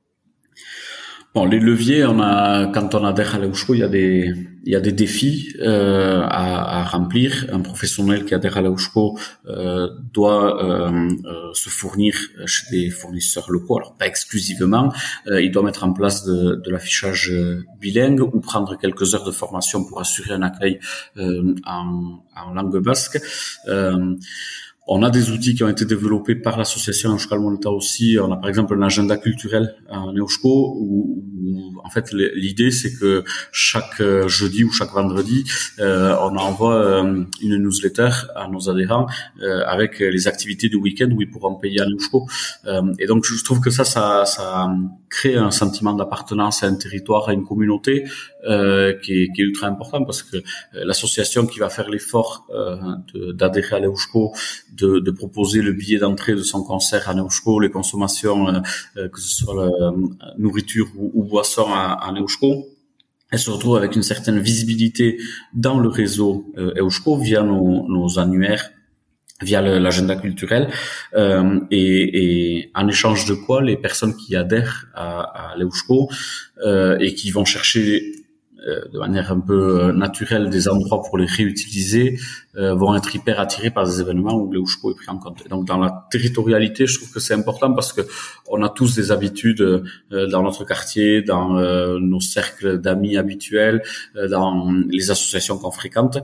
Bon, 1.33 1.45
les 1.45 1.59
leviers, 1.59 2.03
on 2.05 2.19
a, 2.19 2.67
quand 2.73 2.93
on 2.93 3.05
adhère 3.05 3.35
à 3.35 3.39
il 3.39 3.77
y 3.77 3.83
a 3.83 3.87
des, 3.87 4.35
il 4.65 4.71
y 4.73 4.75
a 4.75 4.81
des 4.81 4.91
défis 4.91 5.55
euh, 5.61 6.21
à, 6.23 6.83
remplir. 6.83 7.45
Un 7.53 7.61
professionnel 7.61 8.25
qui 8.25 8.35
adhère 8.35 8.57
à 8.57 8.61
l'EUSCO 8.61 9.17
euh, 9.47 9.87
doit 10.11 10.61
euh, 10.61 11.09
euh, 11.23 11.53
se 11.53 11.69
fournir 11.69 12.15
chez 12.45 12.65
des 12.69 12.89
fournisseurs 12.89 13.49
locaux, 13.49 13.77
alors 13.77 13.95
pas 13.95 14.07
exclusivement. 14.07 14.91
Il 15.25 15.51
doit 15.51 15.63
mettre 15.63 15.85
en 15.85 15.93
place 15.93 16.25
de, 16.25 16.61
l'affichage 16.69 17.33
bilingue 17.79 18.19
ou 18.19 18.41
prendre 18.41 18.77
quelques 18.77 19.15
heures 19.15 19.23
de 19.23 19.31
formation 19.31 19.85
pour 19.85 20.01
assurer 20.01 20.33
un 20.33 20.41
accueil 20.41 20.79
en, 21.15 22.53
langue 22.53 22.79
basque. 22.79 23.21
On 24.93 25.03
a 25.03 25.09
des 25.09 25.31
outils 25.31 25.55
qui 25.55 25.63
ont 25.63 25.69
été 25.69 25.85
développés 25.85 26.35
par 26.35 26.57
l'association 26.57 27.13
Euskal 27.15 27.39
Moneta 27.39 27.71
aussi. 27.71 28.17
On 28.21 28.29
a 28.29 28.35
par 28.35 28.49
exemple 28.49 28.73
un 28.73 28.81
agenda 28.81 29.15
culturel 29.15 29.73
en 29.89 30.13
Eusko 30.13 30.85
en 31.83 31.89
fait 31.89 32.11
l'idée 32.13 32.71
c'est 32.71 32.93
que 32.93 33.23
chaque 33.51 33.99
euh, 34.01 34.27
jeudi 34.27 34.63
ou 34.63 34.71
chaque 34.71 34.91
vendredi 34.91 35.43
euh, 35.79 36.15
on 36.21 36.35
envoie 36.37 36.75
euh, 36.75 37.23
une 37.41 37.57
newsletter 37.57 38.09
à 38.35 38.47
nos 38.47 38.69
adhérents 38.69 39.07
avec 39.65 39.99
les 39.99 40.27
activités 40.27 40.69
du 40.69 40.75
week-end 40.75 41.09
où 41.11 41.21
ils 41.21 41.29
pourront 41.29 41.55
payer 41.55 41.81
à 41.81 41.85
Eusko. 41.85 42.27
et 42.99 43.05
donc 43.05 43.25
je 43.25 43.43
trouve 43.43 43.59
que 43.59 43.69
ça, 43.69 43.83
ça, 43.83 44.25
ça 44.25 44.69
crée 45.09 45.35
un 45.35 45.51
sentiment 45.51 45.93
d'appartenance 45.93 46.63
à 46.63 46.67
un 46.67 46.75
territoire, 46.75 47.29
à 47.29 47.33
une 47.33 47.43
communauté 47.43 48.03
qui 48.43 48.51
est, 48.51 49.01
qui, 49.01 49.41
est, 49.41 49.43
ultra 49.43 49.67
important 49.67 50.03
parce 50.03 50.23
que 50.23 50.37
l'association 50.73 51.45
qui 51.45 51.59
va 51.59 51.69
faire 51.69 51.89
l'effort 51.89 52.47
d'adhérer 53.13 53.77
à 53.77 53.79
l'Eusko 53.79 54.33
de, 54.73 54.99
de, 54.99 55.11
proposer 55.11 55.61
le 55.61 55.73
billet 55.73 55.99
d'entrée 55.99 56.33
de 56.33 56.43
son 56.43 56.63
concert 56.63 57.09
à 57.09 57.13
Neuschko, 57.13 57.59
les 57.59 57.69
consommations, 57.69 58.47
euh, 58.47 58.59
euh, 58.97 59.09
que 59.09 59.19
ce 59.19 59.43
soit 59.43 59.55
la 59.55 59.87
euh, 59.87 59.91
nourriture 60.37 60.87
ou, 60.97 61.11
ou 61.13 61.23
boisson 61.23 61.40
à, 61.69 61.93
à 61.93 62.11
Neuschko. 62.11 62.67
Elle 63.31 63.39
se 63.39 63.49
retrouve 63.49 63.77
avec 63.77 63.95
une 63.95 64.03
certaine 64.03 64.39
visibilité 64.39 65.17
dans 65.53 65.79
le 65.79 65.87
réseau 65.87 66.51
euh, 66.57 66.73
Eusko 66.81 67.17
via 67.17 67.43
nos, 67.43 68.19
annuaires 68.19 68.71
via 69.41 69.61
l'agenda 69.61 70.15
culturel 70.17 70.69
euh, 71.15 71.59
et, 71.71 72.69
en 72.75 72.87
échange 72.87 73.25
de 73.25 73.33
quoi 73.33 73.63
les 73.63 73.75
personnes 73.75 74.15
qui 74.15 74.35
adhèrent 74.35 74.85
à, 74.93 75.53
à 75.53 75.57
l'Eusko 75.57 76.09
euh, 76.63 76.99
et 76.99 77.15
qui 77.15 77.31
vont 77.31 77.45
chercher 77.45 78.21
euh, 78.67 78.81
de 78.93 78.99
manière 78.99 79.31
un 79.31 79.39
peu 79.39 79.91
naturelle 79.93 80.51
des 80.51 80.67
endroits 80.67 81.01
pour 81.01 81.17
les 81.17 81.25
réutiliser 81.25 82.19
vont 82.55 82.95
être 82.95 83.15
hyper 83.15 83.39
attirés 83.39 83.71
par 83.71 83.85
des 83.85 84.01
événements 84.01 84.35
où 84.35 84.51
le 84.51 84.59
Ushko 84.59 84.91
est 84.91 84.95
pris 84.95 85.09
en 85.09 85.17
compte. 85.17 85.47
donc 85.49 85.65
dans 85.65 85.77
la 85.77 86.07
territorialité, 86.11 86.85
je 86.85 86.97
trouve 86.97 87.11
que 87.11 87.19
c'est 87.19 87.33
important 87.33 87.73
parce 87.73 87.93
que 87.93 88.01
on 88.49 88.61
a 88.61 88.69
tous 88.69 88.95
des 88.95 89.11
habitudes 89.11 89.83
dans 90.11 90.43
notre 90.43 90.65
quartier, 90.65 91.21
dans 91.21 91.53
nos 91.99 92.19
cercles 92.19 92.79
d'amis 92.79 93.15
habituels, 93.15 93.81
dans 94.29 94.71
les 94.89 95.11
associations 95.11 95.57
qu'on 95.57 95.71
fréquente. 95.71 96.17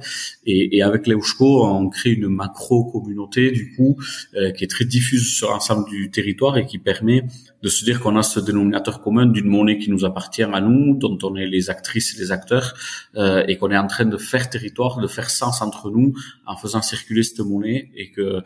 Et, 0.45 0.77
et 0.77 0.81
avec 0.81 1.07
les 1.07 1.15
Ushko, 1.15 1.65
on 1.65 1.89
crée 1.89 2.11
une 2.11 2.27
macro-communauté 2.27 3.51
du 3.51 3.73
coup 3.75 3.97
qui 4.33 4.63
est 4.63 4.69
très 4.69 4.85
diffuse 4.85 5.33
sur 5.33 5.49
l'ensemble 5.49 5.87
du 5.89 6.09
territoire 6.11 6.57
et 6.57 6.65
qui 6.65 6.77
permet 6.77 7.23
de 7.63 7.69
se 7.69 7.83
dire 7.83 7.99
qu'on 8.01 8.15
a 8.15 8.23
ce 8.23 8.39
dénominateur 8.39 9.01
commun 9.01 9.25
d'une 9.25 9.47
monnaie 9.47 9.77
qui 9.77 9.89
nous 9.89 10.05
appartient 10.05 10.43
à 10.43 10.61
nous, 10.61 10.95
dont 10.95 11.17
on 11.23 11.35
est 11.35 11.47
les 11.47 11.69
actrices 11.69 12.15
et 12.15 12.19
les 12.19 12.31
acteurs, 12.31 12.75
euh, 13.15 13.43
et 13.47 13.57
qu'on 13.57 13.71
est 13.71 13.77
en 13.77 13.87
train 13.87 14.05
de 14.05 14.17
faire 14.17 14.49
territoire, 14.49 14.99
de 14.99 15.07
faire 15.07 15.29
sens 15.29 15.61
entre 15.61 15.89
nous 15.89 16.13
en 16.45 16.55
faisant 16.57 16.81
circuler 16.81 17.23
cette 17.23 17.39
monnaie, 17.39 17.91
et 17.95 18.11
que, 18.11 18.41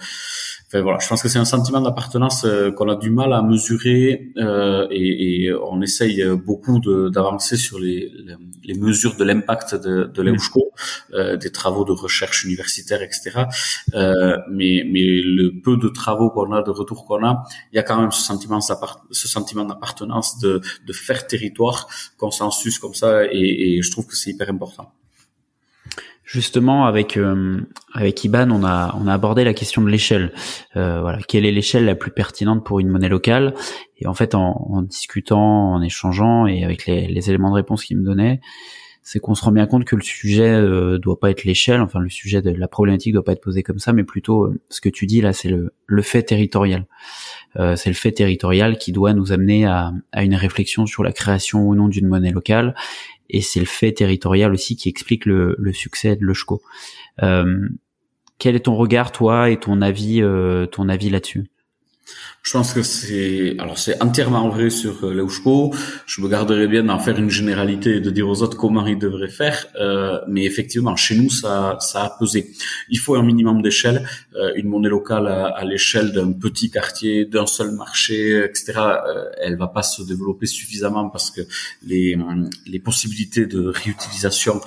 enfin 0.68 0.82
voilà, 0.82 1.00
je 1.00 1.08
pense 1.08 1.22
que 1.22 1.30
c'est 1.30 1.40
un 1.40 1.46
sentiment 1.46 1.82
d'appartenance 1.82 2.46
euh, 2.46 2.72
qu'on 2.72 2.90
a 2.90 2.96
du 2.96 3.10
mal 3.10 3.34
à 3.34 3.42
mesurer, 3.42 4.32
euh, 4.38 4.88
et, 4.92 5.46
et, 5.46 5.54
on 5.54 5.82
essaye 5.82 6.24
beaucoup 6.46 6.80
d'avancer 7.10 7.58
sur 7.58 7.80
les, 7.80 8.12
les, 8.64 8.74
mesures 8.74 9.16
de 9.18 9.24
l'impact 9.24 9.76
de, 9.76 10.06
de 10.06 10.22
l'EUSCO, 10.22 10.72
euh, 11.14 11.38
des 11.38 11.52
travaux 11.52 11.86
de 11.86 11.92
recherche 11.92 12.46
universitaire, 12.46 13.02
etc. 13.02 13.44
Euh, 13.94 14.38
mais, 14.50 14.84
mais 14.90 15.22
le 15.24 15.62
peu 15.62 15.78
de 15.78 15.88
travaux 15.90 16.30
qu'on 16.30 16.52
a, 16.52 16.64
de 16.64 16.72
retour 16.72 17.06
qu'on 17.06 17.26
a, 17.26 17.44
il 17.72 17.76
y 17.76 17.80
a 17.80 17.84
quand 17.84 18.00
même 18.00 18.12
ce 18.12 18.22
sentiment 18.22 18.60
d'appartenance 18.60 19.08
ce 19.12 19.28
sentiment 19.28 19.66
d'appartenance, 19.66 20.40
de, 20.40 20.62
de 20.86 20.94
faire 20.94 21.28
territoire, 21.28 21.88
consensus 22.18 22.80
comme 22.80 22.94
ça, 22.94 23.26
et, 23.26 23.78
et 23.78 23.82
je 23.82 23.92
trouve 23.92 24.08
que 24.08 24.16
c'est 24.16 24.32
hyper 24.32 24.50
important. 24.50 24.92
Justement, 26.32 26.86
avec 26.86 27.18
euh, 27.18 27.60
avec 27.94 28.24
Iban, 28.24 28.52
on 28.52 28.64
a 28.64 28.96
on 28.98 29.06
a 29.06 29.14
abordé 29.14 29.44
la 29.44 29.54
question 29.54 29.82
de 29.82 29.90
l'échelle. 29.90 30.32
Euh, 30.78 31.02
voilà, 31.02 31.18
quelle 31.28 31.46
est 31.46 31.52
l'échelle 31.52 31.84
la 31.84 31.94
plus 31.96 32.12
pertinente 32.12 32.64
pour 32.64 32.80
une 32.80 32.88
monnaie 32.88 33.10
locale? 33.10 33.54
Et 33.98 34.08
en 34.08 34.14
fait, 34.14 34.34
en, 34.34 34.82
discutant, 34.84 35.74
en 35.74 35.82
échangeant 35.82 36.48
et 36.48 36.64
avec 36.64 36.86
les, 36.86 37.08
les 37.08 37.30
éléments 37.30 37.50
de 37.50 37.56
réponse 37.56 37.84
qu'il 37.84 37.98
me 37.98 38.06
donnait, 38.06 38.40
c'est 39.04 39.20
qu'on 39.20 39.36
se 39.36 39.44
rend 39.44 39.52
bien 39.52 39.66
compte 39.66 39.84
que 39.84 39.98
le 39.98 40.02
sujet 40.02 40.54
euh, 40.54 41.00
doit 41.00 41.20
pas 41.20 41.32
être 41.32 41.44
l'échelle, 41.44 41.82
enfin 41.82 42.00
le 42.00 42.10
sujet 42.10 42.42
de 42.42 42.52
la 42.52 42.70
problématique 42.70 43.12
doit 43.12 43.26
pas 43.26 43.34
être 43.34 43.42
posé 43.42 43.62
comme 43.62 43.80
ça, 43.80 43.92
mais 43.92 44.06
plutôt 44.06 44.46
euh, 44.46 44.62
ce 44.70 44.80
que 44.80 44.88
tu 44.88 45.08
dis 45.08 45.20
là, 45.20 45.34
c'est 45.34 45.50
le, 45.50 45.74
le 45.86 46.02
fait 46.02 46.24
territorial. 46.24 46.86
C'est 47.76 47.90
le 47.90 47.96
fait 47.96 48.14
territorial 48.14 48.78
qui 48.78 48.94
doit 48.94 49.14
nous 49.14 49.34
amener 49.34 49.66
à, 49.66 49.92
à, 50.14 50.24
une 50.24 50.36
réflexion 50.36 50.86
sur 50.86 51.04
la 51.04 51.12
création 51.12 51.68
ou 51.68 51.76
non 51.76 51.90
d'une 51.90 52.08
monnaie 52.08 52.32
locale 52.32 52.74
et 53.32 53.42
c'est 53.42 53.60
le 53.60 53.66
fait 53.66 53.94
territorial 53.94 54.54
aussi 54.54 54.76
qui 54.76 54.90
explique 54.90 55.26
le, 55.26 55.56
le 55.58 55.74
succès 55.74 56.16
de 56.16 56.24
l'Eushko. 56.24 56.62
Euh, 57.24 57.68
quel 58.38 58.56
est 58.56 58.62
ton 58.62 58.76
regard, 58.76 59.12
toi, 59.12 59.50
et 59.50 59.58
ton 59.58 59.82
avis, 59.82 60.22
euh, 60.22 60.66
ton 60.66 60.90
avis 60.90 61.10
là-dessus? 61.10 61.51
Je 62.44 62.54
pense 62.54 62.74
que 62.74 62.82
c'est 62.82 63.56
alors 63.60 63.78
c'est 63.78 64.02
entièrement 64.02 64.50
vrai 64.50 64.72
sur 64.72 65.06
euh, 65.06 65.14
l'Eushko. 65.14 65.74
Je 66.08 66.22
me 66.22 66.28
garderais 66.28 66.68
bien 66.68 66.84
d'en 66.84 66.98
faire 66.98 67.18
une 67.20 67.30
généralité 67.30 67.98
et 67.98 68.02
de 68.02 68.10
dire 68.10 68.28
aux 68.28 68.42
autres 68.42 68.58
comment 68.58 68.86
ils 68.88 68.98
devraient 68.98 69.28
faire. 69.28 69.68
Euh, 69.80 70.20
mais 70.28 70.44
effectivement, 70.46 70.96
chez 70.96 71.16
nous, 71.16 71.30
ça, 71.30 71.78
ça 71.80 72.04
a 72.06 72.10
pesé. 72.18 72.52
Il 72.90 72.98
faut 72.98 73.16
un 73.16 73.22
minimum 73.22 73.62
d'échelle. 73.62 74.08
Euh, 74.36 74.54
une 74.56 74.68
monnaie 74.70 74.90
locale 74.90 75.28
à, 75.28 75.48
à 75.48 75.64
l'échelle 75.66 76.14
d'un 76.14 76.32
petit 76.32 76.72
quartier, 76.72 77.26
d'un 77.26 77.46
seul 77.46 77.72
marché, 77.72 78.44
etc. 78.44 78.74
Euh, 78.78 79.26
elle 79.40 79.56
va 79.56 79.68
pas 79.68 79.84
se 79.84 80.02
développer 80.02 80.48
suffisamment 80.48 81.10
parce 81.10 81.30
que 81.30 81.42
les, 81.86 82.18
les 82.66 82.80
possibilités 82.80 83.46
de 83.46 83.68
réutilisation 83.68 84.62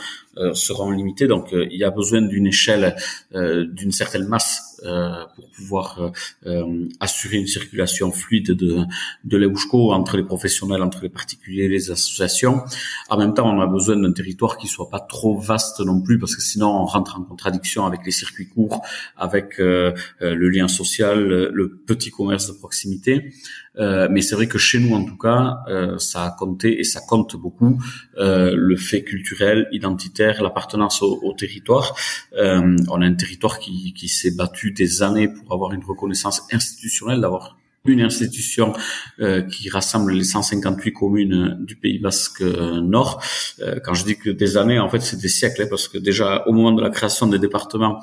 seront 0.54 0.90
limitées. 0.90 1.26
Donc, 1.26 1.52
euh, 1.52 1.66
il 1.70 1.78
y 1.78 1.84
a 1.84 1.90
besoin 1.90 2.22
d'une 2.22 2.46
échelle, 2.46 2.96
d'une 3.32 3.92
certaine 3.92 4.26
masse 4.26 4.74
euh, 4.84 5.24
pour 5.34 5.48
pouvoir 5.50 5.98
euh, 5.98 6.10
euh, 6.46 6.88
assurer 7.00 7.38
une 7.38 7.46
circulation 7.46 8.12
fluide 8.12 8.50
de, 8.50 8.80
de 9.24 9.36
l'EUSCO 9.38 9.92
entre 9.92 10.18
les 10.18 10.22
professionnels, 10.22 10.82
entre 10.82 11.00
les 11.02 11.08
particuliers 11.08 11.68
les 11.68 11.90
associations. 11.90 12.60
En 13.08 13.16
même 13.16 13.32
temps, 13.32 13.48
on 13.48 13.60
a 13.62 13.66
besoin 13.66 13.96
d'un 13.96 14.12
territoire 14.12 14.58
qui 14.58 14.66
soit 14.66 14.90
pas 14.90 15.00
trop 15.00 15.38
vaste 15.38 15.80
non 15.80 16.02
plus, 16.02 16.18
parce 16.18 16.36
que 16.36 16.42
sinon 16.42 16.68
on 16.68 16.84
rentre 16.84 17.18
en 17.18 17.22
contradiction 17.22 17.86
avec 17.86 18.00
les 18.04 18.10
circuits 18.10 18.48
courts, 18.48 18.82
avec 19.16 19.56
le 19.58 20.48
lien 20.48 20.68
social, 20.68 21.24
le 21.28 21.68
petit 21.86 22.10
commerce 22.10 22.48
de 22.48 22.52
proximité. 22.52 23.32
Euh, 23.78 24.08
mais 24.10 24.22
c'est 24.22 24.34
vrai 24.34 24.46
que 24.46 24.58
chez 24.58 24.78
nous, 24.78 24.94
en 24.94 25.04
tout 25.04 25.16
cas, 25.16 25.58
euh, 25.68 25.98
ça 25.98 26.24
a 26.24 26.30
compté 26.30 26.78
et 26.80 26.84
ça 26.84 27.00
compte 27.00 27.36
beaucoup 27.36 27.82
euh, 28.18 28.54
le 28.56 28.76
fait 28.76 29.02
culturel, 29.02 29.68
identitaire, 29.72 30.42
l'appartenance 30.42 31.02
au, 31.02 31.20
au, 31.22 31.32
territoire. 31.32 31.94
on 32.36 33.02
a 33.02 33.04
un 33.04 33.14
territoire 33.14 33.58
qui, 33.58 33.92
qui 33.92 34.08
s'est 34.08 34.34
battu 34.36 34.72
des 34.72 35.02
années 35.02 35.28
pour 35.28 35.52
avoir 35.52 35.72
une 35.72 35.84
reconnaissance 35.84 36.42
institutionnelle, 36.52 37.20
d'avoir 37.20 37.56
une 37.86 38.00
institution 38.00 38.72
euh, 39.20 39.42
qui 39.42 39.68
rassemble 39.68 40.12
les 40.12 40.24
158 40.24 40.92
communes 40.92 41.58
du 41.60 41.76
Pays 41.76 41.98
Basque 41.98 42.40
Nord. 42.40 43.22
Euh, 43.60 43.78
quand 43.84 43.92
je 43.92 44.04
dis 44.04 44.16
que 44.16 44.30
des 44.30 44.56
années, 44.56 44.78
en 44.78 44.88
fait, 44.88 45.00
c'est 45.00 45.20
des 45.20 45.28
siècles, 45.28 45.62
hein, 45.62 45.66
parce 45.68 45.88
que 45.88 45.98
déjà 45.98 46.44
au 46.46 46.52
moment 46.52 46.72
de 46.72 46.80
la 46.80 46.88
création 46.88 47.26
des 47.26 47.38
départements, 47.38 48.02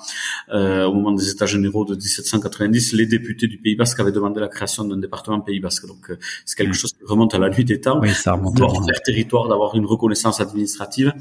euh, 0.54 0.86
au 0.86 0.94
moment 0.94 1.12
des 1.14 1.32
États 1.32 1.48
généraux 1.48 1.84
de 1.84 1.96
1790, 1.96 2.94
les 2.94 3.08
députés 3.08 3.48
du 3.48 3.58
Pays 3.58 3.76
Basque 3.76 4.00
avaient 4.00 4.12
demandé 4.12 4.40
la 4.40 4.50
création 4.50 4.84
d'un 4.84 4.98
département 4.98 5.42
Pays 5.42 5.60
Basque. 5.60 5.88
Donc 5.88 6.12
c'est 6.46 6.56
quelque 6.56 6.76
chose 6.76 6.94
qui 6.94 7.04
remonte 7.04 7.34
à 7.34 7.40
la 7.40 7.50
nuit 7.50 7.66
des 7.66 7.82
temps. 7.82 8.00
Oui, 8.00 8.12
ça 8.12 8.34
remonte. 8.34 8.60
faire 8.60 9.02
territoire, 9.04 9.48
d'avoir 9.48 9.76
une 9.76 9.86
reconnaissance 9.86 10.42
administrative. 10.42 11.12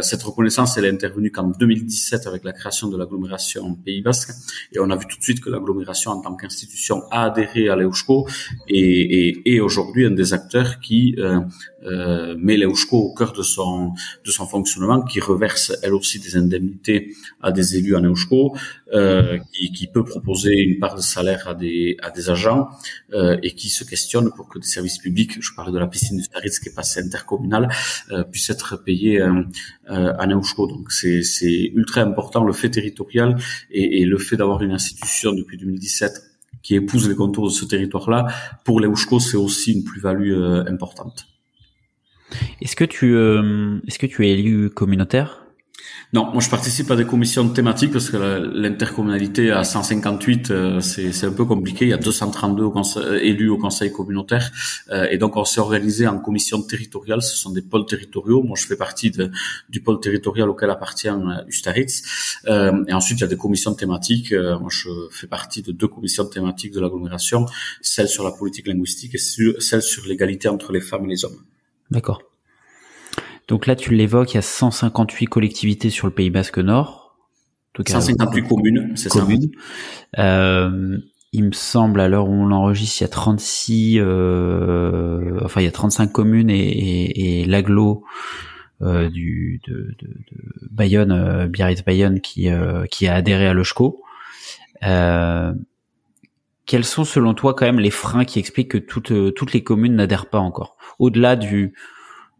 cette 0.00 0.22
reconnaissance, 0.22 0.78
elle 0.78 0.86
est 0.86 0.90
intervenue 0.90 1.30
qu'en 1.30 1.48
2017 1.48 2.26
avec 2.26 2.42
la 2.44 2.52
création 2.54 2.88
de 2.88 2.96
l'agglomération 2.96 3.74
Pays 3.74 4.00
Basque, 4.00 4.30
et 4.72 4.78
on 4.80 4.88
a 4.88 4.96
vu 4.96 5.06
tout 5.06 5.18
de 5.18 5.22
suite 5.22 5.42
que 5.42 5.50
l'agglomération 5.50 6.12
en 6.12 6.20
tant 6.22 6.34
qu'institution 6.34 7.02
a 7.10 7.24
adhéré 7.24 7.65
à 7.68 7.76
l'Eushko 7.76 8.26
et, 8.68 9.60
aujourd'hui 9.60 10.04
un 10.04 10.10
des 10.10 10.32
acteurs 10.32 10.80
qui 10.80 11.14
euh, 11.18 11.40
euh, 11.86 12.34
met 12.38 12.56
l'Eushko 12.56 12.96
au 12.96 13.14
cœur 13.14 13.32
de 13.32 13.42
son 13.42 13.92
de 14.24 14.30
son 14.30 14.46
fonctionnement, 14.46 15.02
qui 15.02 15.20
reverse 15.20 15.72
elle 15.82 15.94
aussi 15.94 16.18
des 16.18 16.36
indemnités 16.36 17.14
à 17.40 17.52
des 17.52 17.76
élus 17.76 17.94
en 17.94 18.02
euh, 18.92 19.38
qui, 19.52 19.86
peut 19.86 20.04
proposer 20.04 20.54
une 20.62 20.78
part 20.80 20.96
de 20.96 21.00
salaire 21.00 21.46
à 21.46 21.54
des 21.54 21.96
à 22.02 22.10
des 22.10 22.28
agents 22.28 22.68
euh, 23.12 23.36
et 23.42 23.52
qui 23.52 23.68
se 23.68 23.84
questionne 23.84 24.32
pour 24.34 24.48
que 24.48 24.58
des 24.58 24.66
services 24.66 24.98
publics, 24.98 25.40
je 25.40 25.52
parle 25.54 25.72
de 25.72 25.78
la 25.78 25.86
piscine 25.86 26.16
du 26.16 26.24
Staritz 26.24 26.58
qui 26.58 26.70
est 26.70 26.74
passée 26.74 27.00
intercommunale, 27.00 27.68
puissent 28.32 28.50
être 28.50 28.82
payés 28.82 29.22
en 29.88 30.30
Eushko. 30.30 30.66
Donc 30.66 30.90
c'est 30.90 31.70
ultra 31.74 32.00
important 32.00 32.42
le 32.42 32.52
fait 32.52 32.70
territorial 32.70 33.36
et 33.70 34.04
le 34.04 34.18
fait 34.18 34.36
d'avoir 34.36 34.62
une 34.62 34.72
institution 34.72 35.32
depuis 35.32 35.56
2017 35.56 36.35
qui 36.66 36.74
épouse 36.74 37.08
les 37.08 37.14
contours 37.14 37.46
de 37.46 37.52
ce 37.52 37.64
territoire-là, 37.64 38.26
pour 38.64 38.80
les 38.80 38.88
Oushko, 38.88 39.20
c'est 39.20 39.36
aussi 39.36 39.72
une 39.72 39.84
plus-value 39.84 40.32
euh, 40.32 40.64
importante. 40.66 41.28
Est-ce 42.60 42.74
que 42.74 42.84
tu 42.84 43.14
euh, 43.14 43.78
est-ce 43.86 44.00
que 44.00 44.06
tu 44.06 44.26
es 44.26 44.32
élu 44.32 44.68
communautaire? 44.70 45.45
Non, 46.12 46.30
moi 46.32 46.40
je 46.40 46.48
participe 46.48 46.90
à 46.92 46.96
des 46.96 47.04
commissions 47.04 47.48
thématiques 47.48 47.92
parce 47.92 48.10
que 48.10 48.16
l'intercommunalité 48.16 49.50
à 49.50 49.64
158, 49.64 50.50
euh, 50.50 50.80
c'est 50.80 51.24
un 51.24 51.32
peu 51.32 51.44
compliqué. 51.44 51.84
Il 51.86 51.88
y 51.88 51.92
a 51.92 51.96
232 51.96 52.62
au 52.62 52.74
euh, 52.98 53.18
élus 53.20 53.48
au 53.48 53.58
conseil 53.58 53.90
communautaire 53.90 54.52
euh, 54.90 55.08
et 55.10 55.18
donc 55.18 55.36
on 55.36 55.44
s'est 55.44 55.60
organisé 55.60 56.06
en 56.06 56.18
commission 56.18 56.62
territoriale. 56.62 57.22
Ce 57.22 57.36
sont 57.36 57.50
des 57.50 57.62
pôles 57.62 57.86
territoriaux. 57.86 58.42
Moi 58.42 58.56
je 58.56 58.66
fais 58.66 58.76
partie 58.76 59.10
de, 59.10 59.32
du 59.68 59.80
pôle 59.80 59.98
territorial 59.98 60.48
auquel 60.48 60.70
appartient 60.70 61.08
Ustaritz. 61.48 62.40
et 62.46 62.92
ensuite 62.92 63.18
il 63.18 63.22
y 63.22 63.24
a 63.24 63.28
des 63.28 63.36
commissions 63.36 63.74
thématiques. 63.74 64.32
moi 64.32 64.70
je 64.70 64.88
fais 65.10 65.26
partie 65.26 65.62
de 65.62 65.72
deux 65.72 65.88
commissions 65.88 66.26
thématiques 66.26 66.72
de 66.72 66.80
l'agglomération, 66.80 67.46
celle 67.82 68.08
sur 68.08 68.22
la 68.22 68.30
politique 68.30 68.68
linguistique 68.68 69.16
et 69.16 69.18
celle 69.18 69.82
sur 69.82 70.06
l'égalité 70.06 70.48
entre 70.48 70.72
les 70.72 70.80
femmes 70.80 71.06
et 71.06 71.08
les 71.08 71.24
hommes. 71.24 71.42
D'accord. 71.90 72.22
Donc 73.48 73.66
là, 73.66 73.76
tu 73.76 73.94
l'évoques, 73.94 74.32
il 74.32 74.36
y 74.36 74.38
a 74.38 74.42
158 74.42 75.26
collectivités 75.26 75.90
sur 75.90 76.06
le 76.06 76.12
Pays 76.12 76.30
Basque 76.30 76.58
Nord. 76.58 77.16
En 77.78 77.82
tout 77.82 77.84
158 77.86 78.42
communes, 78.48 78.92
c'est 78.96 79.10
ça. 79.10 79.24
Euh, 80.18 80.98
il 81.32 81.44
me 81.44 81.52
semble, 81.52 82.00
à 82.00 82.08
l'heure 82.08 82.28
où 82.28 82.32
on 82.32 82.46
l'enregistre, 82.46 83.02
il 83.02 83.04
y 83.04 83.06
a 83.06 83.08
36, 83.08 83.98
euh, 84.00 85.38
enfin 85.44 85.60
il 85.60 85.64
y 85.64 85.68
a 85.68 85.72
35 85.72 86.10
communes 86.10 86.48
et, 86.48 86.54
et, 86.56 87.42
et 87.42 87.44
l'aglo 87.44 88.04
euh, 88.82 89.10
du 89.10 89.60
de, 89.66 89.94
de, 89.98 90.06
de 90.06 90.68
Bayonne, 90.70 91.12
euh, 91.12 91.46
Biarritz 91.46 91.84
Bayonne, 91.84 92.20
qui 92.20 92.48
euh, 92.48 92.86
qui 92.86 93.06
a 93.06 93.14
adhéré 93.14 93.46
à 93.46 93.52
l'Eushco. 93.52 94.02
Euh, 94.82 95.52
quels 96.64 96.84
sont 96.84 97.04
selon 97.04 97.34
toi 97.34 97.54
quand 97.54 97.66
même 97.66 97.80
les 97.80 97.90
freins 97.90 98.24
qui 98.24 98.38
expliquent 98.38 98.70
que 98.70 98.78
toutes 98.78 99.34
toutes 99.34 99.52
les 99.52 99.62
communes 99.62 99.96
n'adhèrent 99.96 100.30
pas 100.30 100.38
encore, 100.38 100.76
au-delà 100.98 101.36
du 101.36 101.74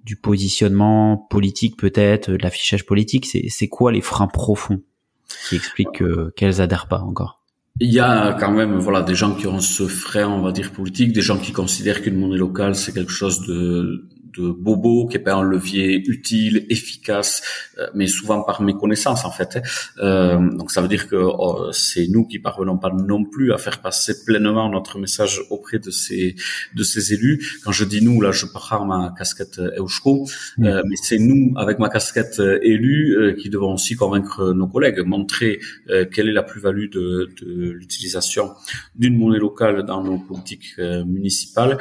du 0.07 0.17
positionnement 0.17 1.19
politique 1.19 1.77
peut-être, 1.77 2.31
de 2.31 2.39
l'affichage 2.43 2.87
politique 2.87 3.27
C'est 3.27 3.69
quoi 3.69 3.93
les 3.93 4.01
freins 4.01 4.29
profonds 4.29 4.81
qui 5.49 5.57
expliquent 5.57 6.03
qu'elles 6.37 6.61
adhèrent 6.61 6.87
pas 6.87 7.01
encore? 7.01 7.43
Il 7.81 7.93
y 7.93 8.01
a 8.01 8.33
quand 8.41 8.53
même 8.53 8.79
voilà 8.79 9.03
des 9.03 9.15
gens 9.15 9.35
qui 9.35 9.47
ont 9.47 9.61
ce 9.61 9.87
frein, 9.87 10.29
on 10.29 10.41
va 10.41 10.53
dire 10.53 10.73
politique, 10.73 11.13
des 11.13 11.21
gens 11.21 11.37
qui 11.37 11.53
considèrent 11.53 12.01
qu'une 12.01 12.17
monnaie 12.17 12.39
locale 12.39 12.75
c'est 12.75 12.95
quelque 12.95 13.13
chose 13.13 13.47
de 13.47 14.09
de 14.39 14.51
bobo, 14.51 15.07
qui 15.07 15.17
est 15.17 15.21
pas 15.21 15.35
un 15.35 15.43
levier 15.43 16.03
utile, 16.09 16.67
efficace, 16.69 17.43
euh, 17.79 17.87
mais 17.95 18.07
souvent 18.07 18.43
par 18.43 18.63
méconnaissance 18.63 19.25
en 19.25 19.31
fait. 19.31 19.59
Euh, 19.99 20.39
donc 20.57 20.71
ça 20.71 20.81
veut 20.81 20.89
dire 20.89 21.09
que 21.09 21.17
oh, 21.17 21.73
c'est 21.73 22.07
nous 22.09 22.27
qui 22.27 22.39
parvenons 22.39 22.79
pas 22.79 22.91
non 22.91 23.25
plus 23.25 23.53
à 23.53 23.59
faire 23.59 23.81
passer 23.81 24.25
pleinement 24.25 24.69
notre 24.71 24.99
message 24.99 25.43
auprès 25.51 25.79
de 25.79 25.91
ces 25.91 26.35
de 26.75 26.83
ces 26.83 27.13
élus. 27.13 27.61
Quand 27.65 27.73
je 27.73 27.85
dis 27.85 28.03
nous, 28.03 28.21
là, 28.21 28.33
je 28.33 28.47
prends 28.47 28.85
ma 28.85 29.15
casquette 29.17 29.61
Eusko, 29.79 30.27
euh, 30.61 30.83
mais 30.89 30.97
c'est 30.97 31.19
nous 31.19 31.53
avec 31.57 31.79
ma 31.79 31.89
casquette 31.89 32.41
élu 32.63 33.37
qui 33.39 33.51
devons 33.51 33.75
aussi 33.75 33.97
convaincre 33.97 34.53
nos 34.53 34.67
collègues, 34.67 35.01
montrer 35.05 35.61
quelle 36.13 36.29
est 36.29 36.33
la 36.33 36.43
plus-value 36.43 36.89
de, 36.91 37.31
de 37.41 37.71
l'utilisation 37.71 38.53
d'une 38.95 39.17
monnaie 39.17 39.39
locale 39.39 39.85
dans 39.85 40.03
nos 40.03 40.19
politiques 40.19 40.79
municipales, 40.79 41.79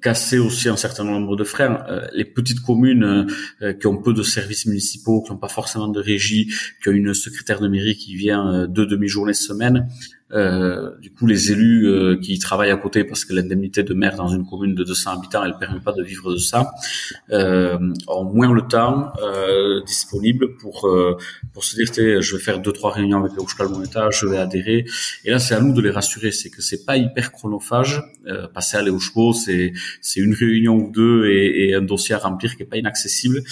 casser 0.00 0.38
aussi 0.38 0.68
un 0.68 0.76
certain 0.76 1.04
nombre 1.04 1.25
de 1.34 1.44
frères. 1.44 1.84
Euh, 1.88 2.06
les 2.12 2.24
petites 2.24 2.60
communes 2.60 3.26
euh, 3.62 3.72
qui 3.72 3.86
ont 3.86 3.96
peu 3.96 4.12
de 4.12 4.22
services 4.22 4.66
municipaux, 4.66 5.22
qui 5.22 5.32
n'ont 5.32 5.38
pas 5.38 5.48
forcément 5.48 5.88
de 5.88 6.00
régie, 6.00 6.52
qui 6.82 6.88
ont 6.88 6.92
une 6.92 7.14
secrétaire 7.14 7.60
de 7.60 7.68
mairie 7.68 7.96
qui 7.96 8.14
vient 8.14 8.48
euh, 8.52 8.66
deux 8.66 8.86
demi-journées 8.86 9.34
semaine, 9.34 9.88
euh, 10.32 10.90
du 10.98 11.12
coup, 11.12 11.26
les 11.26 11.52
élus 11.52 11.86
euh, 11.86 12.16
qui 12.16 12.38
travaillent 12.38 12.72
à 12.72 12.76
côté, 12.76 13.04
parce 13.04 13.24
que 13.24 13.32
l'indemnité 13.32 13.84
de 13.84 13.94
maire 13.94 14.16
dans 14.16 14.28
une 14.28 14.44
commune 14.44 14.74
de 14.74 14.82
200 14.82 15.18
habitants, 15.18 15.44
elle 15.44 15.56
permet 15.56 15.80
pas 15.80 15.92
de 15.92 16.02
vivre 16.02 16.32
de 16.32 16.38
ça, 16.38 16.72
euh, 17.30 17.78
ont 18.08 18.24
moins 18.24 18.52
le 18.52 18.62
temps 18.62 19.12
euh, 19.22 19.82
disponible 19.84 20.56
pour 20.56 20.88
pour 21.52 21.64
se 21.64 21.76
dire, 21.76 22.20
je 22.20 22.36
vais 22.36 22.42
faire 22.42 22.60
deux 22.60 22.72
trois 22.72 22.92
réunions 22.92 23.18
avec 23.18 23.32
le 23.32 23.68
Moneta, 23.68 24.10
je 24.10 24.26
vais 24.26 24.38
adhérer. 24.38 24.84
Et 25.24 25.30
là, 25.30 25.38
c'est 25.38 25.54
à 25.54 25.60
nous 25.60 25.72
de 25.72 25.80
les 25.80 25.90
rassurer, 25.90 26.30
c'est 26.32 26.50
que 26.50 26.60
c'est 26.60 26.84
pas 26.84 26.96
hyper 26.96 27.32
chronophage. 27.32 28.02
passer 28.52 28.76
à 28.76 28.82
l'Eushko, 28.82 29.32
c'est 29.32 29.72
c'est 30.00 30.20
une 30.20 30.34
réunion 30.34 30.76
ou 30.76 30.90
deux 30.90 31.26
et, 31.26 31.68
et, 31.68 31.74
un 31.74 31.82
dossier 31.82 32.14
à 32.14 32.18
remplir 32.18 32.56
qui 32.56 32.62
est 32.62 32.66
pas 32.66 32.76
inaccessible, 32.76 33.42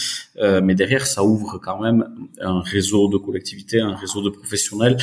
mais 0.62 0.74
derrière, 0.74 1.06
ça 1.06 1.24
ouvre 1.24 1.58
quand 1.58 1.80
même 1.80 2.04
un 2.40 2.60
réseau 2.60 3.08
de 3.08 3.16
collectivités, 3.16 3.80
un 3.80 3.94
réseau 3.94 4.20
de 4.22 4.30
professionnels. 4.30 4.96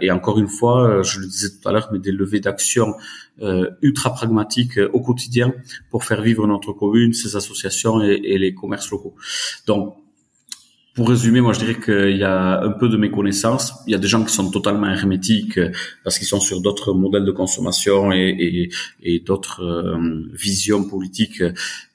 et 0.00 0.10
encore 0.10 0.38
une 0.38 0.48
fois 0.48 0.89
euh, 0.90 1.02
je 1.02 1.20
le 1.20 1.26
disais 1.26 1.48
tout 1.50 1.68
à 1.68 1.72
l'heure, 1.72 1.88
mais 1.92 1.98
des 1.98 2.12
levées 2.12 2.40
d'action 2.40 2.94
euh, 3.42 3.70
ultra 3.82 4.12
pragmatiques 4.12 4.78
euh, 4.78 4.90
au 4.92 5.00
quotidien 5.00 5.52
pour 5.90 6.04
faire 6.04 6.22
vivre 6.22 6.46
notre 6.46 6.72
commune, 6.72 7.12
ses 7.12 7.36
associations 7.36 8.02
et, 8.02 8.38
les 8.38 8.54
commerces 8.54 8.90
locaux. 8.90 9.14
Donc, 9.66 9.96
pour 10.94 11.08
résumer, 11.08 11.40
moi 11.40 11.52
je 11.52 11.60
dirais 11.60 11.78
qu'il 11.80 12.16
y 12.16 12.24
a 12.24 12.62
un 12.62 12.72
peu 12.72 12.88
de 12.88 12.96
méconnaissance. 12.96 13.72
Il 13.86 13.92
y 13.92 13.94
a 13.94 13.98
des 13.98 14.08
gens 14.08 14.24
qui 14.24 14.34
sont 14.34 14.50
totalement 14.50 14.88
hermétiques 14.88 15.58
parce 16.02 16.18
qu'ils 16.18 16.26
sont 16.26 16.40
sur 16.40 16.60
d'autres 16.60 16.92
modèles 16.92 17.24
de 17.24 17.30
consommation 17.30 18.10
et, 18.12 18.70
d'autres 19.24 19.96
visions 20.32 20.84
politiques 20.84 21.44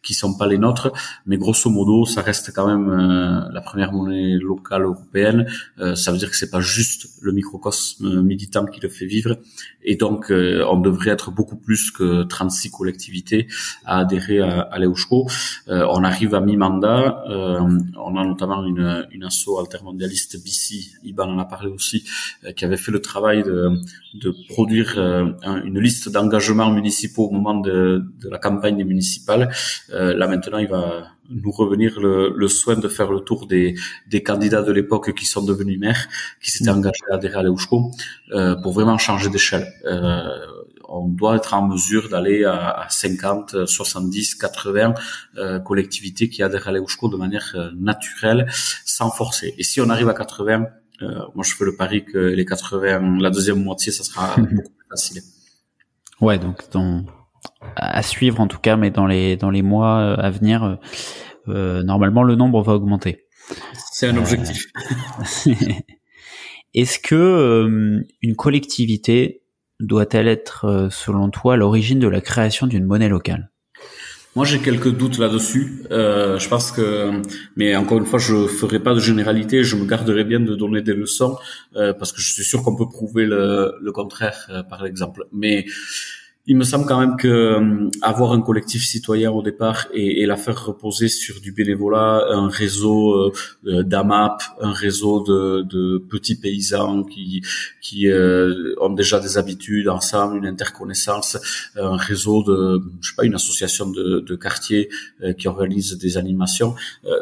qui 0.06 0.14
sont 0.14 0.38
pas 0.38 0.48
les 0.48 0.60
nôtres, 0.60 0.94
mais 1.26 1.38
grosso 1.38 1.70
modo, 1.70 2.06
ça 2.06 2.22
reste 2.22 2.54
quand 2.56 2.68
même 2.68 2.90
euh, 2.90 3.52
la 3.52 3.62
première 3.62 3.92
monnaie 3.92 4.36
locale 4.36 4.84
européenne. 4.84 5.48
Euh, 5.80 5.96
ça 5.96 6.12
veut 6.12 6.20
dire 6.20 6.30
que 6.30 6.38
c'est 6.38 6.52
pas 6.52 6.62
juste 6.62 7.08
le 7.22 7.32
microcosme 7.32 8.22
militant 8.22 8.66
qui 8.66 8.80
le 8.80 8.88
fait 8.88 9.08
vivre, 9.08 9.36
et 9.84 9.96
donc 9.96 10.32
euh, 10.32 10.64
on 10.70 10.80
devrait 10.80 11.10
être 11.10 11.32
beaucoup 11.32 11.58
plus 11.58 11.90
que 11.90 12.24
36 12.24 12.70
collectivités 12.70 13.48
à 13.84 14.00
adhérer 14.00 14.40
à, 14.42 14.62
à 14.62 14.78
l'EUSCO. 14.78 15.28
on 15.68 16.04
arrive 16.04 16.36
à 16.36 16.42
mi-mandat, 16.42 17.24
on 17.28 18.16
a 18.16 18.26
notamment 18.26 18.64
une, 18.64 19.08
une 19.12 19.24
asso 19.24 19.58
altermondialiste 19.60 20.44
BC, 20.44 21.00
Iban 21.04 21.30
en 21.30 21.40
a 21.40 21.46
parlé 21.46 21.72
aussi, 21.72 22.06
qui 22.56 22.64
avait 22.64 22.78
fait 22.78 22.92
le 22.92 23.02
travail 23.02 23.42
de, 23.42 23.82
de 24.14 24.36
produire 24.50 25.00
une 25.00 25.80
liste 25.80 26.10
d'engagements 26.10 26.72
municipaux 26.72 27.26
au 27.28 27.32
moment 27.32 27.56
de, 27.56 28.06
de 28.22 28.30
la 28.30 28.38
campagne 28.38 28.84
municipale 28.84 29.50
euh, 29.95 29.95
là 29.96 30.28
maintenant, 30.28 30.58
il 30.58 30.68
va 30.68 31.08
nous 31.30 31.52
revenir 31.52 32.00
le, 32.00 32.34
le, 32.36 32.48
soin 32.48 32.76
de 32.76 32.88
faire 32.88 33.12
le 33.12 33.20
tour 33.22 33.48
des, 33.48 33.76
des 34.08 34.22
candidats 34.22 34.62
de 34.62 34.72
l'époque 34.72 35.14
qui 35.14 35.26
sont 35.26 35.44
devenus 35.44 35.80
maires, 35.80 36.08
qui 36.42 36.52
s'étaient 36.52 36.72
mm. 36.72 36.78
engagés 36.78 37.06
à 37.12 37.16
adhérer 37.16 37.40
à 37.40 37.44
l'EUSCO, 37.44 37.92
euh, 38.32 38.56
pour 38.56 38.74
vraiment 38.74 38.98
changer 38.98 39.30
d'échelle. 39.30 39.68
Euh, 39.86 40.24
on 40.88 41.08
doit 41.08 41.36
être 41.36 41.54
en 41.54 41.68
mesure 41.68 42.10
d'aller 42.10 42.44
à, 42.44 42.86
50, 42.90 43.66
70, 43.66 44.36
80 44.36 44.94
collectivités 45.66 46.30
qui 46.30 46.44
adhèrent 46.44 46.68
à 46.68 46.72
l'EUSCO 46.72 47.10
de 47.10 47.18
manière 47.18 47.54
euh, 47.56 47.72
naturelle, 47.76 48.48
sans 48.86 49.12
forcer. 49.12 49.54
Et 49.58 49.64
si 49.64 49.82
on 49.82 49.90
arrive 49.90 50.10
à 50.10 50.14
80, 50.14 50.68
euh, 51.02 51.20
moi 51.34 51.44
je 51.44 51.54
fais 51.54 51.66
le 51.66 51.76
pari 51.76 52.06
que 52.06 52.18
les 52.18 52.46
80, 52.46 53.20
la 53.20 53.30
deuxième 53.30 53.64
moitié, 53.64 53.92
ça 53.92 54.04
sera 54.04 54.36
beaucoup 54.38 54.70
plus 54.70 54.88
facile. 54.90 55.22
Ouais, 56.22 56.38
donc 56.40 56.70
dans 56.72 57.06
à 57.76 58.02
suivre 58.04 58.40
en 58.40 58.48
tout 58.48 58.60
cas, 58.60 58.76
mais 58.76 58.92
dans 58.92 59.06
les 59.06 59.36
dans 59.36 59.50
les 59.50 59.62
mois 59.62 59.98
euh, 60.00 60.16
à 60.18 60.30
venir, 60.30 60.64
euh, 60.64 60.76
euh, 61.48 61.84
normalement 61.84 62.24
le 62.24 62.36
nombre 62.36 62.62
va 62.62 62.74
augmenter. 62.74 63.26
C'est 63.92 64.08
un 64.08 64.18
objectif. 64.18 64.66
Est-ce 66.74 67.00
que 67.00 68.02
une 68.22 68.36
collectivité 68.36 69.44
doit-elle 69.80 70.28
être, 70.28 70.90
selon 70.92 71.30
toi, 71.30 71.54
à 71.54 71.58
l'origine 71.58 72.00
de 72.00 72.08
la 72.08 72.20
création 72.20 72.68
d'une 72.68 72.86
monnaie 72.86 73.08
locale? 73.08 73.52
Moi, 74.36 74.44
j'ai 74.44 74.60
quelques 74.60 74.92
doutes 74.92 75.18
là-dessus. 75.18 75.84
Euh, 75.92 76.38
je 76.38 76.50
pense 76.50 76.74
que, 76.74 77.22
mais 77.56 77.74
encore 77.78 78.00
une 78.00 78.06
fois, 78.06 78.20
je 78.20 78.48
ferai 78.48 78.80
pas 78.82 78.94
de 78.94 79.00
généralité. 79.00 79.64
Je 79.64 79.78
me 79.78 79.86
garderai 79.86 80.26
bien 80.26 80.42
de 80.42 80.56
donner 80.56 80.82
des 80.82 80.94
leçons 80.94 81.38
euh, 81.78 81.94
parce 81.94 82.12
que 82.12 82.20
je 82.20 82.34
suis 82.34 82.44
sûr 82.44 82.62
qu'on 82.62 82.76
peut 82.76 82.90
prouver 82.90 83.26
le, 83.26 83.76
le 83.82 83.92
contraire 83.94 84.46
euh, 84.50 84.62
par 84.62 84.86
exemple. 84.86 85.24
Mais 85.32 85.66
il 86.48 86.58
me 86.58 86.64
semble 86.64 86.86
quand 86.86 87.00
même 87.00 87.18
que 87.18 87.28
euh, 87.28 87.90
avoir 88.04 88.32
un 88.32 88.42
collectif 88.42 88.86
citoyen 88.86 89.32
au 89.32 89.42
départ 89.42 89.88
et, 89.94 90.22
et, 90.22 90.26
la 90.28 90.38
faire 90.38 90.64
reposer 90.64 91.08
sur 91.08 91.42
du 91.42 91.52
bénévolat, 91.52 92.24
un 92.30 92.50
réseau 92.50 93.14
euh, 93.14 93.34
euh 93.66 93.84
d'AMAP, 93.84 94.44
un 94.62 94.72
réseau 94.72 95.24
de, 95.24 95.64
de, 95.64 95.98
petits 95.98 96.36
paysans 96.36 97.04
qui, 97.04 97.42
qui 97.82 98.10
euh, 98.10 98.76
ont 98.80 98.92
déjà 98.92 99.20
des 99.20 99.40
habitudes 99.40 99.88
ensemble, 99.90 100.38
une 100.38 100.46
interconnaissance, 100.46 101.38
un 101.76 101.98
réseau 101.98 102.44
de, 102.44 102.82
je 103.02 103.10
sais 103.10 103.16
pas, 103.16 103.26
une 103.26 103.36
association 103.36 103.90
de, 103.90 104.20
de 104.20 104.36
quartier 104.36 104.90
euh, 105.24 105.34
qui 105.34 105.48
organise 105.48 105.98
des 105.98 106.18
animations. 106.18 106.76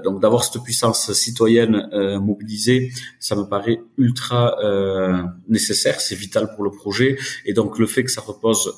donc 0.04 0.22
d'avoir 0.22 0.44
cette 0.44 0.62
puissance 0.64 1.12
citoyenne 1.14 1.88
mobilisée, 2.22 2.92
ça 3.20 3.36
me 3.36 3.44
paraît 3.44 3.80
ultra 3.98 4.56
nécessaire, 5.48 6.02
c'est 6.02 6.16
vital 6.16 6.54
pour 6.56 6.64
le 6.64 6.72
projet. 6.72 7.18
Et 7.46 7.54
donc 7.54 7.80
le 7.80 7.86
fait 7.86 8.04
que 8.04 8.12
ça 8.12 8.22
repose 8.22 8.72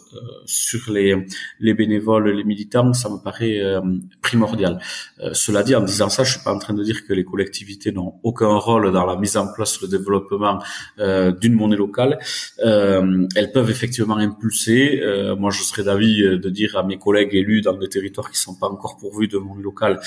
sur 0.46 0.92
les, 0.92 1.16
les 1.60 1.74
bénévoles, 1.74 2.30
les 2.30 2.44
militants, 2.44 2.94
ça 2.94 3.10
me 3.10 3.18
paraît 3.18 3.60
euh, 3.60 3.82
primordial. 4.22 4.80
Euh, 5.20 5.34
cela 5.34 5.64
dit, 5.64 5.76
en 5.76 5.82
disant 5.82 6.10
ça, 6.10 6.24
je 6.24 6.32
suis 6.34 6.44
pas 6.44 6.54
en 6.54 6.60
train 6.60 6.74
de 6.74 6.84
dire 6.84 7.06
que 7.06 7.14
les 7.14 7.24
collectivités 7.24 7.92
n'ont 7.92 8.16
aucun 8.24 8.56
rôle 8.56 8.92
dans 8.92 9.06
la 9.06 9.16
mise 9.18 9.38
en 9.38 9.52
place, 9.52 9.82
le 9.82 9.88
développement 9.88 10.62
euh, 11.00 11.32
d'une 11.32 11.54
monnaie 11.54 11.76
locale. 11.76 12.20
elles 12.60 13.52
peuvent 13.54 13.70
effectivement 13.70 14.18
impulser. 14.18 15.02
moi, 15.38 15.52
je 15.52 15.62
serais 15.64 15.84
d'avis 15.84 16.22
de 16.22 16.50
dire 16.50 16.78
à 16.78 16.84
mes 16.84 16.98
collègues 16.98 17.34
élus 17.34 17.62
dans 17.62 17.78
des 17.78 17.90
territoires 17.90 18.30
qui 18.32 18.40
sont 18.40 18.56
pas 18.56 18.68
encore 18.68 18.98
pourvus 18.98 19.28
de 19.28 19.38
monnaie 19.38 19.64
locale, 19.64 20.00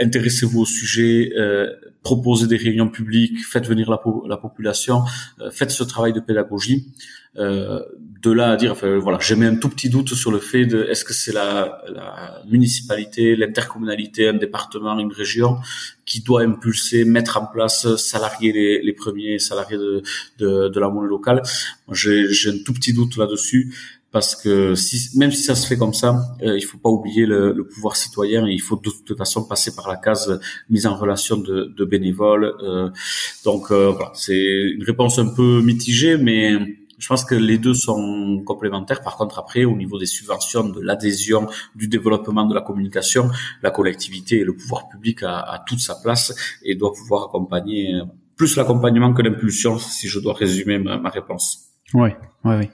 intéressez-vous 0.00 0.60
au 0.60 0.66
sujet, 0.66 1.32
proposez 2.02 2.46
des 2.46 2.56
réunions 2.56 2.88
publiques, 2.88 3.38
faites 3.44 3.66
venir 3.66 3.90
la 3.90 4.36
population, 4.36 5.02
faites 5.52 5.70
ce 5.70 5.84
travail 5.84 6.12
de 6.12 6.20
pédagogie. 6.20 6.86
Euh, 7.36 7.80
de 8.22 8.32
là 8.32 8.50
à 8.50 8.56
dire, 8.56 8.72
enfin, 8.72 8.98
voilà, 8.98 9.18
j'ai 9.20 9.34
mis 9.34 9.46
un 9.46 9.54
tout 9.54 9.70
petit 9.70 9.88
doute 9.88 10.14
sur 10.14 10.30
le 10.30 10.40
fait 10.40 10.66
de 10.66 10.84
est-ce 10.84 11.04
que 11.04 11.14
c'est 11.14 11.32
la, 11.32 11.80
la 11.88 12.42
municipalité, 12.46 13.34
l'intercommunalité, 13.34 14.28
un 14.28 14.34
département, 14.34 14.98
une 14.98 15.12
région 15.12 15.56
qui 16.04 16.20
doit 16.20 16.42
impulser, 16.42 17.04
mettre 17.04 17.38
en 17.38 17.46
place, 17.46 17.96
salarier 17.96 18.52
les, 18.52 18.82
les 18.82 18.92
premiers 18.92 19.38
salariés 19.38 19.78
de, 19.78 20.02
de, 20.38 20.68
de 20.68 20.80
la 20.80 20.90
monnaie 20.90 21.08
locale. 21.08 21.40
J'ai 21.92 22.50
un 22.50 22.58
tout 22.64 22.74
petit 22.74 22.92
doute 22.92 23.16
là-dessus 23.16 23.74
parce 24.12 24.34
que 24.34 24.74
si, 24.74 25.16
même 25.16 25.30
si 25.30 25.44
ça 25.44 25.54
se 25.54 25.66
fait 25.66 25.76
comme 25.76 25.94
ça, 25.94 26.20
euh, 26.42 26.58
il 26.58 26.62
faut 26.62 26.78
pas 26.78 26.90
oublier 26.90 27.26
le, 27.26 27.52
le, 27.52 27.64
pouvoir 27.64 27.96
citoyen 27.96 28.46
et 28.48 28.52
il 28.52 28.60
faut 28.60 28.76
de 28.76 28.90
toute 28.90 29.16
façon 29.16 29.44
passer 29.44 29.74
par 29.74 29.88
la 29.88 29.96
case 29.96 30.40
mise 30.68 30.86
en 30.86 30.96
relation 30.96 31.36
de, 31.36 31.72
de 31.76 31.84
bénévoles. 31.84 32.52
Euh, 32.62 32.90
donc 33.44 33.70
euh, 33.70 33.92
voilà, 33.92 34.10
c'est 34.14 34.72
une 34.74 34.82
réponse 34.82 35.18
un 35.18 35.32
peu 35.32 35.62
mitigée, 35.62 36.16
mais 36.18 36.54
je 37.00 37.08
pense 37.08 37.24
que 37.24 37.34
les 37.34 37.58
deux 37.58 37.74
sont 37.74 38.42
complémentaires. 38.44 39.02
Par 39.02 39.16
contre, 39.16 39.38
après, 39.38 39.64
au 39.64 39.74
niveau 39.74 39.98
des 39.98 40.06
subventions, 40.06 40.68
de 40.68 40.80
l'adhésion, 40.80 41.48
du 41.74 41.88
développement 41.88 42.44
de 42.44 42.54
la 42.54 42.60
communication, 42.60 43.30
la 43.62 43.70
collectivité 43.70 44.40
et 44.40 44.44
le 44.44 44.54
pouvoir 44.54 44.88
public 44.88 45.22
a, 45.22 45.64
toute 45.66 45.80
sa 45.80 45.96
place 45.96 46.34
et 46.62 46.76
doit 46.76 46.92
pouvoir 46.92 47.24
accompagner 47.24 48.00
plus 48.36 48.56
l'accompagnement 48.56 49.12
que 49.14 49.22
l'impulsion, 49.22 49.78
si 49.78 50.08
je 50.08 50.20
dois 50.20 50.34
résumer 50.34 50.78
ma, 50.78 51.08
réponse. 51.08 51.70
Oui, 51.94 52.10
oui, 52.44 52.54
oui. 52.58 52.68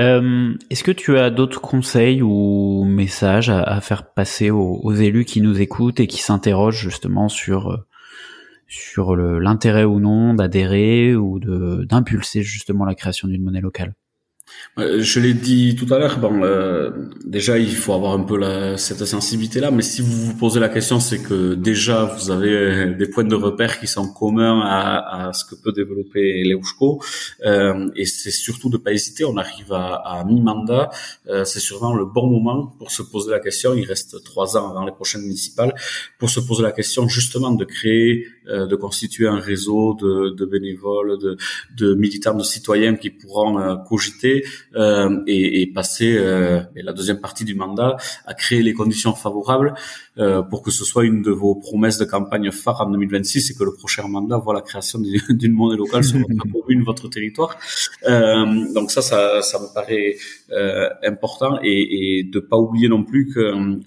Euh, 0.00 0.54
Est-ce 0.70 0.84
que 0.84 0.92
tu 0.92 1.18
as 1.18 1.30
d'autres 1.30 1.60
conseils 1.60 2.22
ou 2.22 2.84
messages 2.84 3.50
à, 3.50 3.80
faire 3.80 4.12
passer 4.12 4.50
aux, 4.50 4.80
aux, 4.82 4.94
élus 4.94 5.24
qui 5.24 5.40
nous 5.40 5.60
écoutent 5.60 5.98
et 5.98 6.06
qui 6.06 6.20
s'interrogent 6.20 6.80
justement 6.80 7.28
sur 7.28 7.70
euh, 7.70 7.87
sur 8.68 9.16
l'intérêt 9.16 9.84
ou 9.84 9.98
non 9.98 10.34
d'adhérer 10.34 11.16
ou 11.16 11.40
d'impulser 11.40 12.42
justement 12.42 12.84
la 12.84 12.94
création 12.94 13.26
d'une 13.26 13.42
monnaie 13.42 13.60
locale 13.60 13.94
je 14.76 15.20
l'ai 15.20 15.34
dit 15.34 15.74
tout 15.74 15.92
à 15.92 15.98
l'heure. 15.98 16.18
Bon, 16.18 16.42
euh, 16.42 16.90
déjà, 17.24 17.58
il 17.58 17.74
faut 17.74 17.92
avoir 17.92 18.12
un 18.12 18.22
peu 18.22 18.38
la, 18.38 18.76
cette 18.76 19.04
sensibilité-là. 19.04 19.70
Mais 19.70 19.82
si 19.82 20.02
vous 20.02 20.26
vous 20.26 20.34
posez 20.34 20.60
la 20.60 20.68
question, 20.68 21.00
c'est 21.00 21.22
que 21.22 21.54
déjà 21.54 22.04
vous 22.04 22.30
avez 22.30 22.94
des 22.94 23.08
points 23.08 23.24
de 23.24 23.34
repère 23.34 23.80
qui 23.80 23.86
sont 23.86 24.12
communs 24.12 24.60
à, 24.60 25.28
à 25.28 25.32
ce 25.32 25.44
que 25.44 25.54
peut 25.54 25.72
développer 25.72 26.44
l'Eushco. 26.44 27.02
Euh, 27.44 27.88
et 27.96 28.06
c'est 28.06 28.30
surtout 28.30 28.70
de 28.70 28.76
pas 28.76 28.92
hésiter. 28.92 29.24
On 29.24 29.36
arrive 29.36 29.72
à, 29.72 29.94
à 29.94 30.24
mi-mandat. 30.24 30.90
Euh, 31.28 31.44
c'est 31.44 31.60
sûrement 31.60 31.94
le 31.94 32.04
bon 32.04 32.28
moment 32.28 32.66
pour 32.78 32.90
se 32.90 33.02
poser 33.02 33.30
la 33.30 33.40
question. 33.40 33.74
Il 33.74 33.84
reste 33.84 34.22
trois 34.24 34.56
ans 34.56 34.70
avant 34.70 34.84
les 34.84 34.92
prochaines 34.92 35.22
municipales 35.22 35.74
pour 36.18 36.30
se 36.30 36.40
poser 36.40 36.62
la 36.62 36.72
question 36.72 37.08
justement 37.08 37.50
de 37.50 37.64
créer, 37.64 38.26
euh, 38.48 38.66
de 38.66 38.76
constituer 38.76 39.26
un 39.26 39.40
réseau 39.40 39.94
de, 39.94 40.30
de 40.30 40.44
bénévoles, 40.46 41.18
de, 41.18 41.36
de, 41.76 41.94
militants, 41.94 42.34
de 42.34 42.44
citoyens 42.44 42.94
qui 42.94 43.10
pourront 43.10 43.58
euh, 43.58 43.74
euh, 44.74 45.22
et, 45.26 45.62
et, 45.62 45.66
passer 45.66 46.16
euh, 46.16 46.60
la 46.74 46.92
deuxième 46.92 47.20
partie 47.20 47.44
du 47.44 47.54
mandat 47.54 47.96
à 48.26 48.34
créer 48.34 48.62
les 48.62 48.72
conditions 48.72 49.14
favorables 49.14 49.74
euh, 50.18 50.42
pour 50.42 50.62
que 50.62 50.70
ce 50.70 50.84
soit 50.84 51.04
une 51.04 51.22
de 51.22 51.30
vos 51.30 51.54
promesses 51.54 51.98
de 51.98 52.04
campagne 52.04 52.50
phare 52.50 52.80
en 52.80 52.90
2026 52.90 53.50
et 53.50 53.54
que 53.54 53.64
le 53.64 53.72
prochain 53.72 54.06
mandat 54.08 54.38
voit 54.38 54.54
la 54.54 54.62
création 54.62 54.98
d'une 54.98 55.52
monnaie 55.52 55.76
locale 55.76 56.02
sur 56.02 56.18
votre 56.18 56.52
commune, 56.52 56.82
votre 56.82 57.08
territoire. 57.08 57.56
Euh, 58.08 58.72
donc 58.74 58.90
ça, 58.90 59.02
ça, 59.02 59.42
ça 59.42 59.58
me 59.60 59.72
paraît 59.72 60.16
euh, 60.50 60.88
important 61.04 61.58
et, 61.62 62.18
et 62.18 62.24
de 62.24 62.40
pas 62.40 62.56
oublier 62.56 62.88
non 62.88 63.04
plus 63.04 63.28
que 63.28 63.78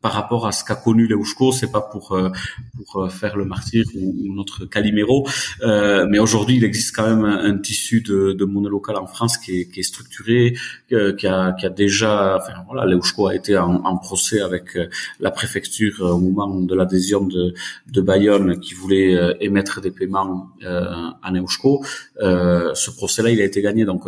par 0.00 0.12
rapport 0.12 0.46
à 0.46 0.52
ce 0.52 0.64
qu'a 0.64 0.76
connu 0.76 1.06
Leushko, 1.06 1.52
c'est 1.52 1.70
pas 1.70 1.80
pour 1.80 2.12
euh, 2.12 2.30
pour 2.76 3.02
euh, 3.02 3.08
faire 3.08 3.36
le 3.36 3.44
martyr 3.44 3.84
ou, 3.94 4.34
notre 4.34 4.64
Calimero, 4.64 5.26
euh, 5.62 6.06
mais 6.08 6.18
aujourd'hui 6.18 6.56
il 6.56 6.64
existe 6.64 6.94
quand 6.96 7.08
même 7.08 7.24
un, 7.24 7.58
tissu 7.58 8.00
de, 8.00 8.32
de, 8.32 8.44
monnaie 8.44 8.68
locale 8.68 8.96
en 8.96 9.06
France 9.06 9.36
qui 9.36 9.60
est, 9.60 9.68
qui 9.70 9.80
est 9.80 9.84
structuré, 9.84 10.56
euh, 10.92 11.14
qui, 11.14 11.26
a, 11.26 11.52
qui 11.52 11.66
a 11.66 11.70
déjà, 11.70 12.38
enfin 12.40 12.52
voilà, 12.66 12.86
Leushko 12.86 13.26
a 13.26 13.34
été 13.34 13.58
en, 13.58 13.84
en, 13.84 13.98
procès 13.98 14.40
avec 14.40 14.78
la 15.18 15.30
préfecture 15.30 16.00
au 16.00 16.18
moment 16.18 16.60
de 16.60 16.74
l'adhésion 16.74 17.24
de, 17.24 17.54
de 17.88 18.00
Bayonne 18.00 18.60
qui 18.60 18.74
voulait 18.74 19.36
émettre 19.40 19.80
des 19.80 19.90
paiements 19.90 20.48
euh, 20.64 20.84
à 21.22 21.30
Leushko. 21.30 21.84
ce 22.18 22.90
procès-là, 22.90 23.30
il 23.30 23.40
a 23.40 23.44
été 23.44 23.60
gagné, 23.60 23.84
donc 23.84 24.06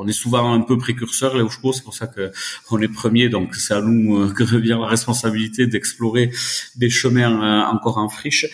on 0.00 0.06
est 0.06 0.18
souvent 0.24 0.52
un 0.52 0.60
peu 0.60 0.78
précurseur 0.78 1.36
là 1.36 1.42
où 1.44 1.50
c'est 1.72 1.82
pour 1.82 1.94
ça 2.00 2.06
que 2.06 2.30
on 2.70 2.80
est 2.80 2.92
premier, 3.02 3.28
donc 3.28 3.54
c'est 3.56 3.74
à 3.74 3.82
nous 3.82 4.32
que 4.32 4.44
revient 4.44 4.78
la 4.80 4.86
responsabilité 4.86 5.66
d'explorer 5.66 6.30
des 6.76 6.88
chemins 6.88 7.68
encore 7.74 7.98
en 7.98 8.08
friche. 8.08 8.46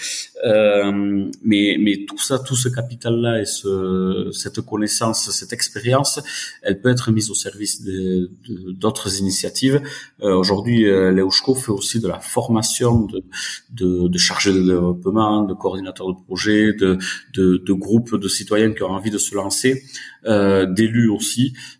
mais 1.50 1.76
mais 1.84 1.94
tout 2.08 2.22
ça, 2.28 2.38
tout 2.38 2.56
ce 2.64 2.68
capital 2.68 3.14
là 3.26 3.32
et 3.42 3.44
ce, 3.44 4.30
cette 4.32 4.60
connaissance, 4.62 5.30
cette 5.30 5.52
expérience, 5.52 6.12
elle 6.62 6.80
peut 6.80 6.90
être 6.96 7.12
mise 7.12 7.30
au 7.30 7.34
service 7.34 7.74
d'autres 8.82 9.08
initiatives. 9.22 9.82
Aujourd'hui, 10.22 10.78
l'EUSCO 11.16 11.54
fait 11.54 11.72
aussi 11.72 12.00
de 12.00 12.08
la 12.08 12.20
formation 12.20 12.92
de, 13.12 13.22
de, 13.80 14.08
de 14.08 14.18
chargés 14.18 14.52
de 14.52 14.62
développement, 14.62 15.42
de 15.42 15.54
coordinateurs 15.54 16.08
de 16.08 16.18
projets, 16.26 16.72
de, 16.72 16.98
de, 17.34 17.62
de 17.68 17.72
groupes 17.84 18.14
de 18.16 18.28
citoyens 18.28 18.72
qui 18.72 18.82
ont 18.82 18.94
envie 18.98 19.10
de 19.10 19.18
se 19.18 19.34
lancer, 19.34 19.82
euh, 20.26 20.64
d'élus 20.64 21.10
aussi. 21.10 21.33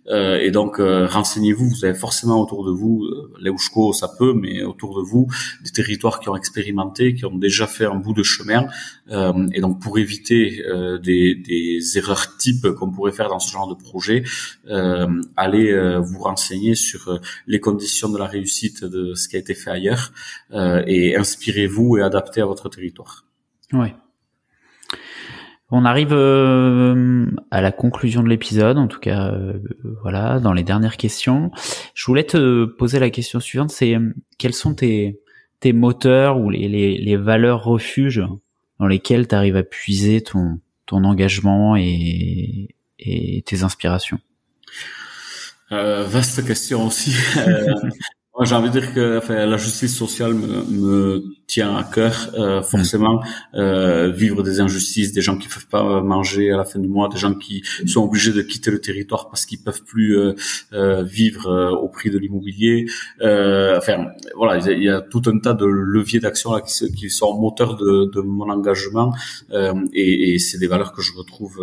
Euh, 0.09 0.39
et 0.39 0.51
donc, 0.51 0.79
euh, 0.79 1.07
renseignez-vous, 1.07 1.69
vous 1.69 1.85
avez 1.85 1.95
forcément 1.95 2.41
autour 2.41 2.65
de 2.65 2.71
vous, 2.71 3.05
euh, 3.05 3.33
l'EUSCO 3.41 3.93
ça 3.93 4.09
peut, 4.19 4.35
mais 4.35 4.63
autour 4.63 4.97
de 4.97 5.03
vous, 5.03 5.29
des 5.65 5.71
territoires 5.71 6.21
qui 6.21 6.29
ont 6.29 6.37
expérimenté, 6.37 7.15
qui 7.15 7.25
ont 7.25 7.37
déjà 7.37 7.67
fait 7.67 7.87
un 7.87 7.97
bout 7.97 8.13
de 8.13 8.23
chemin. 8.23 8.67
Euh, 9.11 9.49
et 9.53 9.61
donc, 9.61 9.81
pour 9.81 9.99
éviter 9.99 10.65
euh, 10.67 10.99
des, 10.99 11.35
des 11.35 11.99
erreurs 11.99 12.37
types 12.37 12.69
qu'on 12.71 12.91
pourrait 12.91 13.13
faire 13.13 13.29
dans 13.29 13.39
ce 13.39 13.51
genre 13.51 13.69
de 13.69 13.75
projet, 13.75 14.25
allez 15.37 15.99
vous 16.01 16.19
renseigner 16.19 16.75
sur 16.75 17.21
les 17.47 17.61
conditions 17.61 18.09
de 18.09 18.19
la 18.19 18.27
réussite 18.27 18.85
de 18.85 19.15
ce 19.15 19.29
qui 19.29 19.37
a 19.37 19.39
été 19.39 19.55
fait 19.55 19.71
ailleurs 19.71 20.13
et 20.53 21.17
inspirez-vous 21.17 21.99
et 21.99 22.03
adaptez 22.03 22.41
à 22.41 22.47
votre 22.47 22.69
territoire. 22.69 23.25
Ouais. 23.73 23.95
On 25.77 25.85
arrive 25.85 26.13
euh, 26.13 27.27
à 27.51 27.61
la 27.61 27.73
conclusion 27.73 28.23
de 28.23 28.29
l'épisode, 28.29 28.79
en 28.79 28.87
tout 28.87 29.01
cas, 29.01 29.33
euh, 29.33 29.55
voilà, 30.03 30.39
dans 30.39 30.53
les 30.53 30.63
dernières 30.63 30.97
questions. 30.97 31.51
Je 31.95 32.07
voulais 32.07 32.23
te 32.23 32.65
poser 32.65 33.01
la 33.01 33.11
question 33.11 33.41
suivante, 33.41 33.71
c'est 33.71 33.97
euh, 33.97 34.15
quels 34.39 34.55
sont 34.55 34.77
tes, 34.77 35.19
tes 35.59 35.73
moteurs 35.73 36.39
ou 36.39 36.49
les, 36.49 36.69
les, 36.69 36.99
les 36.99 37.17
valeurs 37.17 37.65
refuges 37.65 38.23
dans 38.79 38.87
lesquelles 38.87 39.27
tu 39.27 39.35
arrives 39.35 39.57
à 39.57 39.65
puiser 39.65 40.21
ton, 40.21 40.61
ton 40.87 41.03
engagement 41.03 41.75
et, 41.75 42.77
et 43.01 43.43
tes 43.43 43.65
inspirations? 43.65 44.21
Vaste 45.73 46.47
question 46.47 46.87
aussi. 46.87 47.17
J'ai 48.43 48.57
envie 48.57 48.69
de 48.69 48.81
dire 48.81 48.93
que 48.93 49.19
enfin, 49.19 49.47
la 49.47 49.57
justice 49.57 49.97
sociale 49.97 50.35
me, 50.35 50.65
me 50.65 51.25
tient 51.47 51.77
à 51.77 51.85
cœur. 51.85 52.31
Euh, 52.35 52.63
forcément, 52.63 53.23
euh, 53.55 54.11
vivre 54.11 54.43
des 54.43 54.59
injustices, 54.59 55.13
des 55.13 55.21
gens 55.21 55.39
qui 55.39 55.47
peuvent 55.47 55.69
pas 55.69 56.03
manger 56.03 56.51
à 56.51 56.57
la 56.57 56.65
fin 56.65 56.81
du 56.81 56.89
mois, 56.89 57.09
des 57.09 57.17
gens 57.17 57.35
qui 57.35 57.63
sont 57.87 58.03
obligés 58.03 58.33
de 58.33 58.43
quitter 58.43 58.73
le 58.73 58.81
territoire 58.81 59.29
parce 59.29 59.47
qu'ils 59.47 59.63
peuvent 59.63 59.85
plus 59.85 60.19
euh, 60.19 60.35
euh 60.73 61.05
vivre 61.05 61.47
euh, 61.47 61.71
au 61.71 61.89
prix 61.89 62.11
de 62.11 62.19
l'immobilier. 62.19 62.87
Euh, 63.21 63.79
enfin, 63.79 64.07
voilà, 64.37 64.59
il 64.69 64.83
y, 64.83 64.89
a, 64.89 65.01
tout 65.01 65.23
un 65.27 65.39
tas 65.39 65.55
de 65.55 65.67
leviers 65.67 66.19
d'action 66.19 66.59
qui, 66.61 66.93
qui, 66.93 67.11
sont 67.11 67.39
moteurs 67.39 67.77
de, 67.77 68.11
de 68.13 68.21
mon 68.21 68.51
engagement 68.51 69.15
et, 69.53 70.35
et 70.35 70.39
c'est 70.39 70.59
des 70.59 70.67
valeurs 70.67 70.93
que 70.93 71.03
je 71.03 71.13
retrouve 71.17 71.61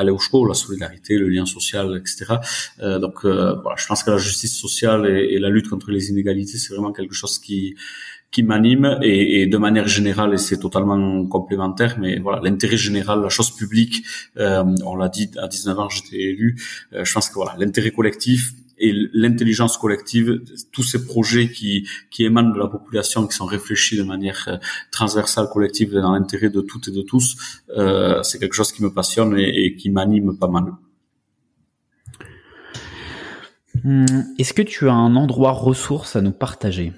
à 0.00 0.04
l'EUSCO, 0.04 0.46
la 0.46 0.54
solidarité, 0.54 1.12
le 1.24 1.28
lien 1.28 1.46
social, 1.46 1.86
etc. 2.00 2.34
donc, 3.04 3.16
voilà, 3.64 3.76
je 3.76 3.86
pense 3.86 4.02
que 4.04 4.10
la 4.10 4.18
justice 4.18 4.54
sociale 4.66 5.02
et, 5.06 5.34
et 5.34 5.38
la 5.38 5.50
lutte 5.54 5.68
contre 5.68 5.90
les 5.90 6.10
inégalités, 6.10 6.58
c'est 6.58 6.72
vraiment 6.74 6.92
quelque 6.92 7.14
chose 7.14 7.38
qui 7.38 7.74
qui 8.30 8.42
m'anime 8.42 8.98
et, 9.02 9.42
et, 9.42 9.46
de 9.46 9.58
manière 9.58 9.88
générale, 9.88 10.34
et 10.34 10.38
c'est 10.38 10.58
totalement 10.58 11.26
complémentaire, 11.26 11.96
mais 11.98 12.18
voilà, 12.18 12.40
l'intérêt 12.42 12.76
général, 12.76 13.22
la 13.22 13.28
chose 13.28 13.50
publique, 13.50 14.04
euh, 14.36 14.62
on 14.84 14.94
l'a 14.94 15.08
dit, 15.08 15.30
à 15.38 15.48
19 15.48 15.78
ans, 15.78 15.88
j'étais 15.88 16.16
élu, 16.16 16.56
euh, 16.92 17.04
je 17.04 17.12
pense 17.12 17.28
que 17.28 17.34
voilà, 17.34 17.56
l'intérêt 17.58 17.90
collectif 17.90 18.52
et 18.80 18.92
l'intelligence 19.12 19.76
collective, 19.76 20.42
tous 20.72 20.82
ces 20.82 21.04
projets 21.04 21.50
qui, 21.50 21.86
qui 22.10 22.24
émanent 22.24 22.50
de 22.50 22.58
la 22.58 22.66
population, 22.66 23.26
qui 23.26 23.36
sont 23.36 23.46
réfléchis 23.46 23.96
de 23.96 24.02
manière 24.02 24.44
euh, 24.48 24.56
transversale, 24.90 25.48
collective, 25.52 25.92
dans 25.92 26.12
l'intérêt 26.12 26.50
de 26.50 26.60
toutes 26.60 26.88
et 26.88 26.92
de 26.92 27.02
tous, 27.02 27.36
euh, 27.76 28.22
c'est 28.22 28.38
quelque 28.38 28.54
chose 28.54 28.72
qui 28.72 28.82
me 28.82 28.92
passionne 28.92 29.38
et, 29.38 29.66
et 29.66 29.76
qui 29.76 29.90
m'anime 29.90 30.36
pas 30.38 30.48
mal. 30.48 30.72
Hmm, 33.84 34.04
est-ce 34.38 34.52
que 34.52 34.62
tu 34.62 34.88
as 34.88 34.94
un 34.94 35.14
endroit 35.16 35.52
ressource 35.52 36.16
à 36.16 36.20
nous 36.20 36.32
partager? 36.32 36.92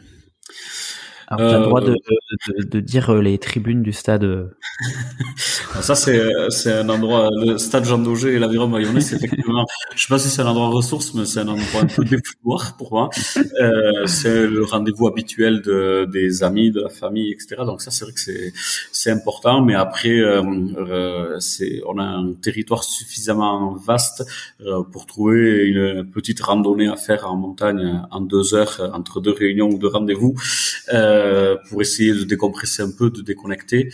Alors, 1.32 1.50
tu 1.50 1.54
as 1.54 1.58
le 1.58 1.64
droit 1.64 1.80
de, 1.80 1.96
de, 2.58 2.62
de, 2.64 2.80
dire 2.80 3.10
euh, 3.10 3.22
les 3.22 3.38
tribunes 3.38 3.82
du 3.82 3.92
stade. 3.92 4.24
Euh. 4.24 4.46
ça, 5.80 5.94
c'est, 5.94 6.20
c'est 6.50 6.72
un 6.72 6.88
endroit, 6.88 7.30
le 7.32 7.56
stade 7.56 7.84
Jean 7.84 7.98
Daugé 7.98 8.34
et 8.34 8.38
l'aviron 8.38 8.68
mayonnaise, 8.68 9.12
effectivement, 9.14 9.66
je 9.94 10.02
sais 10.02 10.08
pas 10.08 10.18
si 10.18 10.28
c'est 10.28 10.42
un 10.42 10.46
endroit 10.46 10.68
ressource, 10.68 11.14
mais 11.14 11.24
c'est 11.24 11.40
un 11.40 11.48
endroit 11.48 11.82
un 11.82 11.86
peu 11.86 12.04
défouloir 12.04 12.76
pour 12.76 12.92
moi. 12.92 13.10
Euh, 13.60 14.06
c'est 14.06 14.46
le 14.46 14.62
rendez-vous 14.64 15.06
habituel 15.06 15.62
de, 15.62 16.06
des 16.12 16.42
amis, 16.42 16.70
de 16.70 16.82
la 16.82 16.90
famille, 16.90 17.32
etc. 17.32 17.62
Donc 17.64 17.80
ça, 17.80 17.90
c'est 17.90 18.04
vrai 18.04 18.12
que 18.12 18.20
c'est, 18.20 18.52
c'est 18.92 19.10
important, 19.10 19.62
mais 19.62 19.74
après, 19.74 20.18
euh, 20.18 20.42
euh 20.76 21.40
c'est, 21.40 21.80
on 21.86 21.98
a 21.98 22.04
un 22.04 22.32
territoire 22.34 22.84
suffisamment 22.84 23.72
vaste 23.74 24.24
euh, 24.60 24.82
pour 24.82 25.06
trouver 25.06 25.66
une 25.66 26.04
petite 26.10 26.40
randonnée 26.40 26.88
à 26.88 26.96
faire 26.96 27.30
en 27.30 27.36
montagne 27.36 28.02
en 28.10 28.20
deux 28.20 28.54
heures 28.54 28.90
entre 28.92 29.20
deux 29.20 29.32
réunions 29.32 29.68
ou 29.70 29.78
deux 29.78 29.88
rendez-vous. 29.88 30.34
Euh, 30.92 31.21
euh, 31.22 31.56
pour 31.68 31.80
essayer 31.80 32.12
de 32.12 32.24
décompresser 32.24 32.82
un 32.82 32.90
peu, 32.90 33.10
de 33.10 33.22
déconnecter. 33.22 33.88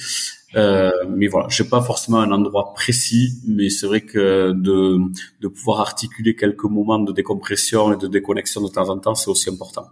Euh, 0.57 0.91
mais 1.09 1.27
voilà, 1.27 1.49
j'ai 1.51 1.65
pas 1.65 1.83
forcément 1.83 2.21
un 2.21 2.33
endroit 2.33 2.73
précis, 2.75 3.35
mais 3.47 3.69
c'est 3.71 3.87
vrai 3.87 4.01
que 4.01 4.53
de, 4.53 4.99
de 5.41 5.49
pouvoir 5.49 5.81
articuler 5.81 6.35
quelques 6.35 6.65
moments 6.65 6.99
de 6.99 7.13
décompression 7.13 7.93
et 7.93 7.97
de 7.97 8.07
déconnexion 8.07 8.63
de 8.63 8.69
temps 8.69 8.89
en 8.89 8.99
temps, 8.99 9.15
c'est 9.15 9.31
aussi 9.31 9.51
important. 9.51 9.87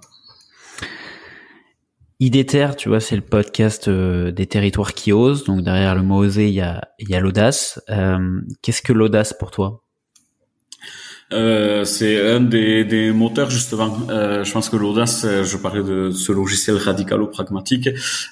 Idéter, 2.18 2.68
tu 2.78 2.88
vois, 2.88 3.00
c'est 3.00 3.16
le 3.16 3.22
podcast 3.22 3.88
euh, 3.88 4.32
des 4.32 4.46
territoires 4.46 4.94
qui 4.94 5.12
osent. 5.12 5.44
Donc 5.44 5.62
derrière 5.62 5.94
le 5.94 6.02
mot 6.02 6.24
oser, 6.24 6.48
il 6.48 6.54
y 6.54 6.62
a, 6.62 6.80
y 6.98 7.14
a 7.14 7.20
l'audace. 7.20 7.78
Qu'est-ce 8.62 8.80
que 8.80 8.94
l'audace 8.94 9.34
pour 9.38 9.50
toi? 9.50 9.85
Euh, 11.32 11.84
c'est 11.84 12.30
un 12.30 12.40
des, 12.40 12.84
des, 12.84 13.10
moteurs 13.10 13.50
justement. 13.50 13.98
Euh, 14.10 14.44
je 14.44 14.52
pense 14.52 14.68
que 14.68 14.76
l'audace, 14.76 15.24
euh, 15.24 15.42
je 15.42 15.56
parlais 15.56 15.82
de 15.82 16.10
ce 16.10 16.30
logiciel 16.30 16.76
radicalo-pragmatique, 16.76 17.88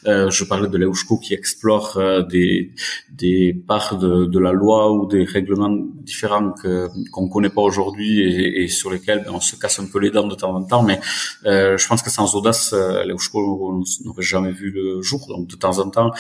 euh, 0.07 0.31
je 0.31 0.45
parlais 0.45 0.69
de 0.69 0.79
l'EUSCO 0.79 1.19
qui 1.19 1.35
explore 1.35 1.97
euh, 1.97 2.23
des, 2.23 2.71
des 3.11 3.53
parts 3.53 3.99
de, 3.99 4.27
de, 4.27 4.39
la 4.39 4.53
loi 4.53 4.93
ou 4.93 5.09
des 5.09 5.25
règlements 5.25 5.77
différents 6.03 6.53
que, 6.53 6.89
qu'on 7.11 7.29
connaît 7.29 7.49
pas 7.49 7.63
aujourd'hui 7.63 8.21
et, 8.21 8.63
et, 8.63 8.69
sur 8.69 8.93
lesquels 8.93 9.25
ben, 9.25 9.33
on 9.35 9.41
se 9.41 9.57
casse 9.57 9.81
un 9.81 9.87
peu 9.87 9.99
les 9.99 10.11
dents 10.11 10.29
de 10.29 10.37
temps 10.37 10.55
en 10.55 10.63
temps. 10.63 10.85
Mais 10.85 11.01
je 11.45 11.89
pense 11.89 12.01
que 12.03 12.11
sans 12.11 12.37
audace, 12.37 12.73
l'EUSCO 12.73 13.83
n'aurait 14.05 14.23
jamais 14.23 14.53
vu 14.53 14.71
le 14.71 15.03
jour. 15.03 15.27
Donc 15.29 15.49
de 15.49 15.57
temps 15.57 15.81
en 15.81 15.91
temps, 15.91 16.13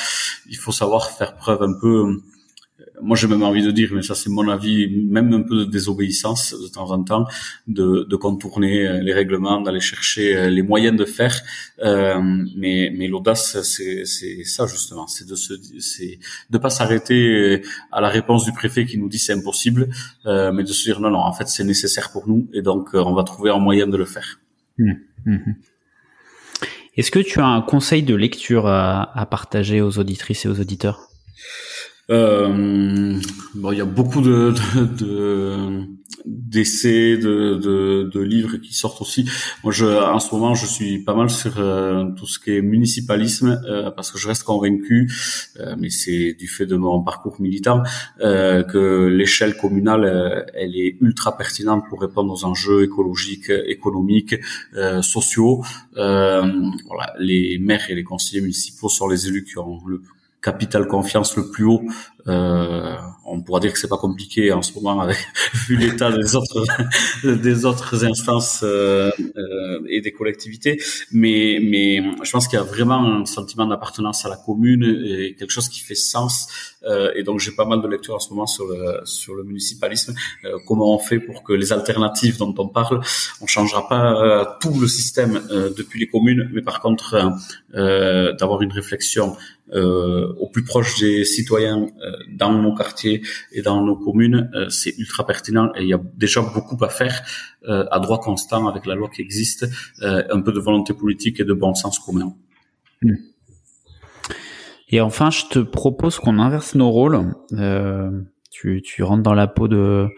il 0.48 0.56
faut 0.56 0.72
savoir 0.72 1.10
faire 1.12 1.36
preuve 1.36 1.62
un 1.62 1.74
peu 1.80 2.20
moi 3.04 3.16
j'ai 3.16 3.28
même 3.28 3.42
envie 3.42 3.62
de 3.62 3.70
dire, 3.70 3.90
mais 3.94 4.02
ça 4.02 4.14
c'est 4.14 4.30
mon 4.30 4.48
avis, 4.48 4.88
même 4.88 5.32
un 5.32 5.42
peu 5.42 5.56
de 5.60 5.64
désobéissance 5.64 6.54
de 6.60 6.68
temps 6.68 6.90
en 6.90 7.02
temps, 7.04 7.26
de, 7.68 8.06
de 8.08 8.16
contourner 8.16 8.86
euh, 8.86 9.00
les 9.00 9.12
règlements, 9.12 9.60
d'aller 9.60 9.80
chercher 9.80 10.36
euh, 10.36 10.50
les 10.50 10.62
moyens 10.62 10.96
de 10.96 11.04
faire. 11.04 11.36
Euh, 11.84 12.20
mais 12.56 12.92
mais 12.96 13.06
l'audace 13.08 13.60
c'est 13.62 14.04
ça 14.44 14.66
justement, 14.66 15.06
c'est 15.06 15.26
de 15.28 15.34
se 15.34 15.54
de 16.50 16.58
pas 16.58 16.70
s'arrêter 16.70 17.62
à 17.92 18.00
la 18.00 18.08
réponse 18.08 18.44
du 18.44 18.52
préfet 18.52 18.86
qui 18.86 18.96
nous 18.98 19.08
dit 19.08 19.18
c'est 19.18 19.32
impossible, 19.32 19.90
euh, 20.26 20.52
mais 20.52 20.64
de 20.64 20.72
se 20.78 20.84
dire 20.84 21.00
non 21.00 21.10
non 21.10 21.18
en 21.18 21.32
fait 21.32 21.48
c'est 21.48 21.64
nécessaire 21.64 22.10
pour 22.12 22.28
nous 22.28 22.48
et 22.52 22.62
donc 22.62 22.94
euh, 22.94 22.98
on 22.98 23.14
va 23.14 23.24
trouver 23.24 23.50
un 23.50 23.58
moyen 23.58 23.86
de 23.86 23.96
le 23.96 24.04
faire. 24.04 24.40
Mmh, 24.78 24.92
mmh. 25.26 25.36
Est-ce 26.96 27.10
que 27.10 27.18
tu 27.18 27.40
as 27.40 27.46
un 27.46 27.60
conseil 27.60 28.02
de 28.02 28.14
lecture 28.14 28.66
à, 28.66 29.18
à 29.18 29.26
partager 29.26 29.80
aux 29.80 29.98
auditrices 29.98 30.44
et 30.44 30.48
aux 30.48 30.60
auditeurs? 30.60 31.08
Euh, 32.10 33.18
bon, 33.54 33.72
il 33.72 33.78
y 33.78 33.80
a 33.80 33.86
beaucoup 33.86 34.20
de, 34.20 34.52
de, 35.00 35.86
d'essais, 36.24 37.16
de, 37.16 37.54
de, 37.54 38.10
de, 38.12 38.20
livres 38.20 38.56
qui 38.56 38.74
sortent 38.74 39.00
aussi. 39.00 39.28
Moi, 39.62 39.72
je, 39.72 39.86
en 39.86 40.20
ce 40.20 40.34
moment, 40.34 40.54
je 40.54 40.66
suis 40.66 40.98
pas 40.98 41.14
mal 41.14 41.30
sur 41.30 41.58
euh, 41.58 42.10
tout 42.16 42.26
ce 42.26 42.38
qui 42.38 42.52
est 42.52 42.62
municipalisme 42.62 43.60
euh, 43.66 43.90
parce 43.90 44.10
que 44.10 44.18
je 44.18 44.28
reste 44.28 44.42
convaincu, 44.42 45.10
euh, 45.60 45.76
mais 45.78 45.90
c'est 45.90 46.34
du 46.34 46.48
fait 46.48 46.66
de 46.66 46.76
mon 46.76 47.02
parcours 47.02 47.40
militant, 47.40 47.82
que 48.18 49.06
l'échelle 49.06 49.56
communale, 49.56 50.46
elle 50.54 50.76
est 50.76 50.96
ultra 51.00 51.36
pertinente 51.36 51.84
pour 51.88 52.00
répondre 52.00 52.32
aux 52.32 52.44
enjeux 52.44 52.84
écologiques, 52.84 53.50
économiques, 53.66 54.36
sociaux. 55.02 55.62
voilà, 55.94 57.14
les 57.18 57.58
maires 57.58 57.90
et 57.90 57.94
les 57.94 58.04
conseillers 58.04 58.40
municipaux 58.40 58.88
sont 58.88 59.08
les 59.08 59.28
élus 59.28 59.44
qui 59.44 59.58
ont 59.58 59.80
le 59.86 60.02
capital 60.44 60.86
confiance 60.86 61.36
le 61.36 61.50
plus 61.50 61.64
haut. 61.64 61.82
Euh, 62.26 62.96
on 63.26 63.42
pourra 63.42 63.60
dire 63.60 63.72
que 63.72 63.78
c'est 63.78 63.88
pas 63.88 63.98
compliqué 63.98 64.50
en 64.52 64.62
ce 64.62 64.72
moment 64.74 65.00
avec 65.00 65.18
vu 65.68 65.76
l'état 65.76 66.10
des 66.10 66.36
autres 66.36 66.64
des 67.22 67.66
autres 67.66 68.04
instances 68.04 68.60
euh, 68.62 69.10
euh, 69.36 69.80
et 69.88 70.00
des 70.00 70.12
collectivités, 70.12 70.80
mais 71.12 71.58
mais 71.62 72.02
je 72.22 72.30
pense 72.30 72.48
qu'il 72.48 72.58
y 72.58 72.62
a 72.62 72.64
vraiment 72.64 73.20
un 73.20 73.26
sentiment 73.26 73.66
d'appartenance 73.66 74.24
à 74.24 74.30
la 74.30 74.36
commune 74.36 74.84
et 75.04 75.34
quelque 75.34 75.50
chose 75.50 75.68
qui 75.68 75.80
fait 75.80 75.94
sens. 75.94 76.48
et 77.16 77.22
donc 77.22 77.40
j'ai 77.40 77.52
pas 77.52 77.64
mal 77.64 77.80
de 77.82 77.88
lectures 77.88 78.14
en 78.14 78.20
ce 78.20 78.30
moment 78.30 78.46
sur 78.46 78.66
le 78.66 79.00
sur 79.04 79.34
le 79.34 79.44
municipalisme. 79.44 80.14
comment 80.66 80.94
on 80.94 80.98
fait 80.98 81.18
pour 81.18 81.42
que 81.42 81.52
les 81.52 81.72
alternatives 81.72 82.38
dont 82.38 82.54
on 82.58 82.68
parle, 82.68 83.00
on 83.40 83.46
changera 83.46 83.88
pas 83.88 84.58
tout 84.60 84.78
le 84.78 84.88
système 84.88 85.42
depuis 85.78 85.98
les 86.00 86.06
communes, 86.06 86.50
mais 86.52 86.62
par 86.62 86.80
contre 86.80 87.06
d'avoir 88.38 88.62
une 88.62 88.72
réflexion 88.72 89.36
euh, 89.72 90.30
au 90.38 90.48
plus 90.50 90.62
proche 90.62 91.00
des 91.00 91.24
citoyens 91.24 91.88
euh, 92.04 92.13
dans 92.28 92.52
nos 92.52 92.74
quartiers 92.74 93.22
et 93.52 93.62
dans 93.62 93.82
nos 93.82 93.96
communes, 93.96 94.50
euh, 94.54 94.68
c'est 94.68 94.96
ultra 94.98 95.26
pertinent 95.26 95.70
et 95.74 95.82
il 95.82 95.88
y 95.88 95.94
a 95.94 96.00
déjà 96.14 96.40
beaucoup 96.42 96.82
à 96.84 96.88
faire 96.88 97.22
à 97.66 97.98
droit 97.98 98.20
constant 98.20 98.68
avec 98.68 98.84
la 98.84 98.94
loi 98.94 99.08
qui 99.08 99.22
existe, 99.22 99.66
un 100.02 100.42
peu 100.42 100.52
de 100.52 100.60
volonté 100.60 100.92
politique 100.92 101.40
et 101.40 101.44
de 101.44 101.54
bon 101.54 101.74
sens 101.74 101.98
commun. 101.98 102.34
Hmm. 103.00 103.14
Et 104.90 105.00
enfin, 105.00 105.30
je 105.30 105.46
te 105.46 105.60
propose 105.60 106.18
qu'on 106.18 106.38
inverse 106.38 106.74
nos 106.74 106.90
rôles. 106.90 107.34
Tu, 108.50 108.82
tu, 108.82 109.02
rentres 109.02 109.22
dans 109.22 109.32
la 109.32 109.46
peau 109.46 109.66
de, 109.66 110.08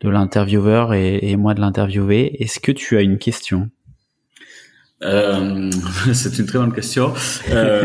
de 0.00 0.08
l'intervieweur 0.08 0.94
et, 0.94 1.18
et, 1.22 1.36
moi 1.36 1.52
de 1.52 1.60
l'interviewé. 1.60 2.42
Est-ce 2.42 2.60
que 2.60 2.72
tu 2.72 2.96
as 2.96 3.02
une 3.02 3.18
question? 3.18 3.70
Euh, 5.02 5.70
c'est 6.14 6.38
une 6.38 6.46
très 6.46 6.58
bonne 6.58 6.72
question. 6.72 7.12
Euh, 7.50 7.82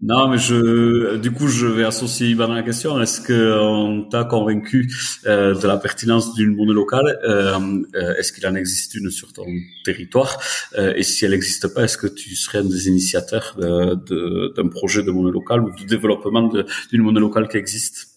non, 0.00 0.28
mais 0.28 0.38
je, 0.38 1.16
du 1.16 1.32
coup, 1.32 1.48
je 1.48 1.66
vais 1.66 1.84
associer 1.84 2.28
Ivan 2.28 2.52
à 2.52 2.56
la 2.56 2.62
question. 2.62 3.00
Est-ce 3.00 3.20
que 3.20 3.58
on 3.60 4.08
t'a 4.08 4.24
convaincu 4.24 4.88
euh, 5.26 5.54
de 5.54 5.66
la 5.66 5.76
pertinence 5.76 6.34
d'une 6.34 6.54
monnaie 6.54 6.72
locale? 6.72 7.18
Euh, 7.24 8.14
Est-ce 8.18 8.32
qu'il 8.32 8.46
en 8.46 8.54
existe 8.54 8.94
une 8.94 9.10
sur 9.10 9.32
ton 9.32 9.46
territoire? 9.84 10.40
Et 10.78 11.02
si 11.02 11.24
elle 11.24 11.32
n'existe 11.32 11.74
pas, 11.74 11.84
est-ce 11.84 11.98
que 11.98 12.06
tu 12.06 12.36
serais 12.36 12.58
un 12.58 12.64
des 12.64 12.88
initiateurs 12.88 13.56
d'un 13.58 14.68
projet 14.68 15.02
de 15.02 15.10
monnaie 15.10 15.32
locale 15.32 15.62
ou 15.62 15.70
de 15.70 15.86
développement 15.86 16.50
d'une 16.90 17.02
monnaie 17.02 17.20
locale 17.20 17.48
qui 17.48 17.56
existe? 17.56 18.08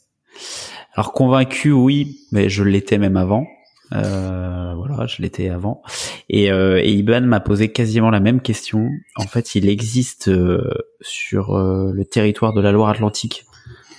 Alors 0.93 1.13
convaincu, 1.13 1.71
oui, 1.71 2.19
mais 2.32 2.49
je 2.49 2.63
l'étais 2.63 2.97
même 2.97 3.17
avant. 3.17 3.47
Euh, 3.93 4.73
voilà, 4.75 5.07
je 5.07 5.21
l'étais 5.21 5.49
avant. 5.49 5.81
Et, 6.29 6.51
euh, 6.51 6.79
et 6.81 6.91
Iban 6.91 7.21
m'a 7.21 7.39
posé 7.39 7.71
quasiment 7.71 8.09
la 8.09 8.19
même 8.19 8.41
question. 8.41 8.89
En 9.15 9.27
fait, 9.27 9.55
il 9.55 9.67
existe 9.67 10.27
euh, 10.27 10.69
sur 11.01 11.55
euh, 11.55 11.91
le 11.93 12.05
territoire 12.05 12.53
de 12.53 12.61
la 12.61 12.71
Loire-Atlantique, 12.71 13.45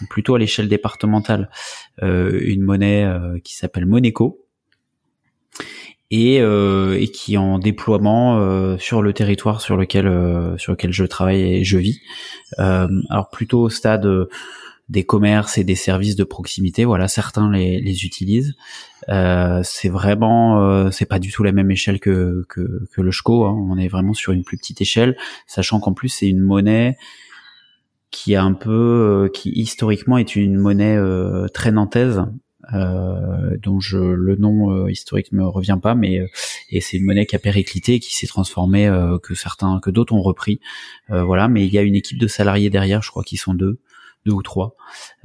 plutôt 0.09 0.35
à 0.35 0.39
l'échelle 0.39 0.69
départementale, 0.69 1.51
une 2.03 2.63
monnaie 2.63 3.07
qui 3.45 3.55
s'appelle 3.55 3.85
Moneco. 3.87 4.47
Et, 6.13 6.37
et, 6.39 7.11
qui 7.13 7.35
est 7.35 7.37
en 7.37 7.61
déploiement 7.61 8.77
sur 8.79 9.01
le 9.03 9.13
territoire 9.13 9.61
sur 9.61 9.77
lequel 9.77 10.07
sur 10.57 10.73
lequel 10.73 10.93
je 10.93 11.05
travaille 11.05 11.43
et 11.43 11.65
je 11.65 11.77
vis. 11.77 12.01
alors 12.57 13.29
plutôt 13.31 13.61
au 13.61 13.69
stade 13.69 14.09
des 14.91 15.05
commerces 15.05 15.57
et 15.57 15.65
des 15.65 15.77
services 15.77 16.17
de 16.17 16.25
proximité. 16.25 16.85
Voilà, 16.85 17.07
certains 17.07 17.51
les, 17.51 17.81
les 17.81 18.05
utilisent. 18.05 18.55
Euh, 19.09 19.61
c'est 19.63 19.89
vraiment, 19.89 20.63
euh, 20.63 20.91
c'est 20.91 21.07
pas 21.07 21.21
du 21.21 21.33
tout 21.33 21.45
la 21.45 21.53
même 21.53 21.71
échelle 21.71 22.01
que 22.01 22.45
que, 22.49 22.85
que 22.93 23.01
le 23.01 23.13
SCO. 23.13 23.45
Hein. 23.45 23.57
On 23.71 23.79
est 23.79 23.89
vraiment 23.89 24.15
sur 24.15 24.33
une 24.33 24.43
plus 24.43 24.59
petite 24.59 24.81
échelle, 24.81 25.17
sachant 25.47 25.79
qu'en 25.79 25.95
plus 25.95 26.09
c'est 26.09 26.29
une 26.29 26.41
monnaie 26.41 26.99
qui 28.11 28.35
a 28.35 28.43
un 28.43 28.53
peu, 28.53 28.71
euh, 28.71 29.29
qui 29.33 29.51
historiquement 29.51 30.19
est 30.19 30.35
une 30.35 30.57
monnaie 30.57 30.97
euh, 30.97 31.47
très 31.47 31.71
nantaise. 31.71 32.23
dont 33.63 33.81
je, 33.81 33.99
le 33.99 34.37
nom 34.37 34.87
historique 34.87 35.33
me 35.33 35.47
revient 35.47 35.79
pas, 35.83 35.95
mais 35.95 36.21
et 36.71 36.81
c'est 36.81 36.99
une 36.99 37.05
monnaie 37.05 37.27
qui 37.27 37.35
a 37.35 37.39
périclité, 37.41 37.99
qui 38.01 38.15
s'est 38.15 38.29
transformée, 38.29 38.87
que 39.23 39.35
certains, 39.35 39.81
que 39.81 39.91
d'autres 39.91 40.15
ont 40.15 40.23
repris, 40.23 40.61
voilà. 41.09 41.49
Mais 41.49 41.67
il 41.67 41.73
y 41.73 41.79
a 41.79 41.83
une 41.83 41.97
équipe 41.97 42.19
de 42.19 42.29
salariés 42.29 42.71
derrière, 42.71 43.03
je 43.03 43.11
crois 43.11 43.25
qu'ils 43.25 43.41
sont 43.41 43.55
deux, 43.55 43.81
deux 44.27 44.33
ou 44.33 44.43
trois. 44.43 44.77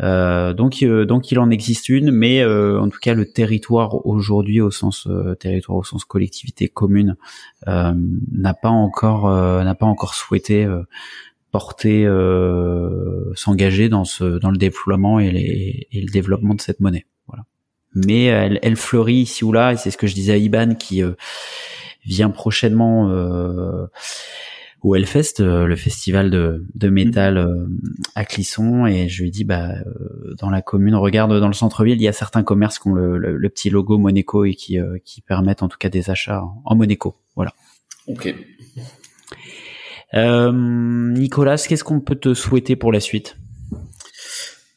Euh, 0.02 0.54
donc, 0.54 0.82
euh, 0.82 1.06
donc 1.06 1.32
il 1.32 1.39
en 1.39 1.50
existe 1.50 1.89
une, 1.89 2.12
mais 2.12 2.41
euh, 2.41 2.80
en 2.80 2.89
tout 2.89 3.00
cas 3.02 3.14
le 3.14 3.26
territoire 3.26 4.06
aujourd'hui 4.06 4.62
au 4.62 4.72
sens 4.72 5.08
territoire 5.39 5.78
au 5.78 5.84
sens 5.84 6.06
collectivité 6.06 6.68
commune 6.68 7.16
n'a 7.66 8.54
pas 8.54 8.70
encore 8.70 9.30
n'a 9.30 9.76
pas 9.76 9.86
encore 9.86 10.14
souhaité 10.14 10.68
porter 11.52 12.08
s'engager 13.36 13.89
dans 13.89 14.06
ce 14.06 14.39
dans 14.39 14.52
le 14.52 14.58
déploiement 14.58 15.20
et, 15.20 15.32
les, 15.32 15.88
et, 15.91 16.02
le 16.02 16.12
développement 16.12 16.54
de 16.54 16.62
cette 16.62 16.80
monnaie. 16.80 17.06
Voilà. 17.28 17.46
Mais 17.93 18.26
elle, 18.26 18.60
elle 18.62 18.76
fleurit 18.76 19.16
ici 19.16 19.43
ou 19.43 19.52
là, 19.52 19.74
et 19.74 19.78
c'est 19.78 19.91
ce 19.91 19.98
que 19.98 20.08
je 20.08 20.16
disais 20.16 20.34
à 20.34 20.38
Iban 20.38 20.76
qui 20.76 21.02
vient 22.06 22.30
prochainement 22.30 23.10
au 24.86 24.94
Hellfest, 24.94 25.40
euh, 25.40 25.66
le 25.66 25.76
festival 25.76 26.30
de, 26.30 26.64
de 26.76 26.90
métal 26.90 27.40
euh, 27.40 27.66
à 28.14 28.24
Clisson, 28.24 28.86
et 28.86 29.10
je 29.10 29.24
lui 29.24 29.32
dis 29.32 29.44
bah 29.44 29.72
euh, 29.72 30.36
dans 30.38 30.52
la 30.52 30.62
commune, 30.62 30.94
regarde 30.94 31.40
dans 31.40 31.48
le 31.48 31.54
centre-ville, 31.54 31.96
il 31.96 32.04
y 32.04 32.08
a 32.08 32.14
certains 32.14 32.44
commerces 32.44 32.78
qui 32.78 32.90
ont 32.90 32.94
le, 32.94 33.18
le, 33.18 33.50
petit 33.50 33.72
logo 33.72 33.98
Monaco 33.98 34.46
et 34.46 34.54
qui, 34.54 34.78
qui 35.04 35.22
permettent 35.22 35.64
en 35.64 35.70
tout 35.70 35.80
cas 35.80 35.90
des 35.90 36.12
achats 36.12 36.44
en, 36.66 36.76
Monaco. 36.76 37.16
Voilà. 37.36 37.54
Ok. 38.06 38.36
Nicolas, 40.14 41.58
qu'est-ce 41.68 41.84
qu'on 41.84 42.00
peut 42.00 42.16
te 42.16 42.36
souhaiter 42.36 42.76
pour 42.76 42.92
la 42.92 43.00
suite? 43.00 43.38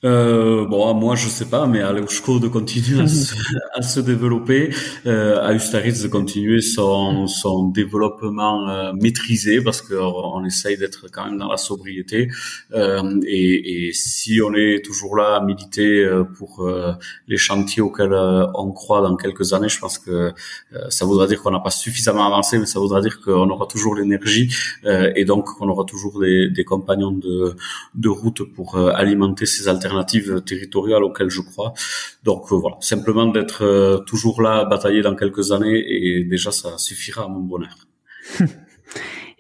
Euh, 0.05 0.65
bon, 0.65 0.95
moi 0.95 1.17
je 1.17 1.27
sais 1.27 1.47
pas, 1.47 1.67
mais 1.67 1.81
à 1.83 1.93
l'Eusko 1.93 2.39
de 2.39 2.47
continuer 2.47 3.03
à 3.03 3.09
se, 3.09 3.35
à 3.75 3.83
se 3.83 3.99
développer, 3.99 4.71
euh, 5.07 5.45
à 5.45 5.53
Ustaritz 5.55 6.03
de 6.03 6.09
continuer 6.09 6.61
son, 6.61 7.27
son 7.27 7.65
développement 7.69 8.69
euh, 8.69 8.93
maîtrisé 8.93 9.61
parce 9.61 9.83
qu'on 9.83 10.45
essaye 10.45 10.79
d'être 10.79 11.07
quand 11.11 11.25
même 11.25 11.39
dans 11.39 11.49
la 11.49 11.57
sobriété. 11.57 12.29
Euh, 12.75 13.21
et, 13.27 13.89
et, 13.89 13.93
si 13.93 14.41
on 14.41 14.55
est 14.55 14.85
toujours 14.85 15.17
là 15.17 15.35
à 15.35 15.45
militer 15.45 16.05
euh, 16.05 16.23
pour 16.23 16.61
euh, 16.61 16.93
les 17.27 17.37
chantiers 17.37 17.83
auxquels 17.83 18.15
on 18.15 18.71
croit 18.71 19.01
dans 19.01 19.17
quelques 19.17 19.53
années, 19.53 19.69
je 19.69 19.81
pense 19.81 19.99
que 19.99 20.33
ça 20.91 21.07
voudra 21.07 21.27
dire 21.27 21.43
qu'on 21.43 21.51
n'a 21.51 21.59
pas 21.59 21.71
suffisamment 21.71 22.25
avancé, 22.25 22.59
mais 22.59 22.67
ça 22.67 22.79
voudra 22.79 23.01
dire 23.01 23.21
qu'on 23.21 23.51
aura 23.51 23.67
toujours 23.67 23.97
l'énergie 23.97 24.55
et 24.85 25.25
donc 25.25 25.47
qu'on 25.57 25.69
aura 25.69 25.85
toujours 25.85 26.21
des, 26.21 26.51
des 26.51 26.65
compagnons 26.65 27.11
de, 27.11 27.57
de 27.95 28.09
route 28.09 28.43
pour 28.55 28.77
alimenter 28.77 29.47
ces 29.47 29.67
alternatives 29.69 29.88
alternative 29.89 30.43
territoriale 30.43 31.03
auxquelles 31.03 31.31
je 31.31 31.41
crois. 31.41 31.73
Donc 32.25 32.53
euh, 32.53 32.57
voilà, 32.57 32.77
simplement 32.81 33.27
d'être 33.27 33.65
euh, 33.65 33.99
toujours 33.99 34.43
là, 34.43 34.65
batailler 34.65 35.03
dans 35.03 35.15
quelques 35.15 35.53
années, 35.53 35.83
et 35.89 36.25
déjà 36.25 36.51
ça 36.51 36.77
suffira 36.79 37.25
à 37.25 37.29
mon 37.29 37.41
bonheur. 37.41 37.77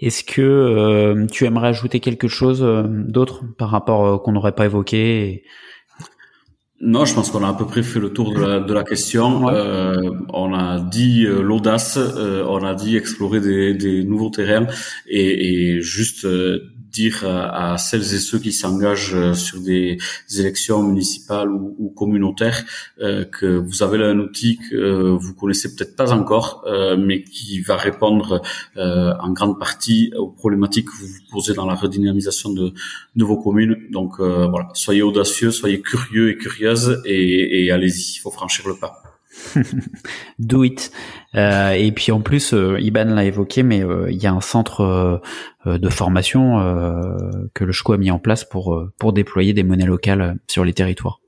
Est-ce 0.01 0.22
que 0.22 0.42
euh, 0.42 1.26
tu 1.26 1.44
aimerais 1.44 1.68
ajouter 1.68 2.01
quelque 2.01 2.28
chose 2.28 2.61
d'autre 3.09 3.42
par 3.59 3.70
rapport 3.70 4.22
qu'on 4.22 4.30
n'aurait 4.30 4.55
pas 4.55 4.66
évoqué 4.66 5.42
Non, 6.80 7.05
je 7.05 7.14
pense 7.14 7.32
qu'on 7.32 7.42
a 7.42 7.49
à 7.49 7.55
peu 7.55 7.66
près 7.66 7.82
fait 7.82 7.99
le 7.99 8.12
tour 8.12 8.32
de 8.32 8.72
la, 8.72 8.84
question. 8.84 9.46
on 9.46 10.55
a 10.55 10.78
dit 10.78 11.24
l'audace, 11.26 11.99
on 11.99 12.62
a 12.62 12.74
dit 12.74 12.96
explorer 12.96 13.40
des, 13.40 14.05
nouveaux 14.05 14.30
terrains 14.30 14.68
et, 15.09 15.72
et 15.74 15.80
juste 15.80 16.24
dire 16.91 17.24
à, 17.26 17.78
celles 17.78 18.14
et 18.14 18.18
ceux 18.18 18.39
qui 18.39 18.53
s'engagent 18.53 19.14
euh, 19.14 19.34
sur 19.34 19.61
des 19.61 19.99
élections 20.39 20.82
municipales 20.82 21.51
ou, 21.51 21.93
communautaires 21.97 22.64
euh, 23.01 23.24
que 23.24 23.47
vous 23.47 23.82
avez 23.82 23.99
là 23.99 24.09
un 24.09 24.18
outil 24.18 24.59
que 24.59 24.76
euh, 24.76 25.16
vous 25.16 25.34
connaissez 25.34 25.74
peut-être 25.74 25.97
pas 25.97 26.12
encore, 26.12 26.64
mais 26.99 27.22
qui 27.22 27.61
va 27.61 27.76
répondre 27.76 28.43
en 28.76 29.32
grande 29.32 29.59
partie 29.59 30.12
aux 30.16 30.28
problématiques 30.28 30.86
que 30.86 30.93
vous 30.93 31.07
vous 31.07 31.30
posez 31.30 31.55
dans 31.55 31.66
la 31.66 31.74
redynamisation 31.74 32.53
de, 32.53 32.72
de 33.16 33.24
vos 33.24 33.36
communes. 33.36 33.76
Donc 33.91 34.20
voilà, 34.20 34.68
soyez 34.74 35.03
audacieux, 35.03 35.51
soyez 35.51 35.80
curieux 35.80 36.30
et 36.30 36.36
curieuses 36.36 37.01
et, 37.05 37.64
et 37.64 37.70
allez-y, 37.72 38.16
il 38.16 38.20
faut 38.20 38.30
franchir 38.30 38.68
le 38.68 38.76
pas. 38.76 39.07
Do 40.39 40.64
it. 40.64 40.91
Euh, 41.34 41.72
et 41.72 41.93
puis 41.93 42.12
en 42.12 42.20
plus, 42.20 42.53
euh, 42.53 42.78
Iban 42.80 43.05
l'a 43.05 43.24
évoqué, 43.24 43.62
mais 43.62 43.82
euh, 43.82 44.11
il 44.11 44.16
y 44.16 44.26
a 44.26 44.32
un 44.32 44.41
centre 44.41 45.20
de 45.66 45.89
formation 45.89 46.59
que 47.55 47.64
le 47.64 47.72
SCO 47.72 47.93
a 47.93 47.99
mis 47.99 48.11
en 48.11 48.18
place 48.18 48.45
pour 48.45 48.82
pour 48.99 49.12
déployer 49.12 49.53
des 49.53 49.62
monnaies 49.62 49.86
locales 49.86 50.36
sur 50.47 50.64
les 50.64 50.72
territoires. 50.72 51.20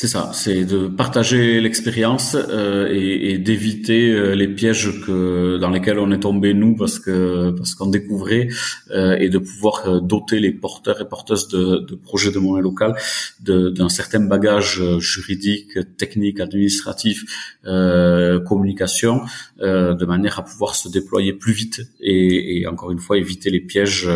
C'est 0.00 0.06
ça, 0.06 0.30
c'est 0.32 0.64
de 0.64 0.86
partager 0.86 1.60
l'expérience 1.60 2.36
euh, 2.36 2.86
et, 2.88 3.32
et 3.32 3.38
d'éviter 3.38 4.12
euh, 4.12 4.36
les 4.36 4.46
pièges 4.46 5.04
que 5.04 5.58
dans 5.58 5.70
lesquels 5.70 5.98
on 5.98 6.12
est 6.12 6.20
tombé 6.20 6.54
nous 6.54 6.76
parce 6.76 7.00
que 7.00 7.50
parce 7.50 7.74
qu'on 7.74 7.88
découvrait 7.88 8.46
euh, 8.92 9.16
et 9.18 9.28
de 9.28 9.38
pouvoir 9.38 9.88
euh, 9.88 9.98
doter 9.98 10.38
les 10.38 10.52
porteurs 10.52 11.00
et 11.00 11.08
porteuses 11.08 11.48
de, 11.48 11.78
de 11.78 11.96
projets 11.96 12.30
de 12.30 12.38
monnaie 12.38 12.62
locale 12.62 12.94
d'un 13.40 13.88
certain 13.88 14.20
bagage 14.20 14.80
euh, 14.80 15.00
juridique, 15.00 15.76
technique, 15.96 16.38
administratif, 16.38 17.24
euh, 17.66 18.38
communication, 18.38 19.22
de 19.60 20.04
manière 20.04 20.38
à 20.38 20.44
pouvoir 20.44 20.76
se 20.76 20.88
déployer 20.88 21.32
plus 21.32 21.52
vite 21.52 21.80
et, 22.00 22.60
et 22.60 22.66
encore 22.68 22.92
une 22.92 23.00
fois 23.00 23.18
éviter 23.18 23.50
les 23.50 23.58
pièges. 23.58 24.08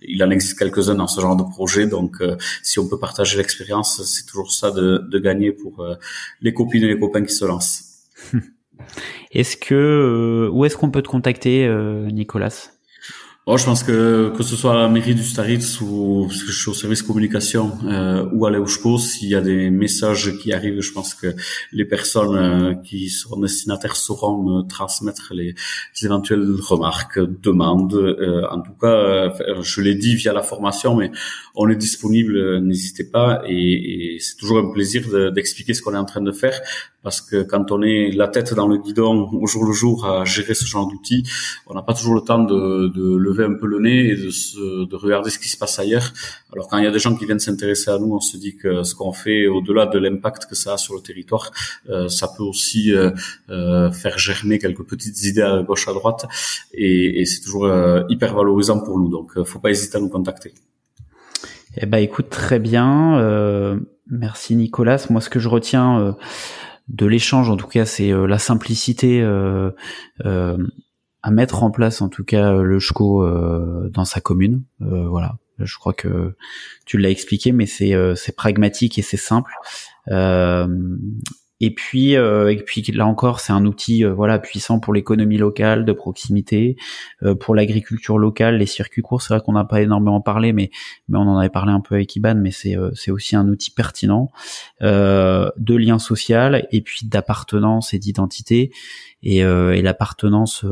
il 0.00 0.24
en 0.24 0.30
existe 0.30 0.58
quelques-uns 0.58 0.94
dans 0.94 1.06
ce 1.06 1.20
genre 1.20 1.36
de 1.36 1.42
projet, 1.42 1.86
donc 1.86 2.22
si 2.62 2.78
on 2.78 2.88
peut 2.88 2.98
partager 2.98 3.36
l'expérience, 3.36 4.02
c'est 4.04 4.24
toujours 4.24 4.50
ça 4.50 4.70
de, 4.70 5.04
de 5.06 5.18
gagner 5.26 5.52
pour 5.52 5.80
euh, 5.80 5.94
les 6.40 6.52
copines 6.52 6.84
et 6.84 6.88
les 6.88 6.98
copains 6.98 7.24
qui 7.24 7.34
se 7.34 7.44
lancent. 7.44 8.08
Est-ce 9.32 9.56
que 9.56 10.48
où 10.52 10.64
est-ce 10.64 10.76
qu'on 10.76 10.90
peut 10.90 11.02
te 11.02 11.08
contacter, 11.08 11.68
Nicolas? 12.12 12.75
Oh, 13.48 13.56
je 13.56 13.64
pense 13.64 13.84
que 13.84 14.32
que 14.36 14.42
ce 14.42 14.56
soit 14.56 14.72
à 14.72 14.76
la 14.76 14.88
mairie 14.88 15.14
du 15.14 15.22
Staritz 15.22 15.80
ou 15.80 16.24
parce 16.26 16.42
que 16.42 16.50
je 16.50 16.58
suis 16.58 16.68
au 16.68 16.74
service 16.74 17.02
communication 17.02 17.78
euh, 17.84 18.28
ou 18.32 18.44
à 18.44 18.50
l'EUSCO, 18.50 18.98
s'il 18.98 19.28
y 19.28 19.36
a 19.36 19.40
des 19.40 19.70
messages 19.70 20.36
qui 20.38 20.52
arrivent, 20.52 20.80
je 20.80 20.90
pense 20.90 21.14
que 21.14 21.28
les 21.70 21.84
personnes 21.84 22.36
euh, 22.36 22.74
qui 22.74 23.08
seront 23.08 23.38
destinataires 23.38 23.94
sauront 23.94 24.42
me 24.42 24.62
transmettre 24.62 25.32
les, 25.32 25.54
éventuelles 26.02 26.44
remarques, 26.60 27.20
demandes. 27.20 27.94
Euh, 27.94 28.48
en 28.50 28.62
tout 28.62 28.74
cas, 28.80 28.88
euh, 28.88 29.62
je 29.62 29.80
l'ai 29.80 29.94
dit 29.94 30.16
via 30.16 30.32
la 30.32 30.42
formation, 30.42 30.96
mais 30.96 31.12
on 31.54 31.68
est 31.68 31.76
disponible, 31.76 32.58
n'hésitez 32.62 33.04
pas. 33.04 33.42
Et 33.46 34.16
c'est 34.18 34.36
toujours 34.38 34.58
un 34.58 34.72
plaisir 34.72 35.30
d'expliquer 35.30 35.72
ce 35.72 35.82
qu'on 35.82 35.94
est 35.94 35.98
en 35.98 36.04
train 36.04 36.20
de 36.20 36.32
faire 36.32 36.60
parce 37.06 37.20
que 37.20 37.44
quand 37.44 37.70
on 37.70 37.82
est 37.82 38.10
la 38.10 38.26
tête 38.26 38.52
dans 38.52 38.66
le 38.66 38.78
guidon 38.78 39.28
au 39.30 39.46
jour 39.46 39.64
le 39.64 39.72
jour 39.72 40.04
à 40.04 40.24
gérer 40.24 40.54
ce 40.54 40.64
genre 40.64 40.88
d'outils, 40.88 41.22
on 41.68 41.74
n'a 41.74 41.82
pas 41.82 41.94
toujours 41.94 42.16
le 42.16 42.20
temps 42.20 42.42
de, 42.42 42.88
de, 42.88 43.16
lever 43.16 43.44
un 43.44 43.54
peu 43.54 43.68
le 43.68 43.78
nez 43.78 44.08
et 44.08 44.16
de, 44.16 44.30
se, 44.30 44.86
de 44.92 44.96
regarder 44.96 45.30
ce 45.30 45.38
qui 45.38 45.48
se 45.48 45.56
passe 45.56 45.78
ailleurs. 45.78 46.12
Alors 46.52 46.66
quand 46.66 46.78
il 46.78 46.84
y 46.84 46.86
a 46.88 46.90
des 46.90 46.98
gens 46.98 47.14
qui 47.14 47.24
viennent 47.24 47.38
s'intéresser 47.38 47.92
à 47.92 47.98
nous, 48.00 48.12
on 48.12 48.18
se 48.18 48.36
dit 48.36 48.56
que 48.56 48.82
ce 48.82 48.96
qu'on 48.96 49.12
fait, 49.12 49.46
au-delà 49.46 49.86
de 49.86 50.00
l'impact 50.00 50.46
que 50.46 50.56
ça 50.56 50.72
a 50.72 50.78
sur 50.78 50.94
le 50.94 51.00
territoire, 51.00 51.52
euh, 51.90 52.08
ça 52.08 52.26
peut 52.36 52.42
aussi 52.42 52.92
euh, 52.92 53.12
euh, 53.50 53.92
faire 53.92 54.18
germer 54.18 54.58
quelques 54.58 54.82
petites 54.82 55.22
idées 55.22 55.42
à 55.42 55.62
gauche 55.62 55.86
à 55.86 55.92
droite, 55.92 56.26
et, 56.74 57.20
et 57.20 57.24
c'est 57.24 57.40
toujours 57.40 57.66
euh, 57.66 58.02
hyper 58.08 58.34
valorisant 58.34 58.80
pour 58.80 58.98
nous. 58.98 59.08
Donc, 59.08 59.36
euh, 59.36 59.44
faut 59.44 59.60
pas 59.60 59.70
hésiter 59.70 59.98
à 59.98 60.00
nous 60.00 60.08
contacter. 60.08 60.54
Eh 61.76 61.86
ben, 61.86 61.98
écoute, 61.98 62.30
très 62.30 62.58
bien. 62.58 63.20
Euh, 63.20 63.78
merci 64.10 64.56
Nicolas. 64.56 65.06
Moi, 65.08 65.20
ce 65.20 65.30
que 65.30 65.38
je 65.38 65.48
retiens 65.48 66.16
de 66.88 67.06
l'échange, 67.06 67.50
en 67.50 67.56
tout 67.56 67.66
cas, 67.66 67.84
c'est 67.84 68.12
euh, 68.12 68.26
la 68.26 68.38
simplicité 68.38 69.20
euh, 69.20 69.70
euh, 70.24 70.56
à 71.22 71.30
mettre 71.30 71.62
en 71.62 71.70
place, 71.70 72.00
en 72.00 72.08
tout 72.08 72.24
cas, 72.24 72.52
le 72.52 72.78
SCO 72.78 73.26
dans 73.90 74.04
sa 74.04 74.20
commune. 74.20 74.62
voilà. 74.78 75.38
Je 75.58 75.76
crois 75.78 75.94
que 75.94 76.36
tu 76.84 76.98
l'as 76.98 77.10
expliqué, 77.10 77.50
mais 77.50 77.66
c'est 77.66 77.94
c'est 78.14 78.36
pragmatique 78.36 78.98
et 78.98 79.02
c'est 79.02 79.16
simple. 79.16 79.50
Et 81.60 81.74
puis, 81.74 82.16
euh, 82.16 82.52
et 82.52 82.56
puis 82.56 82.82
là 82.92 83.06
encore, 83.06 83.40
c'est 83.40 83.52
un 83.52 83.64
outil 83.64 84.04
euh, 84.04 84.12
voilà 84.12 84.38
puissant 84.38 84.78
pour 84.78 84.92
l'économie 84.92 85.38
locale 85.38 85.86
de 85.86 85.92
proximité, 85.92 86.76
euh, 87.22 87.34
pour 87.34 87.54
l'agriculture 87.54 88.18
locale, 88.18 88.58
les 88.58 88.66
circuits 88.66 89.00
courts. 89.00 89.22
C'est 89.22 89.32
vrai 89.32 89.42
qu'on 89.42 89.52
n'a 89.52 89.64
pas 89.64 89.80
énormément 89.80 90.20
parlé, 90.20 90.52
mais 90.52 90.70
mais 91.08 91.16
on 91.16 91.22
en 91.22 91.38
avait 91.38 91.48
parlé 91.48 91.72
un 91.72 91.80
peu 91.80 91.94
avec 91.94 92.14
Iban, 92.14 92.34
mais 92.34 92.50
c'est 92.50 92.76
c'est 92.94 93.10
aussi 93.10 93.36
un 93.36 93.48
outil 93.48 93.70
pertinent 93.70 94.30
de 94.80 95.74
lien 95.74 95.98
social 95.98 96.66
et 96.70 96.82
puis 96.82 97.06
d'appartenance 97.06 97.94
et 97.94 97.98
d'identité. 97.98 98.70
Et, 99.22 99.38
et 99.38 99.82
l'appartenance, 99.82 100.64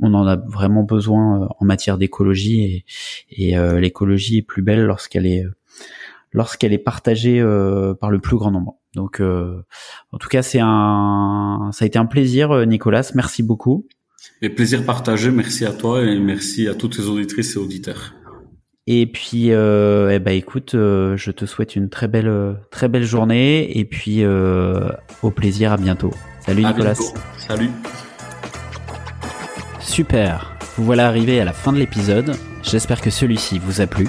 on 0.00 0.14
en 0.14 0.26
a 0.26 0.36
vraiment 0.36 0.82
besoin 0.82 1.48
en 1.58 1.64
matière 1.64 1.96
d'écologie 1.98 2.84
et, 3.30 3.52
et 3.52 3.80
l'écologie 3.80 4.38
est 4.38 4.42
plus 4.42 4.62
belle 4.62 4.84
lorsqu'elle 4.84 5.26
est 5.26 5.44
lorsqu'elle 6.36 6.72
est 6.72 6.78
partagée 6.78 7.42
par 7.98 8.10
le 8.10 8.20
plus 8.20 8.36
grand 8.36 8.52
nombre. 8.52 8.76
Donc, 8.96 9.20
euh, 9.20 9.62
en 10.10 10.18
tout 10.18 10.28
cas, 10.28 10.42
c'est 10.42 10.58
un, 10.60 11.70
ça 11.72 11.84
a 11.84 11.86
été 11.86 11.98
un 11.98 12.06
plaisir, 12.06 12.50
euh, 12.50 12.64
Nicolas. 12.64 13.12
Merci 13.14 13.42
beaucoup. 13.42 13.86
Et 14.40 14.48
plaisir 14.48 14.84
partagé. 14.84 15.30
Merci 15.30 15.66
à 15.66 15.72
toi 15.72 16.02
et 16.02 16.18
merci 16.18 16.66
à 16.66 16.74
toutes 16.74 16.98
les 16.98 17.06
auditrices 17.06 17.54
et 17.54 17.58
auditeurs. 17.58 18.14
Et 18.86 19.06
puis, 19.06 19.52
euh, 19.52 20.10
eh 20.12 20.18
ben, 20.18 20.32
écoute, 20.32 20.74
euh, 20.74 21.16
je 21.16 21.30
te 21.30 21.44
souhaite 21.44 21.76
une 21.76 21.90
très 21.90 22.08
belle, 22.08 22.56
très 22.70 22.88
belle 22.88 23.04
journée 23.04 23.78
et 23.78 23.84
puis 23.84 24.24
au 24.24 25.30
plaisir. 25.30 25.72
À 25.72 25.76
bientôt. 25.76 26.12
Salut 26.40 26.64
Nicolas. 26.64 26.94
Salut. 27.36 27.70
Super. 29.80 30.56
Vous 30.76 30.84
voilà 30.84 31.06
arrivé 31.06 31.38
à 31.40 31.44
la 31.44 31.52
fin 31.52 31.72
de 31.72 31.78
l'épisode. 31.78 32.34
J'espère 32.62 33.00
que 33.00 33.10
celui-ci 33.10 33.58
vous 33.58 33.80
a 33.80 33.86
plu. 33.86 34.08